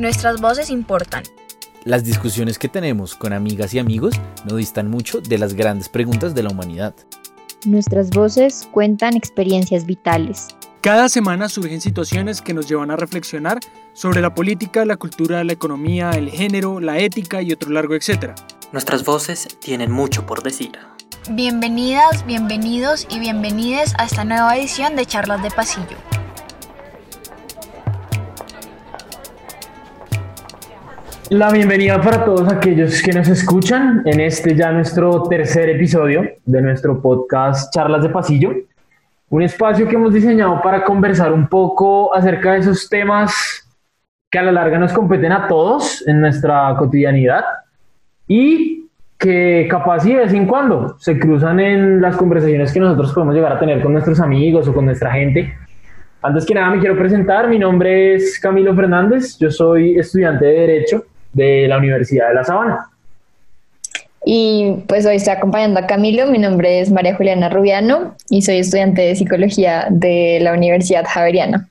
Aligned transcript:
Nuestras 0.00 0.40
voces 0.40 0.70
importan. 0.70 1.24
Las 1.84 2.04
discusiones 2.04 2.58
que 2.58 2.70
tenemos 2.70 3.14
con 3.14 3.34
amigas 3.34 3.74
y 3.74 3.78
amigos 3.78 4.14
no 4.46 4.56
distan 4.56 4.88
mucho 4.88 5.20
de 5.20 5.36
las 5.36 5.52
grandes 5.52 5.90
preguntas 5.90 6.34
de 6.34 6.42
la 6.42 6.48
humanidad. 6.48 6.94
Nuestras 7.66 8.08
voces 8.08 8.66
cuentan 8.72 9.14
experiencias 9.14 9.84
vitales. 9.84 10.48
Cada 10.80 11.10
semana 11.10 11.50
surgen 11.50 11.82
situaciones 11.82 12.40
que 12.40 12.54
nos 12.54 12.66
llevan 12.66 12.90
a 12.90 12.96
reflexionar 12.96 13.60
sobre 13.92 14.22
la 14.22 14.34
política, 14.34 14.86
la 14.86 14.96
cultura, 14.96 15.44
la 15.44 15.52
economía, 15.52 16.12
el 16.12 16.30
género, 16.30 16.80
la 16.80 16.98
ética 16.98 17.42
y 17.42 17.52
otro 17.52 17.68
largo 17.68 17.94
etcétera. 17.94 18.34
Nuestras 18.72 19.04
voces 19.04 19.48
tienen 19.60 19.90
mucho 19.90 20.24
por 20.24 20.42
decir. 20.42 20.78
Bienvenidas, 21.32 22.24
bienvenidos 22.24 23.06
y 23.10 23.18
bienvenides 23.18 23.92
a 23.98 24.06
esta 24.06 24.24
nueva 24.24 24.56
edición 24.56 24.96
de 24.96 25.04
Charlas 25.04 25.42
de 25.42 25.50
Pasillo. 25.50 25.98
La 31.30 31.52
bienvenida 31.52 32.00
para 32.00 32.24
todos 32.24 32.52
aquellos 32.52 33.00
que 33.00 33.12
nos 33.12 33.28
escuchan 33.28 34.02
en 34.04 34.18
este 34.18 34.52
ya 34.56 34.72
nuestro 34.72 35.22
tercer 35.28 35.70
episodio 35.70 36.24
de 36.44 36.60
nuestro 36.60 37.00
podcast 37.00 37.72
Charlas 37.72 38.02
de 38.02 38.08
Pasillo. 38.08 38.52
Un 39.28 39.42
espacio 39.42 39.86
que 39.86 39.94
hemos 39.94 40.12
diseñado 40.12 40.60
para 40.60 40.82
conversar 40.82 41.32
un 41.32 41.46
poco 41.46 42.12
acerca 42.12 42.54
de 42.54 42.58
esos 42.58 42.88
temas 42.88 43.32
que 44.28 44.40
a 44.40 44.42
la 44.42 44.50
larga 44.50 44.80
nos 44.80 44.92
competen 44.92 45.30
a 45.30 45.46
todos 45.46 46.04
en 46.08 46.20
nuestra 46.20 46.74
cotidianidad 46.76 47.44
y 48.26 48.88
que 49.16 49.68
capaz 49.70 50.04
y 50.06 50.14
de 50.14 50.22
vez 50.22 50.32
en 50.32 50.48
cuando 50.48 50.98
se 50.98 51.16
cruzan 51.16 51.60
en 51.60 52.00
las 52.00 52.16
conversaciones 52.16 52.72
que 52.72 52.80
nosotros 52.80 53.12
podemos 53.12 53.36
llegar 53.36 53.52
a 53.52 53.60
tener 53.60 53.80
con 53.80 53.92
nuestros 53.92 54.18
amigos 54.18 54.66
o 54.66 54.74
con 54.74 54.84
nuestra 54.84 55.12
gente. 55.12 55.54
Antes 56.22 56.44
que 56.44 56.54
nada 56.54 56.70
me 56.70 56.80
quiero 56.80 56.98
presentar, 56.98 57.48
mi 57.48 57.58
nombre 57.60 58.16
es 58.16 58.40
Camilo 58.40 58.74
Fernández, 58.74 59.38
yo 59.38 59.48
soy 59.48 59.96
estudiante 59.96 60.44
de 60.44 60.52
Derecho 60.52 61.04
de 61.32 61.66
la 61.68 61.78
Universidad 61.78 62.28
de 62.28 62.34
La 62.34 62.44
Sabana. 62.44 62.86
Y 64.24 64.84
pues 64.86 65.06
hoy 65.06 65.16
estoy 65.16 65.32
acompañando 65.32 65.80
a 65.80 65.86
Camilo, 65.86 66.26
mi 66.26 66.38
nombre 66.38 66.80
es 66.80 66.92
María 66.92 67.16
Juliana 67.16 67.48
Rubiano 67.48 68.14
y 68.28 68.42
soy 68.42 68.58
estudiante 68.58 69.02
de 69.02 69.16
Psicología 69.16 69.86
de 69.90 70.38
la 70.42 70.52
Universidad 70.52 71.04
Javeriana. 71.08 71.68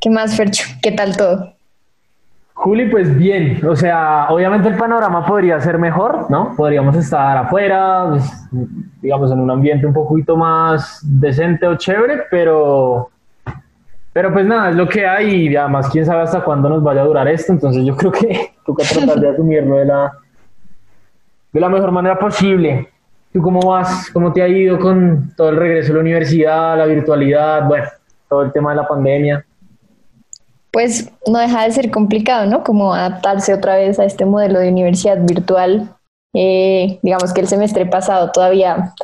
¿Qué 0.00 0.10
más, 0.10 0.36
Fercho? 0.36 0.64
¿Qué 0.82 0.92
tal 0.92 1.16
todo? 1.16 1.54
Juli, 2.52 2.88
pues 2.88 3.16
bien, 3.16 3.60
o 3.66 3.76
sea, 3.76 4.28
obviamente 4.30 4.68
el 4.68 4.76
panorama 4.76 5.26
podría 5.26 5.60
ser 5.60 5.78
mejor, 5.78 6.30
¿no? 6.30 6.54
Podríamos 6.56 6.96
estar 6.96 7.36
afuera, 7.36 8.06
pues, 8.10 8.32
digamos, 9.02 9.30
en 9.30 9.40
un 9.40 9.50
ambiente 9.50 9.86
un 9.86 9.92
poquito 9.92 10.36
más 10.36 11.00
decente 11.02 11.66
o 11.66 11.76
chévere, 11.76 12.22
pero 12.30 13.10
pero 14.16 14.32
pues 14.32 14.46
nada, 14.46 14.70
es 14.70 14.76
lo 14.76 14.88
que 14.88 15.06
hay 15.06 15.46
y 15.46 15.56
además 15.56 15.90
quién 15.92 16.06
sabe 16.06 16.22
hasta 16.22 16.42
cuándo 16.42 16.70
nos 16.70 16.82
vaya 16.82 17.02
a 17.02 17.04
durar 17.04 17.28
esto, 17.28 17.52
entonces 17.52 17.84
yo 17.84 17.94
creo 17.94 18.10
que 18.10 18.54
toca 18.64 18.82
tratar 18.82 19.20
de 19.20 19.28
asumirlo 19.28 19.76
de 19.76 19.84
la, 19.84 20.10
de 21.52 21.60
la 21.60 21.68
mejor 21.68 21.92
manera 21.92 22.18
posible. 22.18 22.88
¿Tú 23.30 23.42
cómo 23.42 23.60
vas? 23.60 24.10
¿Cómo 24.14 24.32
te 24.32 24.40
ha 24.40 24.48
ido 24.48 24.78
con 24.78 25.34
todo 25.36 25.50
el 25.50 25.56
regreso 25.56 25.92
a 25.92 25.96
la 25.96 26.00
universidad, 26.00 26.78
la 26.78 26.86
virtualidad, 26.86 27.68
bueno, 27.68 27.84
todo 28.26 28.40
el 28.44 28.52
tema 28.52 28.70
de 28.70 28.76
la 28.76 28.88
pandemia? 28.88 29.44
Pues 30.70 31.12
no 31.26 31.38
deja 31.38 31.64
de 31.64 31.72
ser 31.72 31.90
complicado, 31.90 32.46
¿no? 32.46 32.64
Como 32.64 32.94
adaptarse 32.94 33.52
otra 33.52 33.76
vez 33.76 33.98
a 33.98 34.06
este 34.06 34.24
modelo 34.24 34.60
de 34.60 34.70
universidad 34.70 35.18
virtual. 35.26 35.90
Eh, 36.32 36.98
digamos 37.02 37.34
que 37.34 37.42
el 37.42 37.48
semestre 37.48 37.84
pasado 37.84 38.32
todavía 38.32 38.94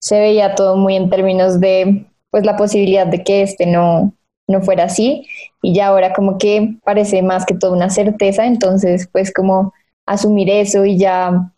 se 0.00 0.18
veía 0.18 0.54
todo 0.54 0.78
muy 0.78 0.96
en 0.96 1.10
términos 1.10 1.60
de 1.60 2.06
pues 2.30 2.46
la 2.46 2.56
posibilidad 2.56 3.06
de 3.06 3.22
que 3.22 3.42
este 3.42 3.66
no, 3.66 4.14
no 4.46 4.62
fuera 4.62 4.84
así 4.84 5.26
y 5.62 5.74
ya 5.74 5.88
ahora 5.88 6.12
como 6.12 6.38
que 6.38 6.76
parece 6.84 7.22
más 7.22 7.46
que 7.46 7.54
toda 7.54 7.76
una 7.76 7.90
certeza, 7.90 8.46
entonces 8.46 9.08
pues 9.12 9.32
como 9.32 9.72
asumir 10.06 10.50
eso 10.50 10.84
y 10.84 10.98
ya 10.98 11.52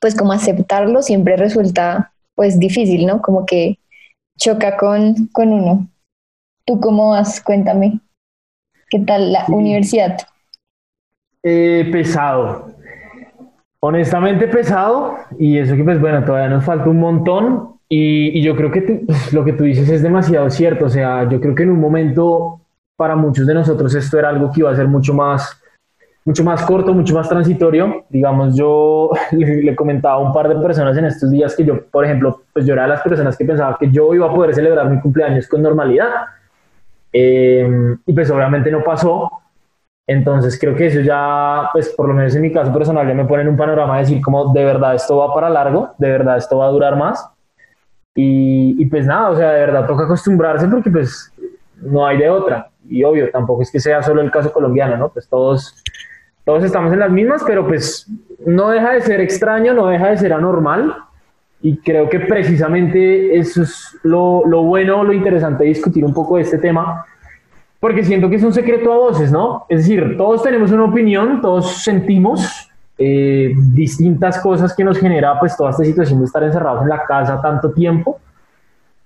pues 0.00 0.14
como 0.14 0.32
aceptarlo 0.32 1.02
siempre 1.02 1.36
resulta 1.36 2.12
pues 2.34 2.58
difícil, 2.58 3.06
¿no? 3.06 3.20
Como 3.20 3.44
que 3.46 3.78
choca 4.38 4.76
con, 4.76 5.26
con 5.32 5.52
uno. 5.52 5.88
¿Tú 6.64 6.80
cómo 6.80 7.10
vas? 7.10 7.40
Cuéntame. 7.40 8.00
¿Qué 8.88 9.00
tal 9.00 9.32
la 9.32 9.44
universidad? 9.48 10.18
Eh, 11.42 11.88
pesado. 11.90 12.74
Honestamente 13.80 14.48
pesado 14.48 15.16
y 15.38 15.58
eso 15.58 15.76
que 15.76 15.84
pues 15.84 16.00
bueno, 16.00 16.24
todavía 16.24 16.48
nos 16.48 16.64
falta 16.64 16.88
un 16.88 16.98
montón, 16.98 17.77
y, 17.88 18.42
yo 18.42 18.54
creo 18.54 18.70
que 18.70 18.82
pues, 18.82 19.32
lo 19.32 19.44
que 19.44 19.54
tú 19.54 19.64
dices 19.64 19.88
es 19.88 20.02
demasiado 20.02 20.50
cierto. 20.50 20.86
O 20.86 20.88
sea, 20.88 21.28
yo 21.28 21.40
creo 21.40 21.54
que 21.54 21.62
en 21.62 21.70
un 21.70 21.80
momento 21.80 22.60
para 22.96 23.16
muchos 23.16 23.46
de 23.46 23.54
nosotros 23.54 23.94
esto 23.94 24.18
era 24.18 24.28
algo 24.28 24.50
que 24.52 24.60
iba 24.60 24.70
a 24.70 24.76
ser 24.76 24.88
mucho 24.88 25.14
más, 25.14 25.62
mucho 26.24 26.44
más 26.44 26.62
corto, 26.64 26.92
mucho 26.92 27.14
más 27.14 27.28
transitorio. 27.28 28.04
Digamos, 28.10 28.56
yo 28.56 29.10
le, 29.32 29.74
comentaba 29.74 30.16
a 30.16 30.18
un 30.18 30.32
par 30.32 30.48
de 30.48 30.56
personas 30.56 30.96
en 30.98 31.06
estos 31.06 31.30
días 31.30 31.56
que 31.56 31.64
yo, 31.64 31.86
por 31.86 32.04
ejemplo, 32.04 32.42
pues 32.52 32.66
yo 32.66 32.74
era 32.74 32.82
de 32.82 32.88
las 32.88 33.02
personas 33.02 33.36
que 33.36 33.44
pensaba 33.44 33.76
que 33.78 33.90
yo 33.90 34.12
iba 34.14 34.26
a 34.26 34.34
poder 34.34 34.54
celebrar 34.54 34.90
mi 34.90 35.00
cumpleaños 35.00 35.48
con 35.48 35.62
normalidad. 35.62 36.26
Eh, 37.10 37.96
y 38.04 38.12
pues 38.12 38.30
obviamente 38.30 38.70
no 38.70 38.82
pasó. 38.82 39.30
Entonces 40.06 40.58
creo 40.58 40.74
que 40.74 40.86
eso 40.86 41.00
ya, 41.00 41.68
pues 41.72 41.90
por 41.90 42.08
lo 42.08 42.14
menos 42.14 42.34
en 42.34 42.42
mi 42.42 42.50
caso 42.50 42.72
personal, 42.72 43.06
ya 43.06 43.14
me 43.14 43.26
pone 43.26 43.42
en 43.42 43.48
un 43.48 43.56
panorama 43.56 43.94
de 43.96 44.00
decir 44.00 44.22
como 44.22 44.52
de 44.52 44.64
verdad 44.64 44.94
esto 44.94 45.18
va 45.18 45.34
para 45.34 45.50
largo, 45.50 45.90
de 45.98 46.08
verdad 46.08 46.38
esto 46.38 46.58
va 46.58 46.66
a 46.66 46.70
durar 46.70 46.96
más. 46.96 47.30
Y, 48.20 48.84
pues 48.86 49.06
nada, 49.06 49.30
o 49.30 49.36
sea, 49.36 49.52
de 49.52 49.60
verdad 49.60 49.86
toca 49.86 50.02
acostumbrarse 50.02 50.66
porque 50.66 50.90
pues 50.90 51.32
no 51.80 52.04
hay 52.04 52.18
de 52.18 52.28
otra. 52.28 52.68
Y 52.88 53.04
obvio, 53.04 53.30
tampoco 53.30 53.62
es 53.62 53.70
que 53.70 53.78
sea 53.78 54.02
solo 54.02 54.20
el 54.22 54.32
caso 54.32 54.52
colombiano, 54.52 54.96
¿no? 54.96 55.08
Pues 55.10 55.28
todos, 55.28 55.84
todos 56.44 56.64
estamos 56.64 56.92
en 56.92 56.98
las 56.98 57.12
mismas, 57.12 57.44
pero 57.46 57.64
pues 57.64 58.10
no 58.44 58.70
deja 58.70 58.94
de 58.94 59.02
ser 59.02 59.20
extraño, 59.20 59.72
no 59.72 59.86
deja 59.86 60.08
de 60.08 60.16
ser 60.16 60.32
anormal. 60.32 60.96
Y 61.62 61.76
creo 61.78 62.08
que 62.08 62.18
precisamente 62.18 63.38
eso 63.38 63.62
es 63.62 63.96
lo, 64.02 64.44
lo 64.46 64.64
bueno, 64.64 65.04
lo 65.04 65.12
interesante 65.12 65.62
de 65.62 65.68
discutir 65.68 66.04
un 66.04 66.12
poco 66.12 66.38
de 66.38 66.42
este 66.42 66.58
tema, 66.58 67.04
porque 67.78 68.02
siento 68.02 68.28
que 68.28 68.34
es 68.34 68.42
un 68.42 68.52
secreto 68.52 68.92
a 68.92 68.96
voces, 68.96 69.30
¿no? 69.30 69.64
Es 69.68 69.86
decir, 69.86 70.16
todos 70.16 70.42
tenemos 70.42 70.72
una 70.72 70.86
opinión, 70.86 71.40
todos 71.40 71.84
sentimos, 71.84 72.67
eh, 72.98 73.54
distintas 73.56 74.40
cosas 74.40 74.74
que 74.74 74.82
nos 74.82 74.98
genera 74.98 75.38
pues 75.38 75.56
toda 75.56 75.70
esta 75.70 75.84
situación 75.84 76.18
de 76.18 76.24
estar 76.24 76.42
encerrados 76.42 76.82
en 76.82 76.88
la 76.88 77.04
casa 77.04 77.40
tanto 77.40 77.72
tiempo. 77.72 78.18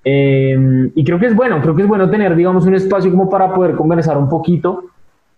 Eh, 0.04 0.90
y 0.94 1.04
creo 1.04 1.18
que 1.18 1.26
es 1.26 1.36
bueno, 1.36 1.60
creo 1.60 1.76
que 1.76 1.82
es 1.82 1.88
bueno 1.88 2.10
tener, 2.10 2.34
digamos, 2.34 2.66
un 2.66 2.74
espacio 2.74 3.10
como 3.10 3.28
para 3.28 3.54
poder 3.54 3.76
conversar 3.76 4.16
un 4.16 4.28
poquito. 4.28 4.84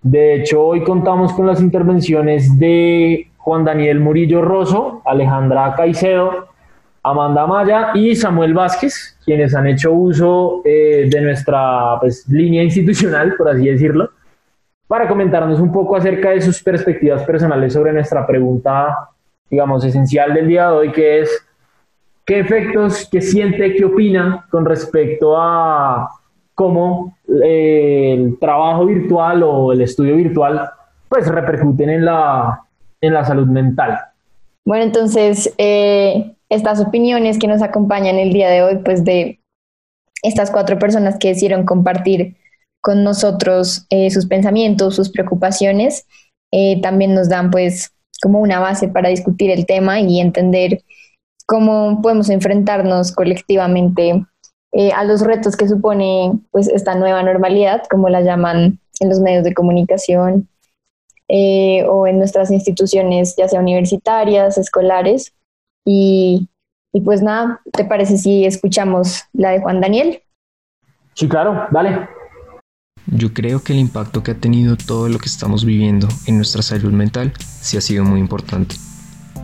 De 0.00 0.36
hecho, 0.36 0.62
hoy 0.62 0.84
contamos 0.84 1.32
con 1.32 1.46
las 1.46 1.60
intervenciones 1.60 2.58
de 2.58 3.30
Juan 3.38 3.64
Daniel 3.64 4.00
Murillo 4.00 4.42
Rosso, 4.42 5.02
Alejandra 5.04 5.74
Caicedo, 5.74 6.48
Amanda 7.02 7.46
Maya 7.46 7.90
y 7.94 8.16
Samuel 8.16 8.54
Vázquez, 8.54 9.18
quienes 9.24 9.54
han 9.54 9.66
hecho 9.66 9.92
uso 9.92 10.62
eh, 10.64 11.08
de 11.10 11.20
nuestra 11.20 11.98
pues, 12.00 12.26
línea 12.28 12.62
institucional, 12.62 13.34
por 13.36 13.50
así 13.50 13.66
decirlo, 13.66 14.10
para 14.86 15.08
comentarnos 15.08 15.60
un 15.60 15.72
poco 15.72 15.96
acerca 15.96 16.30
de 16.30 16.40
sus 16.40 16.62
perspectivas 16.62 17.22
personales 17.24 17.72
sobre 17.72 17.92
nuestra 17.92 18.26
pregunta, 18.26 19.10
digamos, 19.50 19.84
esencial 19.84 20.34
del 20.34 20.48
día 20.48 20.68
de 20.68 20.76
hoy, 20.76 20.92
que 20.92 21.20
es, 21.20 21.46
¿qué 22.24 22.40
efectos, 22.40 23.08
qué 23.10 23.20
siente, 23.20 23.74
qué 23.74 23.84
opina 23.84 24.46
con 24.50 24.64
respecto 24.64 25.36
a 25.36 26.08
cómo 26.54 27.16
eh, 27.42 28.14
el 28.16 28.38
trabajo 28.38 28.86
virtual 28.86 29.42
o 29.42 29.72
el 29.72 29.80
estudio 29.80 30.16
virtual 30.16 30.70
pues 31.08 31.26
repercuten 31.28 31.90
en 31.90 32.04
la, 32.04 32.60
en 33.00 33.14
la 33.14 33.24
salud 33.24 33.46
mental? 33.46 33.98
Bueno, 34.64 34.84
entonces, 34.84 35.52
eh, 35.58 36.34
estas 36.48 36.80
opiniones 36.80 37.38
que 37.38 37.48
nos 37.48 37.62
acompañan 37.62 38.16
el 38.16 38.32
día 38.32 38.48
de 38.48 38.62
hoy, 38.62 38.78
pues 38.84 39.04
de 39.04 39.40
estas 40.22 40.50
cuatro 40.50 40.78
personas 40.78 41.18
que 41.18 41.28
decidieron 41.28 41.66
compartir 41.66 42.36
con 42.84 43.02
nosotros 43.02 43.86
eh, 43.88 44.10
sus 44.10 44.26
pensamientos, 44.26 44.94
sus 44.94 45.08
preocupaciones, 45.08 46.06
eh, 46.52 46.82
también 46.82 47.14
nos 47.14 47.30
dan 47.30 47.50
pues 47.50 47.94
como 48.20 48.40
una 48.40 48.60
base 48.60 48.88
para 48.88 49.08
discutir 49.08 49.50
el 49.50 49.64
tema 49.64 50.00
y 50.00 50.20
entender 50.20 50.82
cómo 51.46 52.02
podemos 52.02 52.28
enfrentarnos 52.28 53.10
colectivamente 53.12 54.26
eh, 54.72 54.92
a 54.92 55.02
los 55.04 55.22
retos 55.22 55.56
que 55.56 55.66
supone 55.66 56.32
pues 56.50 56.68
esta 56.68 56.94
nueva 56.94 57.22
normalidad, 57.22 57.84
como 57.88 58.10
la 58.10 58.20
llaman 58.20 58.78
en 59.00 59.08
los 59.08 59.18
medios 59.20 59.44
de 59.44 59.54
comunicación 59.54 60.46
o 61.26 62.06
en 62.06 62.18
nuestras 62.18 62.50
instituciones, 62.50 63.34
ya 63.34 63.48
sea 63.48 63.60
universitarias, 63.60 64.58
escolares. 64.58 65.32
Y, 65.86 66.50
y 66.92 67.00
pues 67.00 67.22
nada, 67.22 67.62
¿te 67.72 67.86
parece 67.86 68.18
si 68.18 68.44
escuchamos 68.44 69.22
la 69.32 69.52
de 69.52 69.60
Juan 69.62 69.80
Daniel? 69.80 70.22
Sí, 71.14 71.26
claro, 71.26 71.66
vale. 71.70 72.06
Yo 73.06 73.32
creo 73.34 73.62
que 73.62 73.74
el 73.74 73.78
impacto 73.78 74.22
que 74.22 74.30
ha 74.30 74.38
tenido 74.38 74.76
todo 74.76 75.08
lo 75.08 75.18
que 75.18 75.28
estamos 75.28 75.64
viviendo 75.64 76.08
en 76.26 76.36
nuestra 76.36 76.62
salud 76.62 76.92
mental 76.92 77.32
sí 77.60 77.76
ha 77.76 77.80
sido 77.80 78.04
muy 78.04 78.18
importante. 78.18 78.76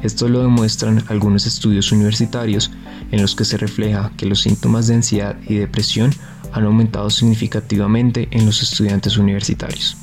Esto 0.02 0.28
lo 0.28 0.42
demuestran 0.42 1.04
algunos 1.08 1.46
estudios 1.46 1.92
universitarios 1.92 2.70
en 3.10 3.20
los 3.20 3.34
que 3.34 3.44
se 3.44 3.58
refleja 3.58 4.12
que 4.16 4.24
los 4.24 4.40
síntomas 4.40 4.86
de 4.86 4.94
ansiedad 4.94 5.36
y 5.46 5.56
depresión 5.56 6.10
han 6.52 6.64
aumentado 6.64 7.10
significativamente 7.10 8.28
en 8.30 8.46
los 8.46 8.62
estudiantes 8.62 9.18
universitarios. 9.18 9.96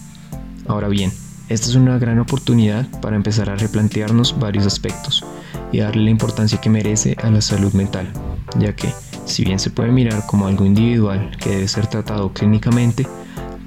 Ahora 0.67 0.87
bien, 0.87 1.11
Esta 1.49 1.69
es 1.69 1.75
una 1.75 1.97
gran 1.97 2.19
oportunidad 2.19 2.85
para 2.99 3.15
empezar 3.15 3.49
a 3.49 3.55
replantearnos 3.55 4.37
varios 4.37 4.65
aspectos 4.65 5.23
y 5.71 5.79
darle 5.79 6.03
la 6.03 6.09
importancia 6.09 6.59
que 6.59 6.69
merece 6.69 7.15
a 7.23 7.29
la 7.29 7.39
salud 7.39 7.71
mental, 7.71 8.11
ya 8.59 8.75
que, 8.75 8.93
si 9.25 9.45
bien 9.45 9.57
se 9.57 9.69
puede 9.69 9.89
mirar 9.89 10.25
como 10.27 10.47
algo 10.47 10.65
individual 10.65 11.31
que 11.39 11.51
debe 11.51 11.67
ser 11.69 11.87
tratado 11.87 12.33
clínicamente, 12.33 13.07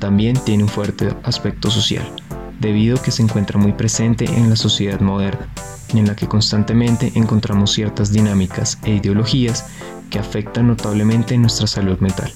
también 0.01 0.37
tiene 0.45 0.65
un 0.65 0.69
fuerte 0.69 1.15
aspecto 1.23 1.71
social, 1.71 2.11
debido 2.59 2.97
a 2.99 3.03
que 3.03 3.13
se 3.13 3.23
encuentra 3.23 3.61
muy 3.61 3.73
presente 3.73 4.25
en 4.25 4.51
la 4.51 4.57
sociedad 4.57 4.99
moderna, 5.01 5.47
en 5.95 6.07
la 6.07 6.17
que 6.17 6.27
constantemente 6.27 7.13
encontramos 7.15 7.73
ciertas 7.73 8.13
dinámicas 8.13 8.79
e 8.83 8.95
ideologías 8.95 9.67
que 10.11 10.19
afectan 10.19 10.67
notablemente 10.67 11.39
nuestra 11.39 11.69
salud 11.69 11.99
mental, 12.01 12.33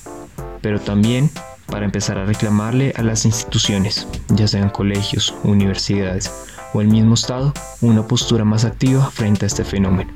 pero 0.60 0.80
también 0.80 1.30
para 1.66 1.86
empezar 1.86 2.18
a 2.18 2.26
reclamarle 2.26 2.92
a 2.96 3.02
las 3.02 3.24
instituciones, 3.24 4.06
ya 4.28 4.46
sean 4.46 4.70
colegios, 4.70 5.34
universidades 5.42 6.30
o 6.74 6.80
el 6.80 6.88
mismo 6.88 7.14
Estado, 7.14 7.52
una 7.80 8.06
postura 8.06 8.44
más 8.44 8.64
activa 8.64 9.10
frente 9.10 9.46
a 9.46 9.48
este 9.48 9.64
fenómeno. 9.64 10.12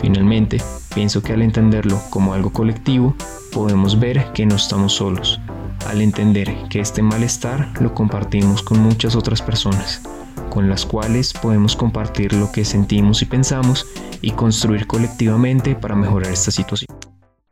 Finalmente, 0.00 0.62
pienso 0.94 1.22
que 1.22 1.32
al 1.32 1.42
entenderlo 1.42 2.00
como 2.10 2.34
algo 2.34 2.52
colectivo, 2.52 3.16
podemos 3.52 3.98
ver 3.98 4.32
que 4.32 4.44
no 4.44 4.56
estamos 4.56 4.92
solos, 4.92 5.40
al 5.86 6.00
entender 6.00 6.54
que 6.70 6.80
este 6.80 7.02
malestar 7.02 7.68
lo 7.80 7.94
compartimos 7.94 8.62
con 8.62 8.78
muchas 8.80 9.16
otras 9.16 9.42
personas, 9.42 10.02
con 10.50 10.68
las 10.68 10.86
cuales 10.86 11.32
podemos 11.32 11.76
compartir 11.76 12.32
lo 12.32 12.50
que 12.52 12.64
sentimos 12.64 13.22
y 13.22 13.26
pensamos 13.26 13.86
y 14.22 14.30
construir 14.30 14.86
colectivamente 14.86 15.74
para 15.74 15.94
mejorar 15.94 16.32
esta 16.32 16.50
situación. 16.50 16.86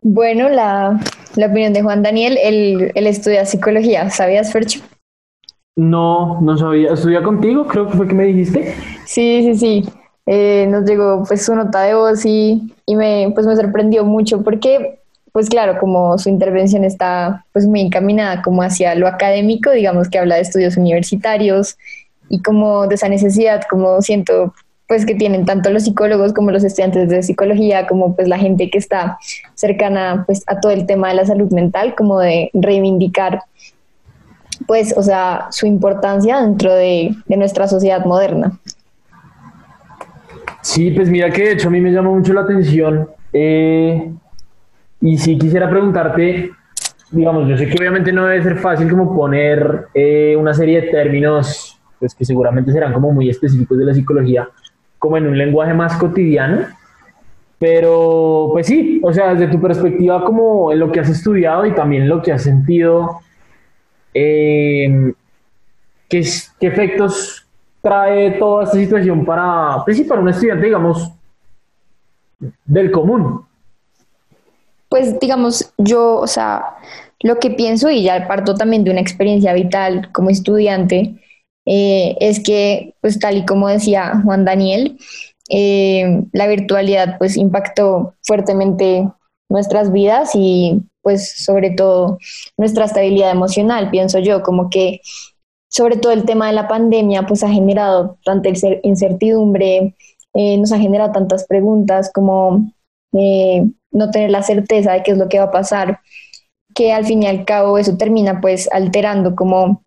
Bueno, 0.07 0.51
la, 0.51 1.01
opinión 1.37 1.73
de 1.73 1.83
Juan 1.83 2.03
Daniel, 2.03 2.39
él, 2.43 2.93
estudia 2.95 3.47
psicología, 3.47 4.11
¿sabías, 4.11 4.53
Fercho? 4.53 4.81
No, 5.77 6.41
no 6.43 6.59
sabía. 6.59 6.93
¿Estudia 6.93 7.23
contigo? 7.23 7.67
Creo 7.67 7.89
que 7.89 7.97
fue 7.97 8.07
que 8.07 8.15
me 8.15 8.25
dijiste. 8.25 8.75
Sí, 9.07 9.43
sí, 9.43 9.55
sí. 9.55 9.85
Eh, 10.27 10.67
nos 10.71 10.85
llegó 10.85 11.25
pues 11.27 11.45
su 11.45 11.55
nota 11.55 11.83
de 11.83 11.95
voz 11.95 12.25
y, 12.25 12.75
y, 12.87 12.97
me, 12.97 13.31
pues, 13.35 13.47
me 13.47 13.57
sorprendió 13.57 14.05
mucho 14.05 14.43
porque, 14.43 15.01
pues 15.35 15.49
claro, 15.49 15.79
como 15.81 16.17
su 16.17 16.29
intervención 16.29 16.85
está 16.85 17.45
pues 17.53 17.67
muy 17.67 17.81
encaminada 17.81 18.41
como 18.41 18.63
hacia 18.63 18.95
lo 18.95 19.09
académico, 19.09 19.73
digamos 19.73 20.09
que 20.09 20.21
habla 20.21 20.37
de 20.37 20.43
estudios 20.43 20.77
universitarios 20.77 21.77
y 22.29 22.41
como 22.41 22.87
de 22.87 22.95
esa 22.95 23.09
necesidad, 23.09 23.63
como 23.69 24.01
siento 24.01 24.55
pues 24.87 25.05
que 25.05 25.17
tienen 25.17 25.45
tanto 25.45 25.71
los 25.71 25.83
psicólogos 25.83 26.33
como 26.33 26.53
los 26.53 26.63
estudiantes 26.63 27.09
de 27.09 27.25
psicología, 27.25 27.89
como 27.89 28.15
pues 28.15 28.29
la 28.29 28.39
gente 28.39 28.71
que 28.71 28.79
está 28.79 29.19
cercana 29.57 30.23
pues 30.25 30.45
a 30.47 30.61
todo 30.61 30.71
el 30.71 30.87
tema 30.87 31.09
de 31.09 31.15
la 31.15 31.27
salud 31.27 31.51
mental, 31.51 31.97
como 31.97 32.21
de 32.21 32.51
reivindicar 32.55 33.41
pues, 34.69 34.95
o 34.97 35.03
sea, 35.03 35.49
su 35.51 35.67
importancia 35.67 36.41
dentro 36.43 36.73
de, 36.73 37.13
nuestra 37.27 37.67
sociedad 37.67 38.05
moderna. 38.05 38.57
Sí, 40.63 40.93
pues 40.93 41.11
mira 41.11 41.29
que 41.33 41.43
de 41.43 41.53
hecho 41.55 41.67
a 41.67 41.73
mí 41.73 41.81
me 41.81 41.91
llama 41.91 42.11
mucho 42.11 42.33
la 42.33 42.43
atención 42.43 43.09
eh, 43.33 44.13
y 45.05 45.19
si 45.19 45.37
quisiera 45.37 45.69
preguntarte, 45.69 46.51
digamos, 47.11 47.47
yo 47.47 47.59
sé 47.59 47.69
que 47.69 47.77
obviamente 47.79 48.11
no 48.11 48.25
debe 48.25 48.43
ser 48.43 48.57
fácil 48.57 48.89
como 48.89 49.15
poner 49.15 49.89
eh, 49.93 50.35
una 50.35 50.55
serie 50.55 50.81
de 50.81 50.89
términos, 50.89 51.79
pues 51.99 52.15
que 52.15 52.25
seguramente 52.25 52.73
serán 52.73 52.95
como 52.95 53.13
muy 53.13 53.29
específicos 53.29 53.77
de 53.77 53.85
la 53.85 53.93
psicología, 53.93 54.49
como 54.99 55.19
en 55.19 55.27
un 55.27 55.37
lenguaje 55.37 55.75
más 55.75 55.99
cotidiano. 55.99 56.69
Pero, 57.59 58.49
pues 58.53 58.67
sí, 58.67 58.99
o 59.05 59.13
sea, 59.13 59.35
desde 59.35 59.53
tu 59.53 59.61
perspectiva, 59.61 60.25
como 60.25 60.73
en 60.73 60.79
lo 60.79 60.91
que 60.91 61.01
has 61.01 61.11
estudiado 61.11 61.67
y 61.67 61.75
también 61.75 62.09
lo 62.09 62.23
que 62.23 62.33
has 62.33 62.43
sentido, 62.43 63.21
eh, 64.15 65.13
¿qué, 66.09 66.25
efectos 66.61 67.47
trae 67.83 68.39
toda 68.39 68.65
esta 68.65 68.79
situación 68.79 69.23
para, 69.27 69.85
pues 69.85 69.99
sí, 69.99 70.05
para 70.05 70.23
un 70.23 70.31
estudiante, 70.31 70.65
digamos, 70.65 71.13
del 72.65 72.91
común? 72.91 73.45
Pues, 74.95 75.19
digamos, 75.19 75.73
yo, 75.77 76.19
o 76.21 76.29
sea, 76.29 76.77
lo 77.21 77.41
que 77.41 77.51
pienso, 77.51 77.91
y 77.91 78.05
ya 78.05 78.29
parto 78.29 78.55
también 78.55 78.85
de 78.85 78.93
una 78.93 79.01
experiencia 79.01 79.53
vital 79.53 80.13
como 80.13 80.31
estudiante, 80.31 81.17
eh, 81.67 82.17
es 82.21 82.39
que, 82.39 82.95
pues 83.01 83.19
tal 83.19 83.39
y 83.39 83.45
como 83.45 83.67
decía 83.67 84.23
Juan 84.25 84.45
Daniel, 84.45 84.97
eh, 85.51 86.23
la 86.31 86.47
virtualidad 86.47 87.19
pues 87.19 87.37
impactó 87.37 88.15
fuertemente 88.23 89.11
nuestras 89.51 89.91
vidas 89.91 90.31
y 90.35 90.83
pues 91.03 91.43
sobre 91.45 91.71
todo 91.71 92.19
nuestra 92.57 92.85
estabilidad 92.85 93.33
emocional, 93.33 93.91
pienso 93.91 94.21
yo, 94.21 94.45
como 94.45 94.71
que 94.71 95.01
sobre 95.73 95.97
todo 95.97 96.13
el 96.13 96.25
tema 96.25 96.47
de 96.47 96.53
la 96.53 96.69
pandemia 96.69 97.27
pues 97.27 97.43
ha 97.43 97.49
generado 97.49 98.17
tanta 98.25 98.49
incertidumbre, 98.85 99.97
eh, 100.35 100.57
nos 100.57 100.71
ha 100.71 100.79
generado 100.79 101.11
tantas 101.11 101.49
preguntas 101.49 102.13
como 102.15 102.73
no 103.15 104.11
tener 104.11 104.31
la 104.31 104.43
certeza 104.43 104.93
de 104.93 105.03
qué 105.03 105.13
es 105.13 105.19
lo 105.19 105.29
que 105.29 105.39
va 105.39 105.47
a 105.47 105.51
pasar, 105.51 106.01
que 106.75 106.93
al 106.93 107.07
fin 107.07 107.23
y 107.23 107.27
al 107.27 107.45
cabo 107.45 107.79
eso 107.79 107.97
termina 107.97 108.41
pues 108.41 108.69
alterando 108.73 109.37
como 109.37 109.83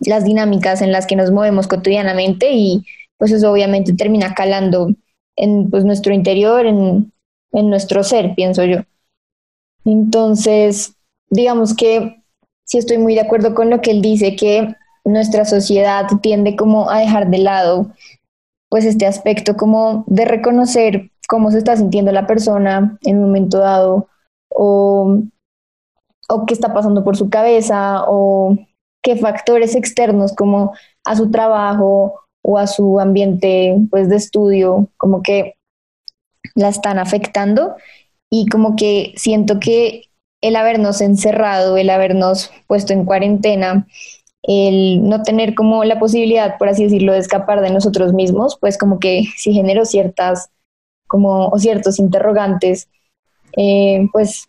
las 0.00 0.24
dinámicas 0.24 0.82
en 0.82 0.92
las 0.92 1.06
que 1.06 1.16
nos 1.16 1.30
movemos 1.30 1.66
cotidianamente 1.66 2.52
y 2.52 2.84
pues 3.18 3.32
eso 3.32 3.50
obviamente 3.50 3.94
termina 3.94 4.34
calando 4.34 4.90
en 5.36 5.70
pues, 5.70 5.84
nuestro 5.84 6.14
interior, 6.14 6.66
en, 6.66 7.12
en 7.52 7.70
nuestro 7.70 8.04
ser, 8.04 8.34
pienso 8.34 8.64
yo. 8.64 8.78
Entonces, 9.84 10.94
digamos 11.30 11.74
que 11.74 12.22
sí 12.64 12.78
estoy 12.78 12.98
muy 12.98 13.14
de 13.14 13.20
acuerdo 13.20 13.54
con 13.54 13.70
lo 13.70 13.80
que 13.80 13.90
él 13.90 14.02
dice, 14.02 14.36
que 14.36 14.74
nuestra 15.04 15.44
sociedad 15.44 16.06
tiende 16.22 16.56
como 16.56 16.90
a 16.90 17.00
dejar 17.00 17.30
de 17.30 17.38
lado 17.38 17.90
pues 18.68 18.84
este 18.86 19.06
aspecto 19.06 19.56
como 19.56 20.04
de 20.08 20.24
reconocer 20.24 21.10
cómo 21.34 21.50
se 21.50 21.58
está 21.58 21.76
sintiendo 21.76 22.12
la 22.12 22.28
persona 22.28 22.96
en 23.02 23.16
un 23.16 23.24
momento 23.24 23.58
dado 23.58 24.06
o, 24.48 25.18
o 26.28 26.46
qué 26.46 26.54
está 26.54 26.72
pasando 26.72 27.02
por 27.02 27.16
su 27.16 27.28
cabeza 27.28 28.04
o 28.06 28.56
qué 29.02 29.16
factores 29.16 29.74
externos 29.74 30.32
como 30.32 30.74
a 31.04 31.16
su 31.16 31.32
trabajo 31.32 32.20
o 32.40 32.56
a 32.56 32.68
su 32.68 33.00
ambiente 33.00 33.76
pues 33.90 34.08
de 34.08 34.14
estudio 34.14 34.86
como 34.96 35.22
que 35.24 35.56
la 36.54 36.68
están 36.68 37.00
afectando. 37.00 37.74
Y 38.30 38.46
como 38.46 38.76
que 38.76 39.12
siento 39.16 39.58
que 39.58 40.02
el 40.40 40.54
habernos 40.54 41.00
encerrado, 41.00 41.76
el 41.76 41.90
habernos 41.90 42.52
puesto 42.68 42.92
en 42.92 43.06
cuarentena, 43.06 43.88
el 44.44 45.02
no 45.08 45.24
tener 45.24 45.56
como 45.56 45.82
la 45.82 45.98
posibilidad, 45.98 46.58
por 46.58 46.68
así 46.68 46.84
decirlo, 46.84 47.12
de 47.12 47.18
escapar 47.18 47.60
de 47.60 47.70
nosotros 47.70 48.12
mismos, 48.12 48.56
pues 48.60 48.78
como 48.78 49.00
que 49.00 49.24
sí 49.36 49.52
generó 49.52 49.84
ciertas 49.84 50.50
como 51.14 51.46
o 51.46 51.58
ciertos 51.60 52.00
interrogantes, 52.00 52.88
eh, 53.56 54.08
pues 54.10 54.48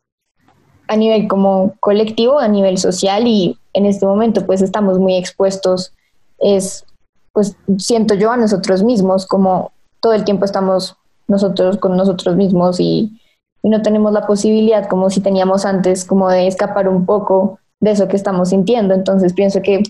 a 0.87 0.95
nivel 0.95 1.27
como 1.27 1.75
colectivo, 1.79 2.39
a 2.39 2.47
nivel 2.47 2.79
social 2.79 3.27
y 3.27 3.59
en 3.73 3.85
este 3.85 4.07
momento 4.07 4.47
pues 4.47 4.63
estamos 4.63 4.97
muy 4.97 5.15
expuestos, 5.15 5.93
es 6.39 6.87
pues 7.33 7.55
siento 7.77 8.15
yo 8.15 8.31
a 8.31 8.37
nosotros 8.37 8.81
mismos, 8.81 9.27
como 9.27 9.73
todo 9.99 10.13
el 10.13 10.23
tiempo 10.23 10.43
estamos 10.43 10.97
nosotros 11.27 11.77
con 11.77 11.95
nosotros 11.95 12.35
mismos 12.35 12.79
y, 12.79 13.21
no 13.61 13.81
tenemos 13.83 14.11
la 14.11 14.25
posibilidad 14.25 14.87
como 14.87 15.11
si 15.11 15.21
teníamos 15.21 15.65
antes 15.65 16.05
como 16.05 16.29
de 16.29 16.47
escapar 16.47 16.87
un 16.87 17.05
poco 17.05 17.59
de 17.79 17.91
eso 17.91 18.07
que 18.07 18.15
estamos 18.15 18.49
sintiendo. 18.49 18.93
Entonces 18.93 19.33
pienso 19.33 19.63
que 19.63 19.81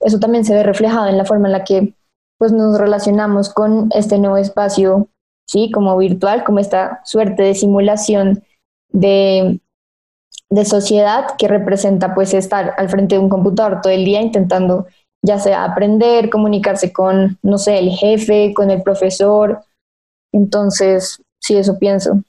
eso 0.00 0.18
también 0.18 0.44
se 0.44 0.54
ve 0.54 0.62
reflejado 0.62 1.08
en 1.08 1.16
la 1.16 1.24
forma 1.24 1.48
en 1.48 1.52
la 1.52 1.64
que 1.64 1.94
pues 2.38 2.52
nos 2.52 2.78
relacionamos 2.78 3.48
con 3.48 3.88
este 3.94 4.18
nuevo 4.18 4.36
espacio, 4.36 5.08
sí, 5.46 5.70
como 5.70 5.96
virtual, 5.96 6.44
como 6.44 6.58
esta 6.58 7.00
suerte 7.04 7.42
de 7.42 7.54
simulación 7.54 8.42
de, 8.90 9.60
de 10.50 10.64
sociedad 10.64 11.36
que 11.38 11.48
representa 11.48 12.14
pues 12.14 12.34
estar 12.34 12.74
al 12.76 12.88
frente 12.88 13.14
de 13.14 13.20
un 13.20 13.28
computador 13.28 13.80
todo 13.80 13.92
el 13.92 14.04
día 14.04 14.20
intentando 14.20 14.86
ya 15.22 15.38
sea 15.38 15.64
aprender, 15.64 16.30
comunicarse 16.30 16.92
con, 16.92 17.38
no 17.42 17.58
sé, 17.58 17.78
el 17.78 17.90
jefe, 17.90 18.54
con 18.54 18.70
el 18.70 18.82
profesor. 18.82 19.60
Entonces, 20.32 21.20
sí, 21.40 21.56
eso 21.56 21.78
pienso. 21.78 22.20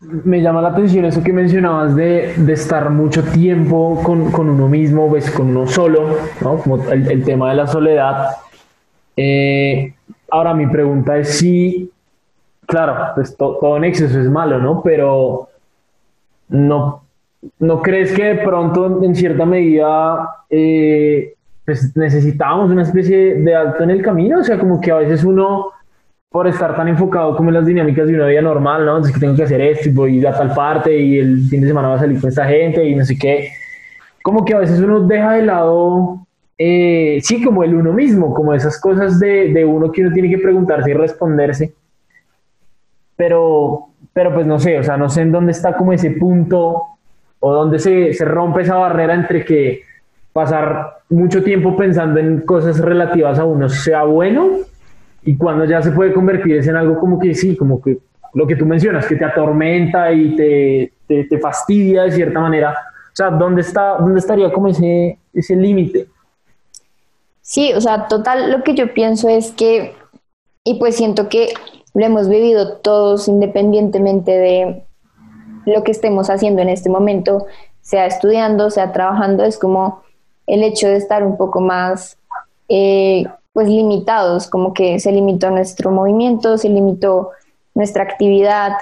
Me 0.00 0.40
llama 0.40 0.62
la 0.62 0.70
atención 0.70 1.04
eso 1.04 1.22
que 1.22 1.32
mencionabas 1.32 1.94
de, 1.94 2.34
de 2.36 2.52
estar 2.54 2.90
mucho 2.90 3.22
tiempo 3.22 4.00
con, 4.02 4.32
con, 4.32 4.48
uno 4.48 4.66
mismo, 4.66 5.08
pues 5.08 5.30
con 5.30 5.50
uno 5.50 5.66
solo, 5.66 6.16
¿no? 6.40 6.58
Como 6.58 6.90
el, 6.90 7.08
el 7.08 7.24
tema 7.24 7.50
de 7.50 7.56
la 7.56 7.66
soledad. 7.66 8.30
Eh, 9.16 9.94
ahora 10.30 10.54
mi 10.54 10.66
pregunta 10.66 11.16
es 11.16 11.38
si, 11.38 11.90
claro, 12.66 13.12
pues 13.14 13.36
todo 13.36 13.76
en 13.76 13.84
exceso 13.84 14.20
es 14.20 14.28
malo, 14.28 14.58
¿no? 14.58 14.82
Pero 14.82 15.48
no, 16.48 17.02
¿no 17.58 17.82
crees 17.82 18.12
que 18.12 18.24
de 18.24 18.34
pronto 18.36 19.02
en 19.02 19.14
cierta 19.14 19.44
medida 19.44 20.28
eh, 20.48 21.34
pues 21.64 21.96
necesitábamos 21.96 22.70
una 22.70 22.82
especie 22.82 23.36
de 23.36 23.54
alto 23.54 23.82
en 23.82 23.90
el 23.90 24.02
camino? 24.02 24.40
O 24.40 24.44
sea, 24.44 24.58
como 24.58 24.80
que 24.80 24.90
a 24.90 24.96
veces 24.96 25.24
uno, 25.24 25.72
por 26.28 26.46
estar 26.46 26.76
tan 26.76 26.88
enfocado 26.88 27.36
como 27.36 27.50
en 27.50 27.54
las 27.54 27.66
dinámicas 27.66 28.08
de 28.08 28.14
una 28.14 28.26
vida 28.26 28.42
normal, 28.42 28.84
¿no? 28.84 28.96
Entonces 28.96 29.14
que 29.14 29.20
tengo 29.20 29.36
que 29.36 29.44
hacer 29.44 29.60
esto 29.60 29.88
y 29.88 29.92
voy 29.92 30.26
a 30.26 30.32
tal 30.32 30.54
parte 30.54 30.96
y 30.96 31.18
el 31.18 31.42
fin 31.48 31.60
de 31.60 31.68
semana 31.68 31.88
va 31.88 31.94
a 31.94 32.00
salir 32.00 32.20
con 32.20 32.28
esta 32.28 32.46
gente 32.46 32.84
y 32.84 32.94
no 32.94 33.04
sé 33.04 33.18
qué. 33.18 33.52
Como 34.22 34.44
que 34.44 34.54
a 34.54 34.58
veces 34.58 34.80
uno 34.80 35.00
deja 35.00 35.32
de 35.32 35.42
lado 35.42 36.26
eh, 36.62 37.20
sí, 37.22 37.42
como 37.42 37.64
el 37.64 37.74
uno 37.74 37.94
mismo, 37.94 38.34
como 38.34 38.52
esas 38.52 38.78
cosas 38.78 39.18
de, 39.18 39.64
uno 39.64 39.90
que 39.90 40.02
uno 40.02 40.12
tiene 40.12 40.28
que 40.28 40.36
preguntarse 40.36 40.90
y 40.90 40.92
responderse. 40.92 41.72
Pero, 43.16 43.86
pero 44.12 44.34
pues 44.34 44.46
no 44.46 44.58
sé, 44.58 44.78
o 44.78 44.84
sea, 44.84 44.98
no 44.98 45.08
sé 45.08 45.22
en 45.22 45.32
dónde 45.32 45.52
está 45.52 45.74
como 45.74 45.94
ese 45.94 46.10
punto 46.10 46.82
o 47.38 47.54
dónde 47.54 47.78
se, 47.78 48.12
se 48.12 48.26
rompe 48.26 48.60
esa 48.60 48.76
barrera 48.76 49.14
entre 49.14 49.42
que 49.42 49.84
pasar 50.34 50.98
mucho 51.08 51.42
tiempo 51.42 51.74
pensando 51.78 52.20
en 52.20 52.42
cosas 52.42 52.78
relativas 52.78 53.38
a 53.38 53.46
uno 53.46 53.70
sea 53.70 54.02
bueno 54.02 54.50
y 55.22 55.38
cuando 55.38 55.64
ya 55.64 55.80
se 55.80 55.92
puede 55.92 56.12
convertir 56.12 56.56
en 56.56 56.76
algo 56.76 57.00
como 57.00 57.18
que 57.18 57.32
sí, 57.34 57.56
como 57.56 57.80
que 57.80 57.96
lo 58.34 58.46
que 58.46 58.56
tú 58.56 58.66
mencionas, 58.66 59.06
que 59.06 59.16
te 59.16 59.24
atormenta 59.24 60.12
y 60.12 60.36
te, 60.36 60.92
te, 61.06 61.24
te 61.24 61.38
fastidia 61.38 62.02
de 62.02 62.10
cierta 62.10 62.38
manera. 62.38 62.72
O 62.72 63.16
sea, 63.16 63.30
¿dónde, 63.30 63.62
está, 63.62 63.96
dónde 63.96 64.18
estaría 64.18 64.52
como 64.52 64.68
ese, 64.68 65.18
ese 65.32 65.56
límite? 65.56 66.06
Sí, 67.50 67.72
o 67.72 67.80
sea, 67.80 68.06
total, 68.06 68.52
lo 68.52 68.62
que 68.62 68.74
yo 68.76 68.94
pienso 68.94 69.28
es 69.28 69.50
que, 69.50 69.96
y 70.62 70.78
pues 70.78 70.94
siento 70.94 71.28
que 71.28 71.52
lo 71.94 72.06
hemos 72.06 72.28
vivido 72.28 72.76
todos 72.76 73.26
independientemente 73.26 74.38
de 74.38 74.84
lo 75.66 75.82
que 75.82 75.90
estemos 75.90 76.30
haciendo 76.30 76.62
en 76.62 76.68
este 76.68 76.88
momento, 76.90 77.46
sea 77.80 78.06
estudiando, 78.06 78.70
sea 78.70 78.92
trabajando, 78.92 79.42
es 79.42 79.58
como 79.58 80.00
el 80.46 80.62
hecho 80.62 80.86
de 80.86 80.94
estar 80.94 81.24
un 81.24 81.36
poco 81.36 81.60
más 81.60 82.18
eh, 82.68 83.24
pues 83.52 83.66
limitados, 83.66 84.46
como 84.46 84.72
que 84.72 85.00
se 85.00 85.10
limitó 85.10 85.50
nuestro 85.50 85.90
movimiento, 85.90 86.56
se 86.56 86.68
limitó 86.68 87.30
nuestra 87.74 88.04
actividad, 88.04 88.74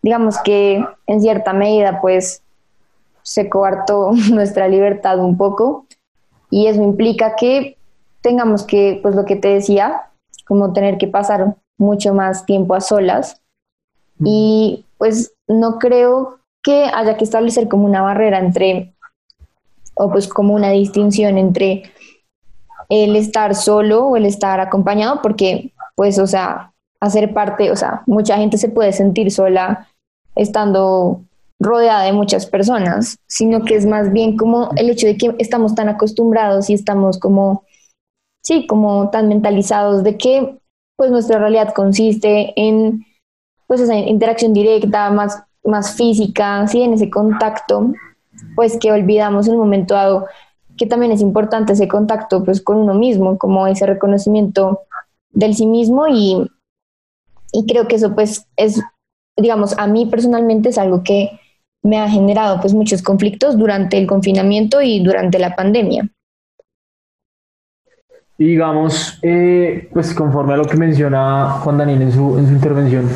digamos 0.00 0.38
que 0.38 0.82
en 1.06 1.20
cierta 1.20 1.52
medida 1.52 2.00
pues 2.00 2.40
se 3.20 3.50
coartó 3.50 4.12
nuestra 4.32 4.66
libertad 4.66 5.18
un 5.18 5.36
poco 5.36 5.84
y 6.48 6.68
eso 6.68 6.82
implica 6.82 7.36
que 7.36 7.76
tengamos 8.24 8.64
que, 8.64 8.98
pues 9.02 9.14
lo 9.14 9.26
que 9.26 9.36
te 9.36 9.48
decía, 9.48 10.10
como 10.46 10.72
tener 10.72 10.96
que 10.96 11.06
pasar 11.06 11.56
mucho 11.76 12.14
más 12.14 12.46
tiempo 12.46 12.74
a 12.74 12.80
solas. 12.80 13.42
Y 14.18 14.86
pues 14.96 15.34
no 15.46 15.78
creo 15.78 16.38
que 16.62 16.86
haya 16.86 17.18
que 17.18 17.24
establecer 17.24 17.68
como 17.68 17.84
una 17.84 18.00
barrera 18.00 18.38
entre, 18.38 18.94
o 19.94 20.10
pues 20.10 20.26
como 20.26 20.54
una 20.54 20.70
distinción 20.70 21.36
entre 21.36 21.92
el 22.88 23.14
estar 23.14 23.54
solo 23.54 24.06
o 24.06 24.16
el 24.16 24.24
estar 24.24 24.58
acompañado, 24.58 25.20
porque 25.20 25.74
pues, 25.94 26.18
o 26.18 26.26
sea, 26.26 26.72
hacer 27.00 27.34
parte, 27.34 27.70
o 27.70 27.76
sea, 27.76 28.04
mucha 28.06 28.38
gente 28.38 28.56
se 28.56 28.70
puede 28.70 28.94
sentir 28.94 29.30
sola 29.30 29.88
estando 30.34 31.20
rodeada 31.60 32.04
de 32.04 32.12
muchas 32.12 32.46
personas, 32.46 33.18
sino 33.26 33.64
que 33.64 33.76
es 33.76 33.84
más 33.84 34.12
bien 34.12 34.38
como 34.38 34.70
el 34.76 34.88
hecho 34.88 35.06
de 35.06 35.18
que 35.18 35.34
estamos 35.38 35.74
tan 35.74 35.90
acostumbrados 35.90 36.70
y 36.70 36.74
estamos 36.74 37.18
como, 37.18 37.64
sí, 38.44 38.66
como 38.66 39.10
tan 39.10 39.28
mentalizados 39.28 40.04
de 40.04 40.16
que 40.16 40.58
pues 40.96 41.10
nuestra 41.10 41.38
realidad 41.38 41.74
consiste 41.74 42.52
en 42.56 43.04
pues 43.66 43.80
esa 43.80 43.96
interacción 43.96 44.52
directa, 44.52 45.10
más, 45.10 45.42
más 45.64 45.96
física, 45.96 46.66
¿sí? 46.68 46.82
en 46.82 46.92
ese 46.92 47.10
contacto, 47.10 47.92
pues 48.54 48.78
que 48.78 48.92
olvidamos 48.92 49.48
en 49.48 49.54
un 49.54 49.60
momento 49.60 49.94
dado 49.94 50.26
que 50.76 50.86
también 50.86 51.12
es 51.12 51.20
importante 51.20 51.72
ese 51.72 51.88
contacto 51.88 52.44
pues 52.44 52.60
con 52.60 52.76
uno 52.76 52.94
mismo, 52.94 53.38
como 53.38 53.66
ese 53.66 53.86
reconocimiento 53.86 54.80
del 55.30 55.54
sí 55.54 55.66
mismo 55.66 56.06
y, 56.08 56.50
y 57.52 57.66
creo 57.66 57.88
que 57.88 57.96
eso 57.96 58.14
pues 58.14 58.46
es, 58.56 58.80
digamos, 59.36 59.76
a 59.78 59.86
mí 59.86 60.06
personalmente 60.06 60.68
es 60.68 60.78
algo 60.78 61.02
que 61.02 61.40
me 61.82 61.98
ha 61.98 62.08
generado 62.08 62.60
pues 62.60 62.74
muchos 62.74 63.02
conflictos 63.02 63.56
durante 63.56 63.98
el 63.98 64.06
confinamiento 64.06 64.82
y 64.82 65.02
durante 65.02 65.38
la 65.38 65.54
pandemia. 65.54 66.10
Digamos, 68.36 69.18
eh, 69.22 69.88
pues 69.92 70.12
conforme 70.12 70.54
a 70.54 70.56
lo 70.56 70.64
que 70.64 70.76
menciona 70.76 71.50
Juan 71.60 71.78
Daniel 71.78 72.02
en 72.02 72.12
su, 72.12 72.36
en 72.36 72.48
su 72.48 72.52
intervención, 72.52 73.08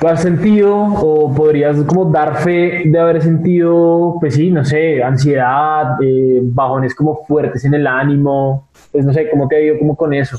¿tú 0.00 0.08
has 0.08 0.20
sentido 0.20 0.76
o 0.76 1.32
podrías 1.32 1.76
como 1.84 2.06
dar 2.06 2.38
fe 2.38 2.82
de 2.84 2.98
haber 2.98 3.22
sentido, 3.22 4.16
pues 4.18 4.34
sí, 4.34 4.50
no 4.50 4.64
sé, 4.64 5.00
ansiedad, 5.00 5.96
eh, 6.02 6.40
bajones 6.42 6.92
como 6.92 7.24
fuertes 7.24 7.64
en 7.64 7.74
el 7.74 7.86
ánimo? 7.86 8.66
Pues 8.90 9.04
no 9.04 9.12
sé, 9.12 9.30
¿cómo 9.30 9.46
te 9.46 9.56
ha 9.56 9.60
ido 9.60 9.78
como 9.78 9.94
con 9.94 10.12
eso? 10.12 10.36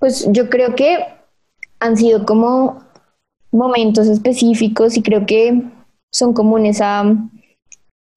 Pues 0.00 0.26
yo 0.32 0.50
creo 0.50 0.74
que 0.74 0.98
han 1.78 1.96
sido 1.96 2.26
como 2.26 2.82
momentos 3.52 4.08
específicos 4.08 4.96
y 4.96 5.02
creo 5.02 5.24
que 5.24 5.62
son 6.12 6.32
comunes 6.32 6.80
a, 6.80 7.04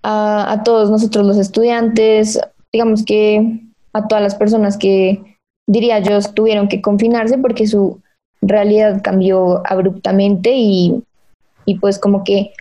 a, 0.01 0.51
a 0.51 0.63
todos 0.63 0.89
nosotros 0.89 1.25
los 1.25 1.38
estudiantes. 1.38 2.39
Digamos 2.74 3.05
que 3.05 3.71
a 3.94 4.08
todas 4.08 4.24
las 4.24 4.36
personas 4.36 4.78
que, 4.78 5.38
diría 5.68 6.00
yo, 6.00 6.20
tuvieron 6.34 6.68
que 6.68 6.82
confinarse 6.82 7.38
porque 7.38 7.68
su 7.68 8.02
realidad 8.42 9.02
cambió 9.04 9.62
abruptamente 9.66 10.52
y, 10.56 11.04
y 11.66 11.80
pues 11.80 12.00
como 12.00 12.24
que 12.24 12.54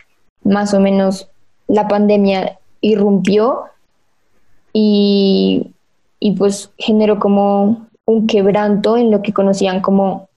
más 0.43 0.73
o 0.73 0.79
menos 0.79 1.29
la 1.67 1.87
pandemia 1.87 2.59
irrumpió 2.81 3.63
y, 4.73 5.73
y 6.19 6.31
pues 6.31 6.71
generó 6.77 7.19
como 7.19 7.87
un 8.05 8.27
quebranto 8.27 8.97
en 8.97 9.11
lo 9.11 9.21
que 9.21 9.33
conocían 9.33 9.81
como 9.81 10.29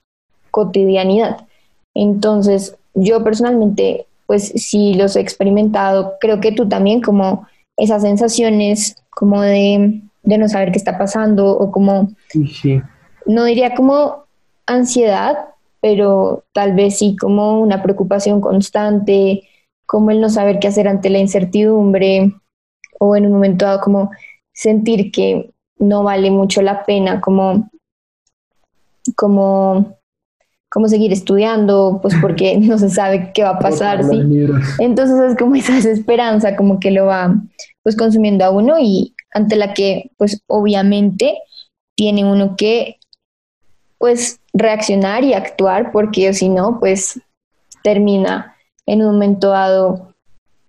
cotidianidad. 0.51 1.45
Entonces, 1.93 2.77
yo 2.93 3.23
personalmente, 3.23 4.07
pues 4.25 4.47
sí 4.55 4.93
los 4.93 5.15
he 5.15 5.21
experimentado, 5.21 6.13
creo 6.19 6.39
que 6.39 6.51
tú 6.51 6.67
también, 6.67 7.01
como 7.01 7.47
esas 7.77 8.01
sensaciones 8.01 8.95
como 9.09 9.41
de 9.41 10.01
de 10.25 10.37
no 10.37 10.49
saber 10.49 10.71
qué 10.71 10.77
está 10.77 10.97
pasando 10.97 11.51
o 11.51 11.71
como, 11.71 12.09
sí. 12.29 12.81
no 13.25 13.43
diría 13.45 13.75
como 13.75 14.25
ansiedad, 14.65 15.49
pero 15.81 16.43
tal 16.53 16.73
vez 16.73 16.97
sí 16.97 17.15
como 17.15 17.59
una 17.61 17.83
preocupación 17.83 18.41
constante, 18.41 19.43
como 19.85 20.11
el 20.11 20.19
no 20.19 20.29
saber 20.29 20.59
qué 20.59 20.67
hacer 20.67 20.87
ante 20.87 21.09
la 21.09 21.19
incertidumbre 21.19 22.33
o 22.99 23.15
en 23.15 23.27
un 23.27 23.33
momento 23.33 23.65
dado 23.65 23.81
como 23.81 24.11
sentir 24.51 25.11
que 25.11 25.51
no 25.77 26.03
vale 26.03 26.31
mucho 26.31 26.61
la 26.61 26.85
pena 26.85 27.21
como 27.21 27.69
como 29.15 29.97
como 30.69 30.89
seguir 30.89 31.13
estudiando, 31.13 31.99
pues 32.01 32.15
porque 32.21 32.57
no 32.57 32.77
se 32.77 32.89
sabe 32.89 33.31
qué 33.33 33.43
va 33.43 33.51
a 33.51 33.59
pasar, 33.59 34.03
¿sí? 34.03 34.19
Entonces 34.79 35.31
es 35.31 35.37
como 35.37 35.55
esa 35.55 35.75
desesperanza, 35.75 36.57
como 36.57 36.79
que 36.79 36.91
lo 36.91 37.05
va 37.05 37.33
pues 37.83 37.95
consumiendo 37.95 38.43
a 38.43 38.49
uno 38.49 38.75
y, 38.79 39.14
ante 39.35 39.57
la 39.57 39.73
que 39.73 40.11
pues 40.17 40.41
obviamente 40.47 41.37
tiene 41.95 42.23
uno 42.23 42.55
que 42.55 42.97
pues 43.97 44.39
reaccionar 44.53 45.25
y 45.25 45.33
actuar 45.33 45.91
porque 45.91 46.33
si 46.33 46.47
no 46.47 46.79
pues 46.79 47.19
termina 47.83 48.55
en 48.85 49.01
un 49.01 49.11
momento 49.11 49.49
dado 49.49 50.13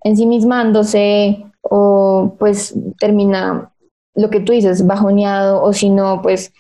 ensimismándose 0.03 1.47
o 1.63 2.35
pues 2.41 2.75
termina 2.99 3.73
lo 4.15 4.31
que 4.31 4.41
tú 4.41 4.53
dices 4.53 4.85
bajoneado 4.85 5.63
o 5.63 5.73
si 5.73 5.89
no 5.89 6.21
pues 6.21 6.53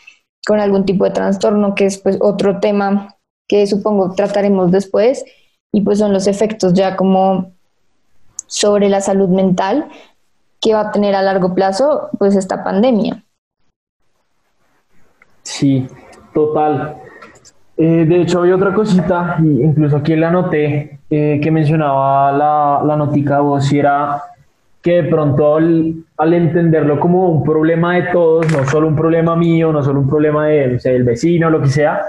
con 0.46 0.60
algún 0.60 0.84
tipo 0.84 1.04
de 1.04 1.10
trastorno 1.10 1.74
que 1.74 1.86
es 1.86 1.98
pues 1.98 2.18
otro 2.20 2.60
tema 2.60 3.16
que 3.48 3.66
supongo 3.66 4.14
trataremos 4.14 4.70
después 4.70 5.24
y 5.72 5.80
pues 5.80 5.98
son 5.98 6.12
los 6.12 6.28
efectos 6.28 6.72
ya 6.72 6.94
como 6.94 7.52
sobre 8.46 8.88
la 8.88 9.00
salud 9.00 9.28
mental 9.28 9.88
que 10.60 10.74
va 10.74 10.80
a 10.80 10.90
tener 10.90 11.14
a 11.14 11.22
largo 11.22 11.54
plazo 11.54 12.08
pues 12.18 12.36
esta 12.36 12.62
pandemia. 12.64 13.22
Sí, 15.42 15.86
total. 16.34 16.96
Eh, 17.76 18.04
de 18.08 18.22
hecho, 18.22 18.42
hay 18.42 18.52
otra 18.52 18.72
cosita, 18.72 19.36
incluso 19.40 19.98
aquí 19.98 20.16
la 20.16 20.28
anoté, 20.28 21.00
eh, 21.10 21.38
que 21.42 21.50
mencionaba 21.50 22.32
la, 22.32 22.82
la 22.84 22.96
notica 22.96 23.40
vos, 23.40 23.70
y 23.72 23.78
era 23.78 24.22
que 24.86 25.02
de 25.02 25.08
pronto 25.08 25.56
al, 25.56 26.04
entenderlo 26.32 27.00
como 27.00 27.28
un 27.28 27.42
problema 27.42 27.96
de 27.96 28.02
todos, 28.12 28.52
no 28.52 28.64
solo 28.66 28.86
un 28.86 28.94
problema 28.94 29.34
mío, 29.34 29.72
no 29.72 29.82
solo 29.82 29.98
un 29.98 30.08
problema 30.08 30.46
del 30.46 31.02
vecino, 31.02 31.50
lo 31.50 31.60
que 31.60 31.66
sea, 31.66 32.02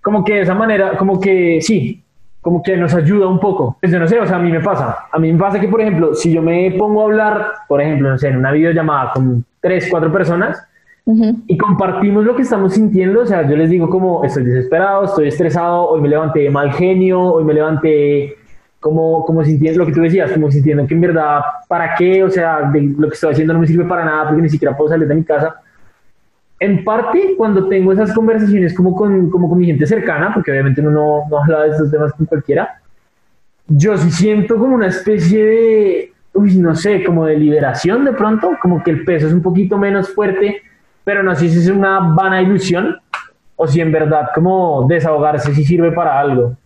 como 0.00 0.24
que 0.24 0.34
de 0.34 0.40
esa 0.42 0.54
manera, 0.54 0.96
como 0.96 1.20
que 1.20 1.60
sí, 1.60 2.03
como 2.44 2.62
que 2.62 2.76
nos 2.76 2.94
ayuda 2.94 3.26
un 3.26 3.40
poco. 3.40 3.78
Pues 3.80 3.90
yo 3.90 3.98
no 3.98 4.06
sé, 4.06 4.20
o 4.20 4.26
sea, 4.26 4.36
a 4.36 4.38
mí 4.38 4.52
me 4.52 4.60
pasa. 4.60 5.06
A 5.10 5.18
mí 5.18 5.32
me 5.32 5.38
pasa 5.38 5.58
que, 5.58 5.66
por 5.66 5.80
ejemplo, 5.80 6.14
si 6.14 6.30
yo 6.30 6.42
me 6.42 6.70
pongo 6.72 7.00
a 7.00 7.04
hablar, 7.04 7.52
por 7.66 7.80
ejemplo, 7.80 8.10
no 8.10 8.18
sé, 8.18 8.28
en 8.28 8.36
una 8.36 8.52
videollamada 8.52 9.12
con 9.14 9.42
tres, 9.60 9.88
cuatro 9.90 10.12
personas 10.12 10.62
y 11.06 11.56
compartimos 11.56 12.22
lo 12.22 12.36
que 12.36 12.42
estamos 12.42 12.74
sintiendo, 12.74 13.22
o 13.22 13.26
sea, 13.26 13.48
yo 13.48 13.56
les 13.56 13.70
digo 13.70 13.88
como 13.88 14.24
estoy 14.24 14.44
desesperado, 14.44 15.04
estoy 15.04 15.28
estresado, 15.28 15.88
hoy 15.88 16.02
me 16.02 16.08
levanté 16.08 16.40
de 16.40 16.50
mal 16.50 16.70
genio, 16.72 17.20
hoy 17.22 17.44
me 17.44 17.54
levanté 17.54 18.36
como, 18.78 19.24
como 19.24 19.42
sintiendo 19.42 19.80
lo 19.80 19.86
que 19.86 19.92
tú 19.92 20.02
decías, 20.02 20.30
como 20.30 20.50
sintiendo 20.50 20.86
que 20.86 20.92
en 20.92 21.00
verdad, 21.00 21.40
¿para 21.66 21.94
qué? 21.94 22.22
O 22.22 22.30
sea, 22.30 22.70
lo 22.70 23.08
que 23.08 23.14
estoy 23.14 23.32
haciendo 23.32 23.54
no 23.54 23.60
me 23.60 23.66
sirve 23.66 23.86
para 23.86 24.04
nada 24.04 24.28
porque 24.28 24.42
ni 24.42 24.50
siquiera 24.50 24.76
puedo 24.76 24.90
salir 24.90 25.08
de 25.08 25.14
mi 25.14 25.24
casa 25.24 25.56
en 26.60 26.84
parte 26.84 27.34
cuando 27.36 27.68
tengo 27.68 27.92
esas 27.92 28.12
conversaciones 28.12 28.74
como 28.74 28.94
con, 28.94 29.30
como 29.30 29.48
con 29.48 29.58
mi 29.58 29.66
gente 29.66 29.86
cercana, 29.86 30.32
porque 30.32 30.50
obviamente 30.50 30.80
uno 30.80 30.90
no, 30.90 31.22
no 31.28 31.38
habla 31.42 31.62
de 31.64 31.70
estos 31.70 31.90
temas 31.90 32.12
con 32.12 32.26
cualquiera, 32.26 32.80
yo 33.66 33.96
sí 33.96 34.10
siento 34.10 34.56
como 34.58 34.74
una 34.74 34.88
especie 34.88 35.44
de, 35.44 36.12
uy, 36.34 36.56
no 36.56 36.74
sé, 36.74 37.02
como 37.04 37.26
de 37.26 37.36
liberación 37.36 38.04
de 38.04 38.12
pronto, 38.12 38.52
como 38.60 38.82
que 38.82 38.90
el 38.90 39.04
peso 39.04 39.26
es 39.26 39.32
un 39.32 39.42
poquito 39.42 39.78
menos 39.78 40.10
fuerte, 40.10 40.62
pero 41.02 41.22
no 41.22 41.34
sé 41.34 41.48
si 41.48 41.58
es 41.58 41.68
una 41.68 42.00
vana 42.14 42.42
ilusión 42.42 42.96
o 43.56 43.66
si 43.66 43.80
en 43.80 43.92
verdad 43.92 44.28
como 44.34 44.86
desahogarse 44.88 45.54
sí 45.54 45.64
sirve 45.64 45.92
para 45.92 46.18
algo. 46.18 46.56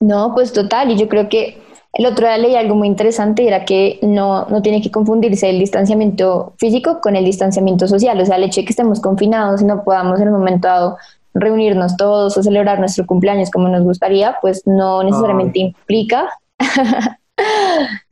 No, 0.00 0.32
pues 0.34 0.52
total, 0.52 0.90
y 0.90 0.98
yo 0.98 1.08
creo 1.08 1.28
que 1.28 1.62
el 1.94 2.06
otro 2.06 2.26
día 2.26 2.38
leí 2.38 2.56
algo 2.56 2.74
muy 2.74 2.88
interesante, 2.88 3.46
era 3.46 3.64
que 3.64 3.98
no, 4.02 4.46
no 4.46 4.62
tiene 4.62 4.80
que 4.80 4.90
confundirse 4.90 5.50
el 5.50 5.58
distanciamiento 5.58 6.54
físico 6.56 7.00
con 7.02 7.16
el 7.16 7.24
distanciamiento 7.24 7.86
social, 7.86 8.18
o 8.20 8.24
sea, 8.24 8.36
el 8.36 8.44
hecho 8.44 8.62
de 8.62 8.64
que 8.64 8.72
estemos 8.72 9.00
confinados 9.00 9.60
y 9.60 9.66
no 9.66 9.84
podamos 9.84 10.20
en 10.20 10.28
un 10.28 10.34
momento 10.34 10.68
dado 10.68 10.96
reunirnos 11.34 11.96
todos 11.96 12.36
o 12.36 12.42
celebrar 12.42 12.78
nuestro 12.78 13.06
cumpleaños 13.06 13.50
como 13.50 13.68
nos 13.68 13.82
gustaría, 13.82 14.36
pues 14.40 14.66
no 14.66 15.02
necesariamente 15.02 15.58
implica, 15.58 16.30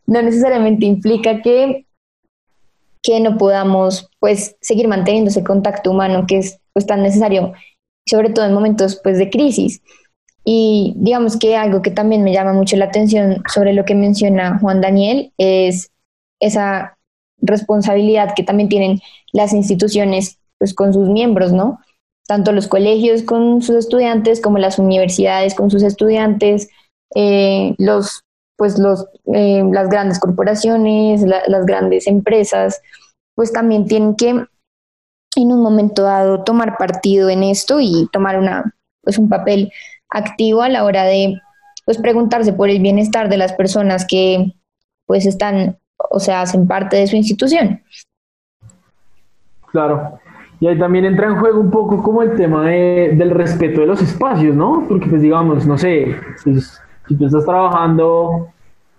no 0.06 0.22
necesariamente 0.22 0.84
implica 0.84 1.40
que, 1.40 1.86
que 3.02 3.20
no 3.20 3.38
podamos 3.38 4.10
pues 4.18 4.56
seguir 4.60 4.88
manteniendo 4.88 5.30
ese 5.30 5.42
contacto 5.42 5.90
humano 5.90 6.26
que 6.26 6.38
es 6.38 6.58
pues 6.74 6.86
tan 6.86 7.02
necesario, 7.02 7.54
sobre 8.06 8.28
todo 8.28 8.44
en 8.44 8.52
momentos 8.52 9.00
pues 9.02 9.16
de 9.16 9.30
crisis. 9.30 9.80
Y 10.44 10.94
digamos 10.96 11.38
que 11.38 11.56
algo 11.56 11.82
que 11.82 11.90
también 11.90 12.24
me 12.24 12.32
llama 12.32 12.52
mucho 12.52 12.76
la 12.76 12.86
atención 12.86 13.42
sobre 13.52 13.72
lo 13.72 13.84
que 13.84 13.94
menciona 13.94 14.58
Juan 14.58 14.80
Daniel 14.80 15.32
es 15.38 15.90
esa 16.40 16.96
responsabilidad 17.38 18.34
que 18.34 18.42
también 18.42 18.68
tienen 18.68 19.00
las 19.32 19.52
instituciones 19.52 20.38
pues 20.58 20.74
con 20.74 20.92
sus 20.92 21.08
miembros, 21.08 21.52
¿no? 21.52 21.80
Tanto 22.26 22.52
los 22.52 22.68
colegios 22.68 23.22
con 23.22 23.62
sus 23.62 23.76
estudiantes 23.76 24.40
como 24.40 24.58
las 24.58 24.78
universidades 24.78 25.54
con 25.54 25.70
sus 25.70 25.82
estudiantes, 25.82 26.68
eh, 27.14 27.74
los 27.78 28.22
pues 28.56 28.78
los, 28.78 29.06
eh, 29.32 29.64
las 29.72 29.88
grandes 29.88 30.18
corporaciones, 30.18 31.22
las 31.22 31.64
grandes 31.64 32.06
empresas, 32.06 32.82
pues 33.34 33.54
también 33.54 33.86
tienen 33.86 34.16
que 34.16 34.28
en 34.28 35.52
un 35.52 35.62
momento 35.62 36.02
dado 36.02 36.44
tomar 36.44 36.76
partido 36.76 37.30
en 37.30 37.42
esto 37.42 37.80
y 37.80 38.06
tomar 38.12 38.38
una, 38.38 38.74
pues 39.02 39.16
un 39.16 39.30
papel 39.30 39.72
activo 40.10 40.62
a 40.62 40.68
la 40.68 40.84
hora 40.84 41.04
de 41.04 41.40
pues 41.84 41.98
preguntarse 41.98 42.52
por 42.52 42.68
el 42.68 42.80
bienestar 42.80 43.28
de 43.28 43.36
las 43.36 43.52
personas 43.52 44.06
que 44.06 44.52
pues 45.06 45.26
están, 45.26 45.76
o 46.10 46.20
sea, 46.20 46.42
hacen 46.42 46.68
parte 46.68 46.96
de 46.96 47.06
su 47.06 47.16
institución. 47.16 47.82
Claro. 49.72 50.20
Y 50.60 50.66
ahí 50.66 50.78
también 50.78 51.06
entra 51.06 51.26
en 51.26 51.36
juego 51.36 51.58
un 51.58 51.70
poco 51.70 52.02
como 52.02 52.22
el 52.22 52.36
tema 52.36 52.66
del 52.66 53.30
respeto 53.30 53.80
de 53.80 53.86
los 53.86 54.02
espacios, 54.02 54.54
¿no? 54.54 54.84
Porque 54.86 55.08
pues 55.08 55.22
digamos, 55.22 55.66
no 55.66 55.78
sé, 55.78 56.14
si, 56.36 57.16
tú 57.16 57.26
estás 57.26 57.46
trabajando 57.46 58.48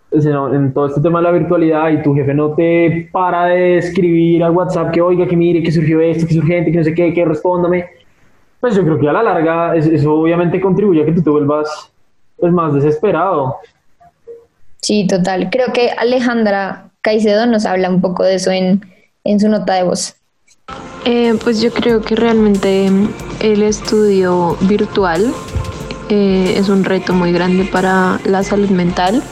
pues, 0.09 0.25
en, 0.25 0.73
todo 0.73 0.87
este 0.87 1.01
tema 1.01 1.19
de 1.19 1.23
la 1.23 1.31
virtualidad 1.31 1.89
y 1.91 2.01
tu 2.01 2.15
jefe 2.15 2.33
no 2.33 2.53
te 2.55 3.09
para 3.11 3.45
de 3.45 3.77
escribir 3.77 4.43
al 4.43 4.51
WhatsApp 4.51 4.91
que 4.91 5.01
oiga, 5.01 5.27
que 5.27 5.37
mire, 5.37 5.61
que 5.61 5.71
surgió 5.71 6.01
esto, 6.01 6.25
que 6.25 6.33
es 6.33 6.39
urgente, 6.39 6.71
que 6.71 6.77
no 6.79 6.83
sé 6.83 6.95
qué, 6.95 7.13
que 7.13 7.25
respóndame, 7.25 7.85
pues 8.61 8.75
yo 8.75 8.83
creo 8.83 8.99
que 8.99 9.09
a 9.09 9.13
la 9.13 9.23
larga 9.23 9.75
eso 9.75 10.13
obviamente 10.13 10.61
contribuye 10.61 11.01
a 11.01 11.05
que 11.05 11.11
tú 11.11 11.23
te 11.23 11.29
vuelvas 11.31 11.91
pues, 12.37 12.53
más 12.53 12.73
desesperado. 12.73 13.57
Sí, 14.81 15.05
total. 15.07 15.49
Creo 15.51 15.73
que 15.73 15.89
Alejandra 15.91 16.91
Caicedo 17.01 17.45
nos 17.47 17.65
habla 17.65 17.89
un 17.89 18.01
poco 18.01 18.23
de 18.23 18.35
eso 18.35 18.51
en, 18.51 18.81
su 19.39 19.49
nota 19.49 19.73
de 19.73 19.83
voz. 19.83 20.15
Eh, 21.05 21.33
pues 21.43 21.61
yo 21.61 21.71
creo 21.71 22.01
que 22.01 22.15
realmente 22.15 22.89
el 23.39 23.63
estudio 23.63 24.55
virtual 24.61 25.33
eh, 26.09 26.53
es 26.55 26.69
un 26.69 26.83
reto 26.83 27.13
muy 27.13 27.31
grande 27.31 27.65
para 27.65 28.19
la 28.25 28.43
salud 28.43 28.69
mental 28.69 29.23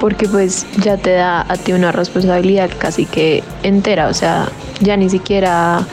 porque 0.00 0.28
pues 0.28 0.66
ya 0.80 0.96
te 0.96 1.12
da 1.12 1.40
a 1.40 1.56
ti 1.56 1.72
una 1.72 1.92
responsabilidad 1.92 2.70
casi 2.78 3.04
que 3.04 3.42
entera, 3.62 4.08
o 4.08 4.14
sea, 4.14 4.48
ya 4.80 4.96
ni 4.96 5.10
siquiera 5.10 5.86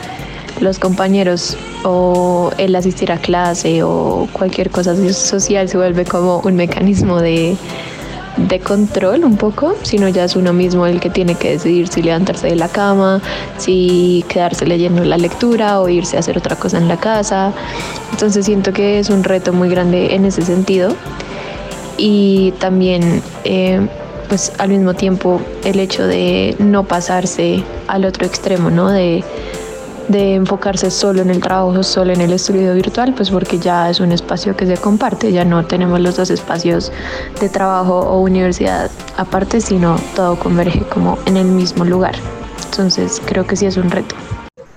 los 0.60 0.78
compañeros 0.78 1.56
o 1.84 2.50
el 2.58 2.74
asistir 2.74 3.12
a 3.12 3.18
clase 3.18 3.82
o 3.82 4.28
cualquier 4.32 4.70
cosa 4.70 4.94
social 5.12 5.68
se 5.68 5.76
vuelve 5.76 6.04
como 6.04 6.40
un 6.40 6.56
mecanismo 6.56 7.20
de, 7.20 7.56
control 8.64 9.24
un 9.24 9.36
poco, 9.36 9.74
sino 9.82 10.08
ya 10.08 10.24
es 10.24 10.36
uno 10.36 10.52
mismo 10.52 10.86
el 10.86 11.00
que 11.00 11.08
tiene 11.08 11.34
que 11.34 11.52
decidir 11.52 11.88
si 11.88 12.02
levantarse 12.02 12.48
de 12.48 12.56
la 12.56 12.68
cama, 12.68 13.22
si 13.56 14.24
quedarse 14.28 14.66
leyendo 14.66 15.04
la 15.04 15.16
lectura 15.16 15.80
o 15.80 15.88
irse 15.88 16.16
a 16.16 16.20
hacer 16.20 16.36
otra 16.36 16.56
cosa 16.56 16.78
en 16.78 16.88
la 16.88 16.98
casa. 16.98 17.52
Entonces 18.12 18.44
siento 18.44 18.72
que 18.72 18.98
es 18.98 19.08
un 19.08 19.24
reto 19.24 19.52
muy 19.52 19.68
grande 19.68 20.14
en 20.14 20.26
ese 20.26 20.42
sentido. 20.42 20.94
Y 21.96 22.52
también, 22.58 23.22
eh, 23.44 23.86
pues 24.28 24.52
al 24.58 24.68
mismo 24.68 24.92
tiempo, 24.92 25.40
el 25.64 25.80
hecho 25.80 26.06
de 26.06 26.56
no 26.58 26.84
pasarse 26.84 27.62
al 27.88 28.04
otro 28.04 28.26
extremo, 28.26 28.70
¿no? 28.70 28.90
De, 28.90 29.24
de 30.08 30.34
enfocarse 30.34 30.90
solo 30.90 31.22
en 31.22 31.30
el 31.30 31.40
trabajo, 31.40 31.82
solo 31.82 32.12
en 32.12 32.20
el 32.20 32.32
estudio 32.32 32.74
virtual, 32.74 33.12
pues 33.14 33.30
porque 33.30 33.58
ya 33.58 33.90
es 33.90 34.00
un 34.00 34.12
espacio 34.12 34.56
que 34.56 34.66
se 34.66 34.76
comparte, 34.76 35.32
ya 35.32 35.44
no 35.44 35.64
tenemos 35.64 36.00
los 36.00 36.16
dos 36.16 36.30
espacios 36.30 36.92
de 37.40 37.48
trabajo 37.48 37.98
o 38.00 38.20
universidad 38.20 38.90
aparte, 39.16 39.60
sino 39.60 39.96
todo 40.14 40.36
converge 40.36 40.80
como 40.82 41.18
en 41.26 41.36
el 41.36 41.46
mismo 41.46 41.84
lugar. 41.84 42.14
Entonces 42.70 43.22
creo 43.26 43.46
que 43.46 43.56
sí 43.56 43.66
es 43.66 43.76
un 43.76 43.90
reto. 43.90 44.14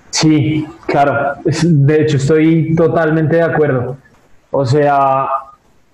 Sí, 0.10 0.66
claro, 0.88 1.36
de 1.44 2.02
hecho 2.02 2.18
estoy 2.18 2.76
totalmente 2.76 3.38
de 3.38 3.44
acuerdo. 3.44 3.98
O 4.52 4.66
sea, 4.66 5.28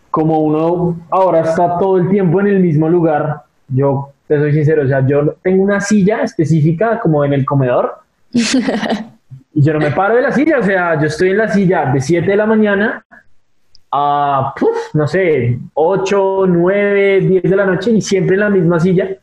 como 0.09 0.39
uno 0.39 0.97
ahora 1.09 1.41
está 1.41 1.77
todo 1.77 1.97
el 1.97 2.09
tiempo 2.09 2.39
en 2.39 2.47
el 2.47 2.59
mismo 2.61 2.87
lugar, 2.87 3.43
yo 3.67 4.11
te 4.27 4.37
soy 4.37 4.53
sincero, 4.53 4.83
o 4.83 4.87
sea, 4.87 5.05
yo 5.05 5.35
tengo 5.43 5.61
una 5.61 5.81
silla 5.81 6.21
específica 6.21 6.99
como 6.99 7.23
en 7.25 7.33
el 7.33 7.45
comedor 7.45 7.99
Y 9.55 9.63
yo 9.63 9.71
no 9.71 9.79
me 9.79 9.91
paro 9.91 10.17
de 10.17 10.21
la 10.21 10.33
silla, 10.33 10.59
o 10.59 10.63
sea, 10.63 10.99
yo 10.99 11.07
estoy 11.07 11.29
en 11.29 11.37
la 11.37 11.47
silla 11.47 11.85
de 11.85 12.01
7 12.01 12.29
de 12.29 12.35
la 12.35 12.45
mañana 12.45 13.05
a, 13.89 14.53
no 14.93 15.07
sé, 15.07 15.57
8, 15.73 16.45
9, 16.45 17.21
10 17.21 17.43
de 17.43 17.55
la 17.55 17.65
noche 17.65 17.91
y 17.91 18.01
siempre 18.01 18.35
en 18.35 18.41
la 18.41 18.49
misma 18.49 18.81
silla. 18.81 19.17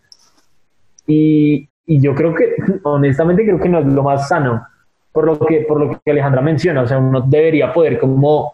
Y, 1.07 1.68
y, 1.85 2.01
yo 2.01 2.14
creo 2.14 2.35
que, 2.35 2.57
honestamente, 2.85 3.45
creo 3.45 3.61
que 3.61 3.68
no 3.68 3.81
es 3.81 3.87
lo 3.87 4.03
más 4.03 4.29
sano, 4.29 4.66
por 5.12 5.27
lo 5.27 5.38
que, 5.38 5.66
por 5.68 5.79
lo 5.79 6.01
que 6.03 6.11
Alejandra 6.11 6.40
menciona, 6.40 6.81
o 6.81 6.87
sea, 6.87 6.99
uno 6.99 7.21
debería 7.21 7.71
poder 7.71 7.99
como 7.99 8.53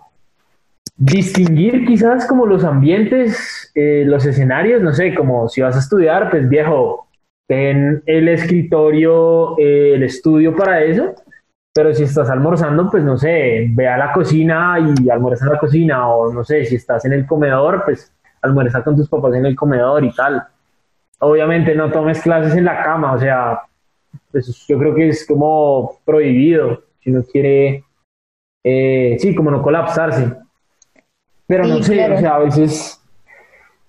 distinguir 0.96 1.86
quizás 1.86 2.26
como 2.26 2.44
los 2.44 2.64
ambientes, 2.64 3.70
eh, 3.76 4.02
los 4.04 4.26
escenarios, 4.26 4.82
no 4.82 4.92
sé, 4.92 5.14
como 5.14 5.48
si 5.48 5.60
vas 5.60 5.76
a 5.76 5.78
estudiar, 5.78 6.28
pues 6.28 6.48
viejo, 6.48 7.06
ten 7.46 8.02
el 8.04 8.28
escritorio, 8.28 9.56
eh, 9.60 9.92
el 9.94 10.02
estudio 10.02 10.56
para 10.56 10.82
eso, 10.82 11.14
pero 11.78 11.94
si 11.94 12.02
estás 12.02 12.28
almorzando, 12.28 12.90
pues 12.90 13.04
no 13.04 13.16
sé, 13.16 13.68
ve 13.70 13.86
a 13.86 13.96
la 13.96 14.12
cocina 14.12 14.78
y 14.80 15.08
almuerza 15.08 15.44
en 15.44 15.52
la 15.52 15.60
cocina, 15.60 16.08
o 16.08 16.32
no 16.32 16.42
sé, 16.42 16.64
si 16.64 16.74
estás 16.74 17.04
en 17.04 17.12
el 17.12 17.24
comedor, 17.24 17.84
pues 17.84 18.12
almuerza 18.42 18.82
con 18.82 18.96
tus 18.96 19.08
papás 19.08 19.36
en 19.36 19.46
el 19.46 19.54
comedor 19.54 20.02
y 20.02 20.12
tal. 20.12 20.42
Obviamente 21.20 21.76
no 21.76 21.88
tomes 21.88 22.20
clases 22.20 22.56
en 22.56 22.64
la 22.64 22.82
cama, 22.82 23.12
o 23.12 23.18
sea, 23.20 23.60
pues 24.32 24.66
yo 24.66 24.76
creo 24.76 24.92
que 24.92 25.10
es 25.10 25.24
como 25.24 26.00
prohibido 26.04 26.82
si 26.98 27.10
uno 27.10 27.22
quiere, 27.30 27.84
eh, 28.64 29.16
sí, 29.20 29.32
como 29.32 29.52
no 29.52 29.62
colapsarse. 29.62 30.34
Pero 31.46 31.64
no 31.64 31.80
sé, 31.80 32.12
o 32.12 32.18
sea, 32.18 32.34
a 32.34 32.38
veces, 32.40 33.00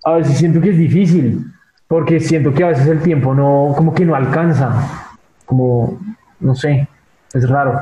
a 0.06 0.14
veces 0.14 0.38
siento 0.38 0.62
que 0.62 0.70
es 0.70 0.78
difícil, 0.78 1.44
porque 1.88 2.20
siento 2.20 2.54
que 2.54 2.66
a 2.66 2.68
veces 2.68 2.86
el 2.86 3.02
tiempo 3.02 3.34
no, 3.34 3.74
como 3.76 3.96
que 3.96 4.06
no 4.06 4.14
alcanza, 4.14 5.10
como, 5.48 6.00
no 6.40 6.54
sé 6.54 6.88
es 7.34 7.50
raro. 7.50 7.82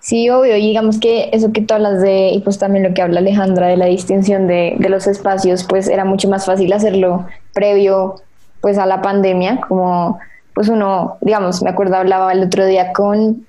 Sí, 0.00 0.30
obvio, 0.30 0.56
y 0.56 0.62
digamos 0.62 0.98
que 0.98 1.28
eso 1.32 1.52
que 1.52 1.60
tú 1.60 1.74
hablas 1.74 2.00
de, 2.00 2.30
y 2.30 2.40
pues 2.40 2.58
también 2.58 2.84
lo 2.84 2.94
que 2.94 3.02
habla 3.02 3.20
Alejandra 3.20 3.66
de 3.66 3.76
la 3.76 3.84
distinción 3.86 4.46
de, 4.46 4.76
de, 4.78 4.88
los 4.88 5.06
espacios, 5.06 5.64
pues 5.64 5.88
era 5.88 6.06
mucho 6.06 6.28
más 6.28 6.46
fácil 6.46 6.72
hacerlo 6.72 7.26
previo 7.52 8.16
pues 8.62 8.78
a 8.78 8.86
la 8.86 9.02
pandemia, 9.02 9.60
como 9.60 10.18
pues 10.54 10.68
uno, 10.68 11.18
digamos, 11.20 11.62
me 11.62 11.70
acuerdo 11.70 11.96
hablaba 11.96 12.32
el 12.32 12.42
otro 12.42 12.64
día 12.64 12.92
con 12.92 13.46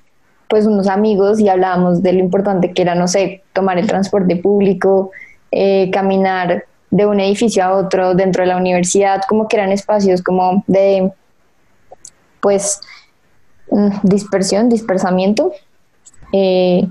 pues 0.49 0.65
unos 0.65 0.87
amigos 0.87 1.39
y 1.39 1.47
hablábamos 1.47 2.03
de 2.03 2.11
lo 2.11 2.19
importante 2.19 2.73
que 2.73 2.81
era, 2.81 2.95
no 2.95 3.07
sé, 3.07 3.41
tomar 3.53 3.77
el 3.77 3.87
transporte 3.87 4.35
público, 4.35 5.11
eh, 5.51 5.89
caminar 5.91 6.65
de 6.89 7.05
un 7.05 7.21
edificio 7.21 7.63
a 7.63 7.71
otro 7.73 8.13
dentro 8.15 8.43
de 8.43 8.47
la 8.47 8.57
universidad, 8.57 9.21
como 9.29 9.47
que 9.47 9.55
eran 9.55 9.71
espacios 9.71 10.21
como 10.21 10.65
de 10.67 11.11
pues 12.41 12.81
dispersión, 14.03 14.69
dispersamiento. 14.69 15.53
Eh, 16.33 16.87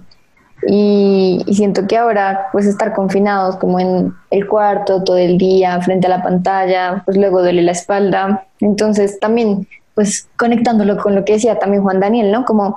y, 0.66 1.42
siento 1.52 1.86
que 1.86 1.96
ahora, 1.96 2.48
pues 2.52 2.66
estar 2.66 2.92
confinados 2.92 3.56
como 3.56 3.80
en 3.80 4.14
el 4.30 4.46
cuarto 4.46 5.02
todo 5.02 5.16
el 5.16 5.38
día, 5.38 5.80
frente 5.80 6.06
a 6.06 6.10
la 6.10 6.22
pantalla, 6.22 7.02
pues 7.04 7.16
luego 7.16 7.40
duele 7.40 7.62
la 7.62 7.72
espalda. 7.72 8.46
Entonces 8.60 9.18
también, 9.20 9.66
pues 9.94 10.28
conectándolo 10.36 10.98
con 10.98 11.14
lo 11.14 11.24
que 11.24 11.34
decía 11.34 11.58
también 11.58 11.82
Juan 11.82 12.00
Daniel, 12.00 12.30
¿no? 12.30 12.44
Como 12.44 12.76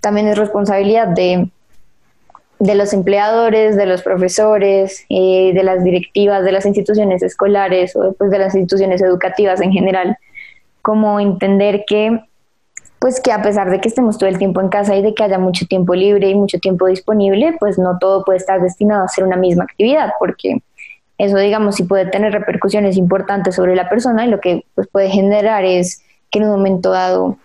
también 0.00 0.28
es 0.28 0.38
responsabilidad 0.38 1.08
de, 1.08 1.48
de 2.58 2.74
los 2.74 2.92
empleadores, 2.92 3.76
de 3.76 3.86
los 3.86 4.02
profesores, 4.02 5.04
eh, 5.08 5.52
de 5.54 5.62
las 5.64 5.82
directivas 5.82 6.44
de 6.44 6.52
las 6.52 6.66
instituciones 6.66 7.22
escolares 7.22 7.96
o 7.96 8.02
después 8.04 8.30
de 8.30 8.38
las 8.38 8.54
instituciones 8.54 9.02
educativas 9.02 9.60
en 9.60 9.72
general, 9.72 10.16
como 10.82 11.18
entender 11.18 11.84
que 11.86 12.20
pues 13.04 13.20
que 13.20 13.32
a 13.32 13.42
pesar 13.42 13.68
de 13.68 13.82
que 13.82 13.88
estemos 13.88 14.16
todo 14.16 14.30
el 14.30 14.38
tiempo 14.38 14.62
en 14.62 14.70
casa 14.70 14.96
y 14.96 15.02
de 15.02 15.12
que 15.12 15.22
haya 15.22 15.38
mucho 15.38 15.66
tiempo 15.66 15.94
libre 15.94 16.30
y 16.30 16.34
mucho 16.34 16.58
tiempo 16.58 16.86
disponible, 16.86 17.54
pues 17.60 17.78
no 17.78 17.98
todo 17.98 18.24
puede 18.24 18.38
estar 18.38 18.62
destinado 18.62 19.02
a 19.02 19.04
hacer 19.04 19.24
una 19.24 19.36
misma 19.36 19.64
actividad, 19.64 20.14
porque 20.18 20.62
eso, 21.18 21.36
digamos, 21.36 21.74
sí 21.74 21.82
puede 21.82 22.06
tener 22.06 22.32
repercusiones 22.32 22.96
importantes 22.96 23.56
sobre 23.56 23.76
la 23.76 23.90
persona 23.90 24.24
y 24.24 24.30
lo 24.30 24.40
que 24.40 24.64
pues, 24.74 24.88
puede 24.88 25.10
generar 25.10 25.66
es 25.66 26.02
que 26.30 26.38
en 26.38 26.46
un 26.46 26.52
momento 26.52 26.92
dado 26.92 27.36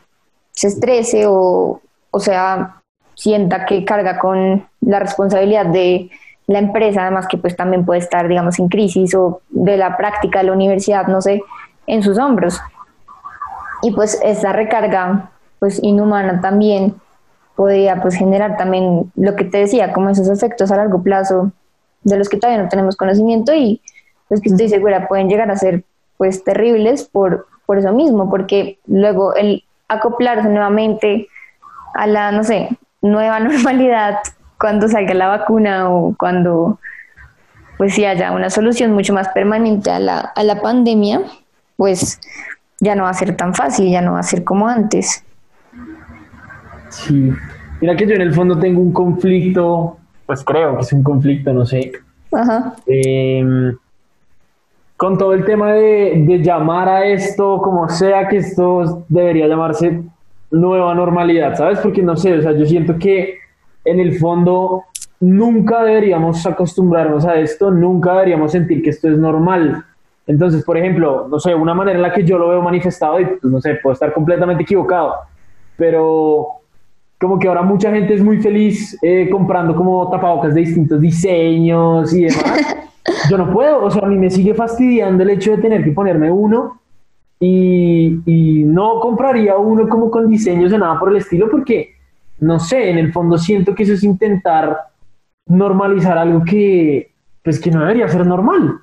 se 0.52 0.68
estrese 0.68 1.26
o, 1.28 1.82
o 2.10 2.20
sea, 2.22 2.82
sienta 3.16 3.66
que 3.66 3.84
carga 3.84 4.18
con 4.18 4.66
la 4.80 5.00
responsabilidad 5.00 5.66
de 5.66 6.10
la 6.48 6.60
empresa, 6.60 7.02
además 7.02 7.28
que 7.28 7.38
pues 7.38 7.58
también 7.58 7.86
puede 7.86 8.00
estar, 8.00 8.30
digamos, 8.30 8.60
en 8.60 8.70
crisis 8.70 9.14
o 9.14 9.42
de 9.50 9.76
la 9.76 9.98
práctica 9.98 10.40
de 10.40 10.46
la 10.46 10.54
universidad, 10.54 11.08
no 11.08 11.22
sé, 11.22 11.44
en 11.86 12.02
sus 12.02 12.18
hombros. 12.18 12.62
Y 13.82 13.92
pues 13.92 14.22
esa 14.24 14.54
recarga 14.54 15.32
pues 15.60 15.82
inhumana 15.84 16.42
también 16.42 16.96
podría 17.56 18.02
pues 18.02 18.16
generar 18.16 18.58
también 18.58 19.12
lo 19.16 19.36
que 19.36 19.44
te 19.44 19.60
decía, 19.60 19.92
como 19.92 20.10
esos 20.10 20.30
efectos 20.30 20.72
a 20.72 20.78
largo 20.78 21.04
plazo 21.04 21.52
de 22.04 22.18
los 22.18 22.30
que 22.30 22.38
todavía 22.38 22.64
no 22.64 22.70
tenemos 22.70 22.96
conocimiento 22.96 23.54
y 23.54 23.82
pues 24.28 24.42
que 24.42 24.50
estoy 24.50 24.70
segura 24.70 25.08
pueden 25.08 25.28
llegar 25.28 25.52
a 25.52 25.58
ser 25.58 25.84
pues 26.18 26.44
terribles 26.44 27.04
por, 27.04 27.48
por 27.66 27.78
eso 27.78 27.92
mismo, 27.92 28.30
porque 28.30 28.80
luego 28.88 29.36
el 29.36 29.64
acoplarse 29.88 30.48
nuevamente 30.48 31.28
a 31.94 32.08
la, 32.08 32.32
no 32.32 32.44
sé, 32.44 32.70
nueva 33.02 33.40
normalidad 33.42 34.20
cuando 34.58 34.88
salga 34.88 35.14
la 35.14 35.28
vacuna 35.28 35.90
o 35.90 36.16
cuando 36.18 36.80
pues 37.78 37.94
si 37.94 38.04
haya 38.04 38.32
una 38.32 38.50
solución 38.50 38.92
mucho 38.92 39.14
más 39.14 39.30
permanente 39.30 39.90
a 39.90 40.00
la, 40.00 40.20
a 40.20 40.44
la 40.44 40.62
pandemia, 40.62 41.22
pues 41.78 42.20
ya 42.82 42.94
no 42.96 43.04
va 43.04 43.10
a 43.10 43.14
ser 43.14 43.38
tan 43.38 43.54
fácil, 43.54 43.90
ya 43.90 44.02
no 44.02 44.14
va 44.14 44.20
a 44.20 44.24
ser 44.24 44.44
como 44.44 44.68
antes. 44.68 45.24
Sí. 46.90 47.32
Mira 47.82 47.96
que 47.96 48.06
yo 48.06 48.16
en 48.16 48.22
el 48.22 48.34
fondo 48.34 48.58
tengo 48.60 48.82
un 48.82 48.92
conflicto, 48.92 49.98
pues 50.26 50.44
creo 50.44 50.76
que 50.76 50.82
es 50.82 50.94
un 50.94 51.04
conflicto, 51.04 51.54
no 51.54 51.66
sé. 51.66 51.92
Ajá. 52.32 52.76
Em, 52.86 53.76
con 54.98 55.18
todo 55.18 55.34
el 55.34 55.46
tema 55.46 55.74
de, 55.74 56.24
de, 56.28 56.44
llamar 56.44 56.90
a 56.90 57.06
esto 57.06 57.62
como 57.62 57.88
sea 57.90 58.28
que 58.28 58.38
esto 58.38 59.06
debería 59.08 59.48
llamarse 59.48 60.04
nueva 60.52 60.94
normalidad, 60.94 61.56
¿sabes? 61.56 61.80
Porque 61.80 62.04
no 62.04 62.18
sé, 62.18 62.38
o 62.38 62.42
sea, 62.42 62.52
yo 62.52 62.66
siento 62.66 62.98
que 62.98 63.38
en 63.86 64.00
el 64.00 64.18
fondo 64.18 64.84
nunca 65.20 65.84
deberíamos 65.84 66.46
acostumbrarnos 66.46 67.26
a 67.26 67.36
esto, 67.36 67.72
nunca 67.72 68.14
deberíamos 68.14 68.52
sentir 68.52 68.82
que 68.82 68.90
esto 68.90 69.10
es 69.10 69.18
normal. 69.18 69.84
Entonces, 70.28 70.64
por 70.64 70.78
ejemplo, 70.78 71.28
no 71.30 71.40
sé, 71.40 71.56
una 71.56 71.74
manera 71.74 71.98
en 71.98 72.04
la 72.04 72.14
que 72.14 72.24
yo 72.24 72.38
lo 72.38 72.50
veo 72.50 72.62
manifestado, 72.62 73.20
y 73.20 73.26
pues, 73.26 73.44
no 73.44 73.60
sé, 73.60 73.76
puedo 73.82 73.94
estar 73.94 74.14
completamente 74.14 74.64
equivocado, 74.64 75.16
pero 75.76 76.59
como 77.20 77.38
que 77.38 77.48
ahora 77.48 77.62
mucha 77.62 77.92
gente 77.92 78.14
es 78.14 78.24
muy 78.24 78.42
feliz 78.42 78.98
eh, 79.02 79.28
comprando 79.30 79.76
como 79.76 80.10
tapabocas 80.10 80.56
de 80.56 80.62
distintos 80.62 81.02
diseños 81.02 82.14
y 82.14 82.24
demás. 82.24 82.78
Yo 83.30 83.38
no 83.38 83.52
puedo, 83.52 83.84
o 83.84 83.92
sea, 83.92 84.04
a 84.04 84.08
mí 84.08 84.18
me 84.18 84.30
sigue 84.30 84.54
fastidiando 84.54 85.24
el 85.24 85.32
hecho 85.32 85.52
de 85.52 85.58
tener 85.58 85.84
que 85.84 85.92
ponerme 85.92 86.32
uno 86.32 86.80
y, 87.40 88.20
y 88.26 88.64
no 88.64 89.00
compraría 89.00 89.58
uno 89.58 89.88
como 89.90 90.10
con 90.10 90.30
diseños 90.30 90.72
de 90.72 90.78
nada 90.78 91.00
por 91.00 91.10
el 91.10 91.18
estilo 91.18 91.50
porque, 91.50 91.96
no 92.40 92.60
sé, 92.60 92.90
en 92.90 92.98
el 92.98 93.12
fondo 93.12 93.38
siento 93.38 93.76
que 93.76 93.84
eso 93.84 93.94
es 93.94 94.04
intentar 94.04 94.78
normalizar 95.48 96.18
algo 96.18 96.44
que, 96.46 97.12
pues 97.44 97.60
que 97.60 97.72
no 97.72 97.82
debería 97.82 98.08
ser 98.08 98.26
normal. 98.26 98.80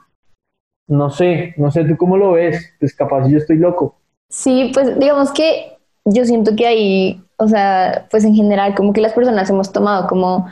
No 0.89 1.11
sé, 1.11 1.55
no 1.57 1.71
sé 1.71 1.85
tú 1.85 1.97
cómo 1.97 2.17
lo 2.17 2.33
ves, 2.33 2.75
pues 2.79 2.95
capaz 2.95 3.29
yo 3.29 3.39
estoy 3.39 3.57
loco. 3.57 3.97
Sí, 4.29 4.71
pues 4.75 4.99
digamos 4.99 5.33
que 5.33 5.79
yo 6.05 6.25
siento 6.25 6.55
que 6.55 6.67
ahí 6.67 7.26
o 7.39 7.49
sea, 7.49 8.07
pues 8.11 8.25
en 8.25 8.35
general 8.35 8.75
como 8.75 8.93
que 8.93 9.01
las 9.01 9.13
personas 9.13 9.51
hemos 9.51 9.73
tomado 9.73 10.07
como, 10.07 10.49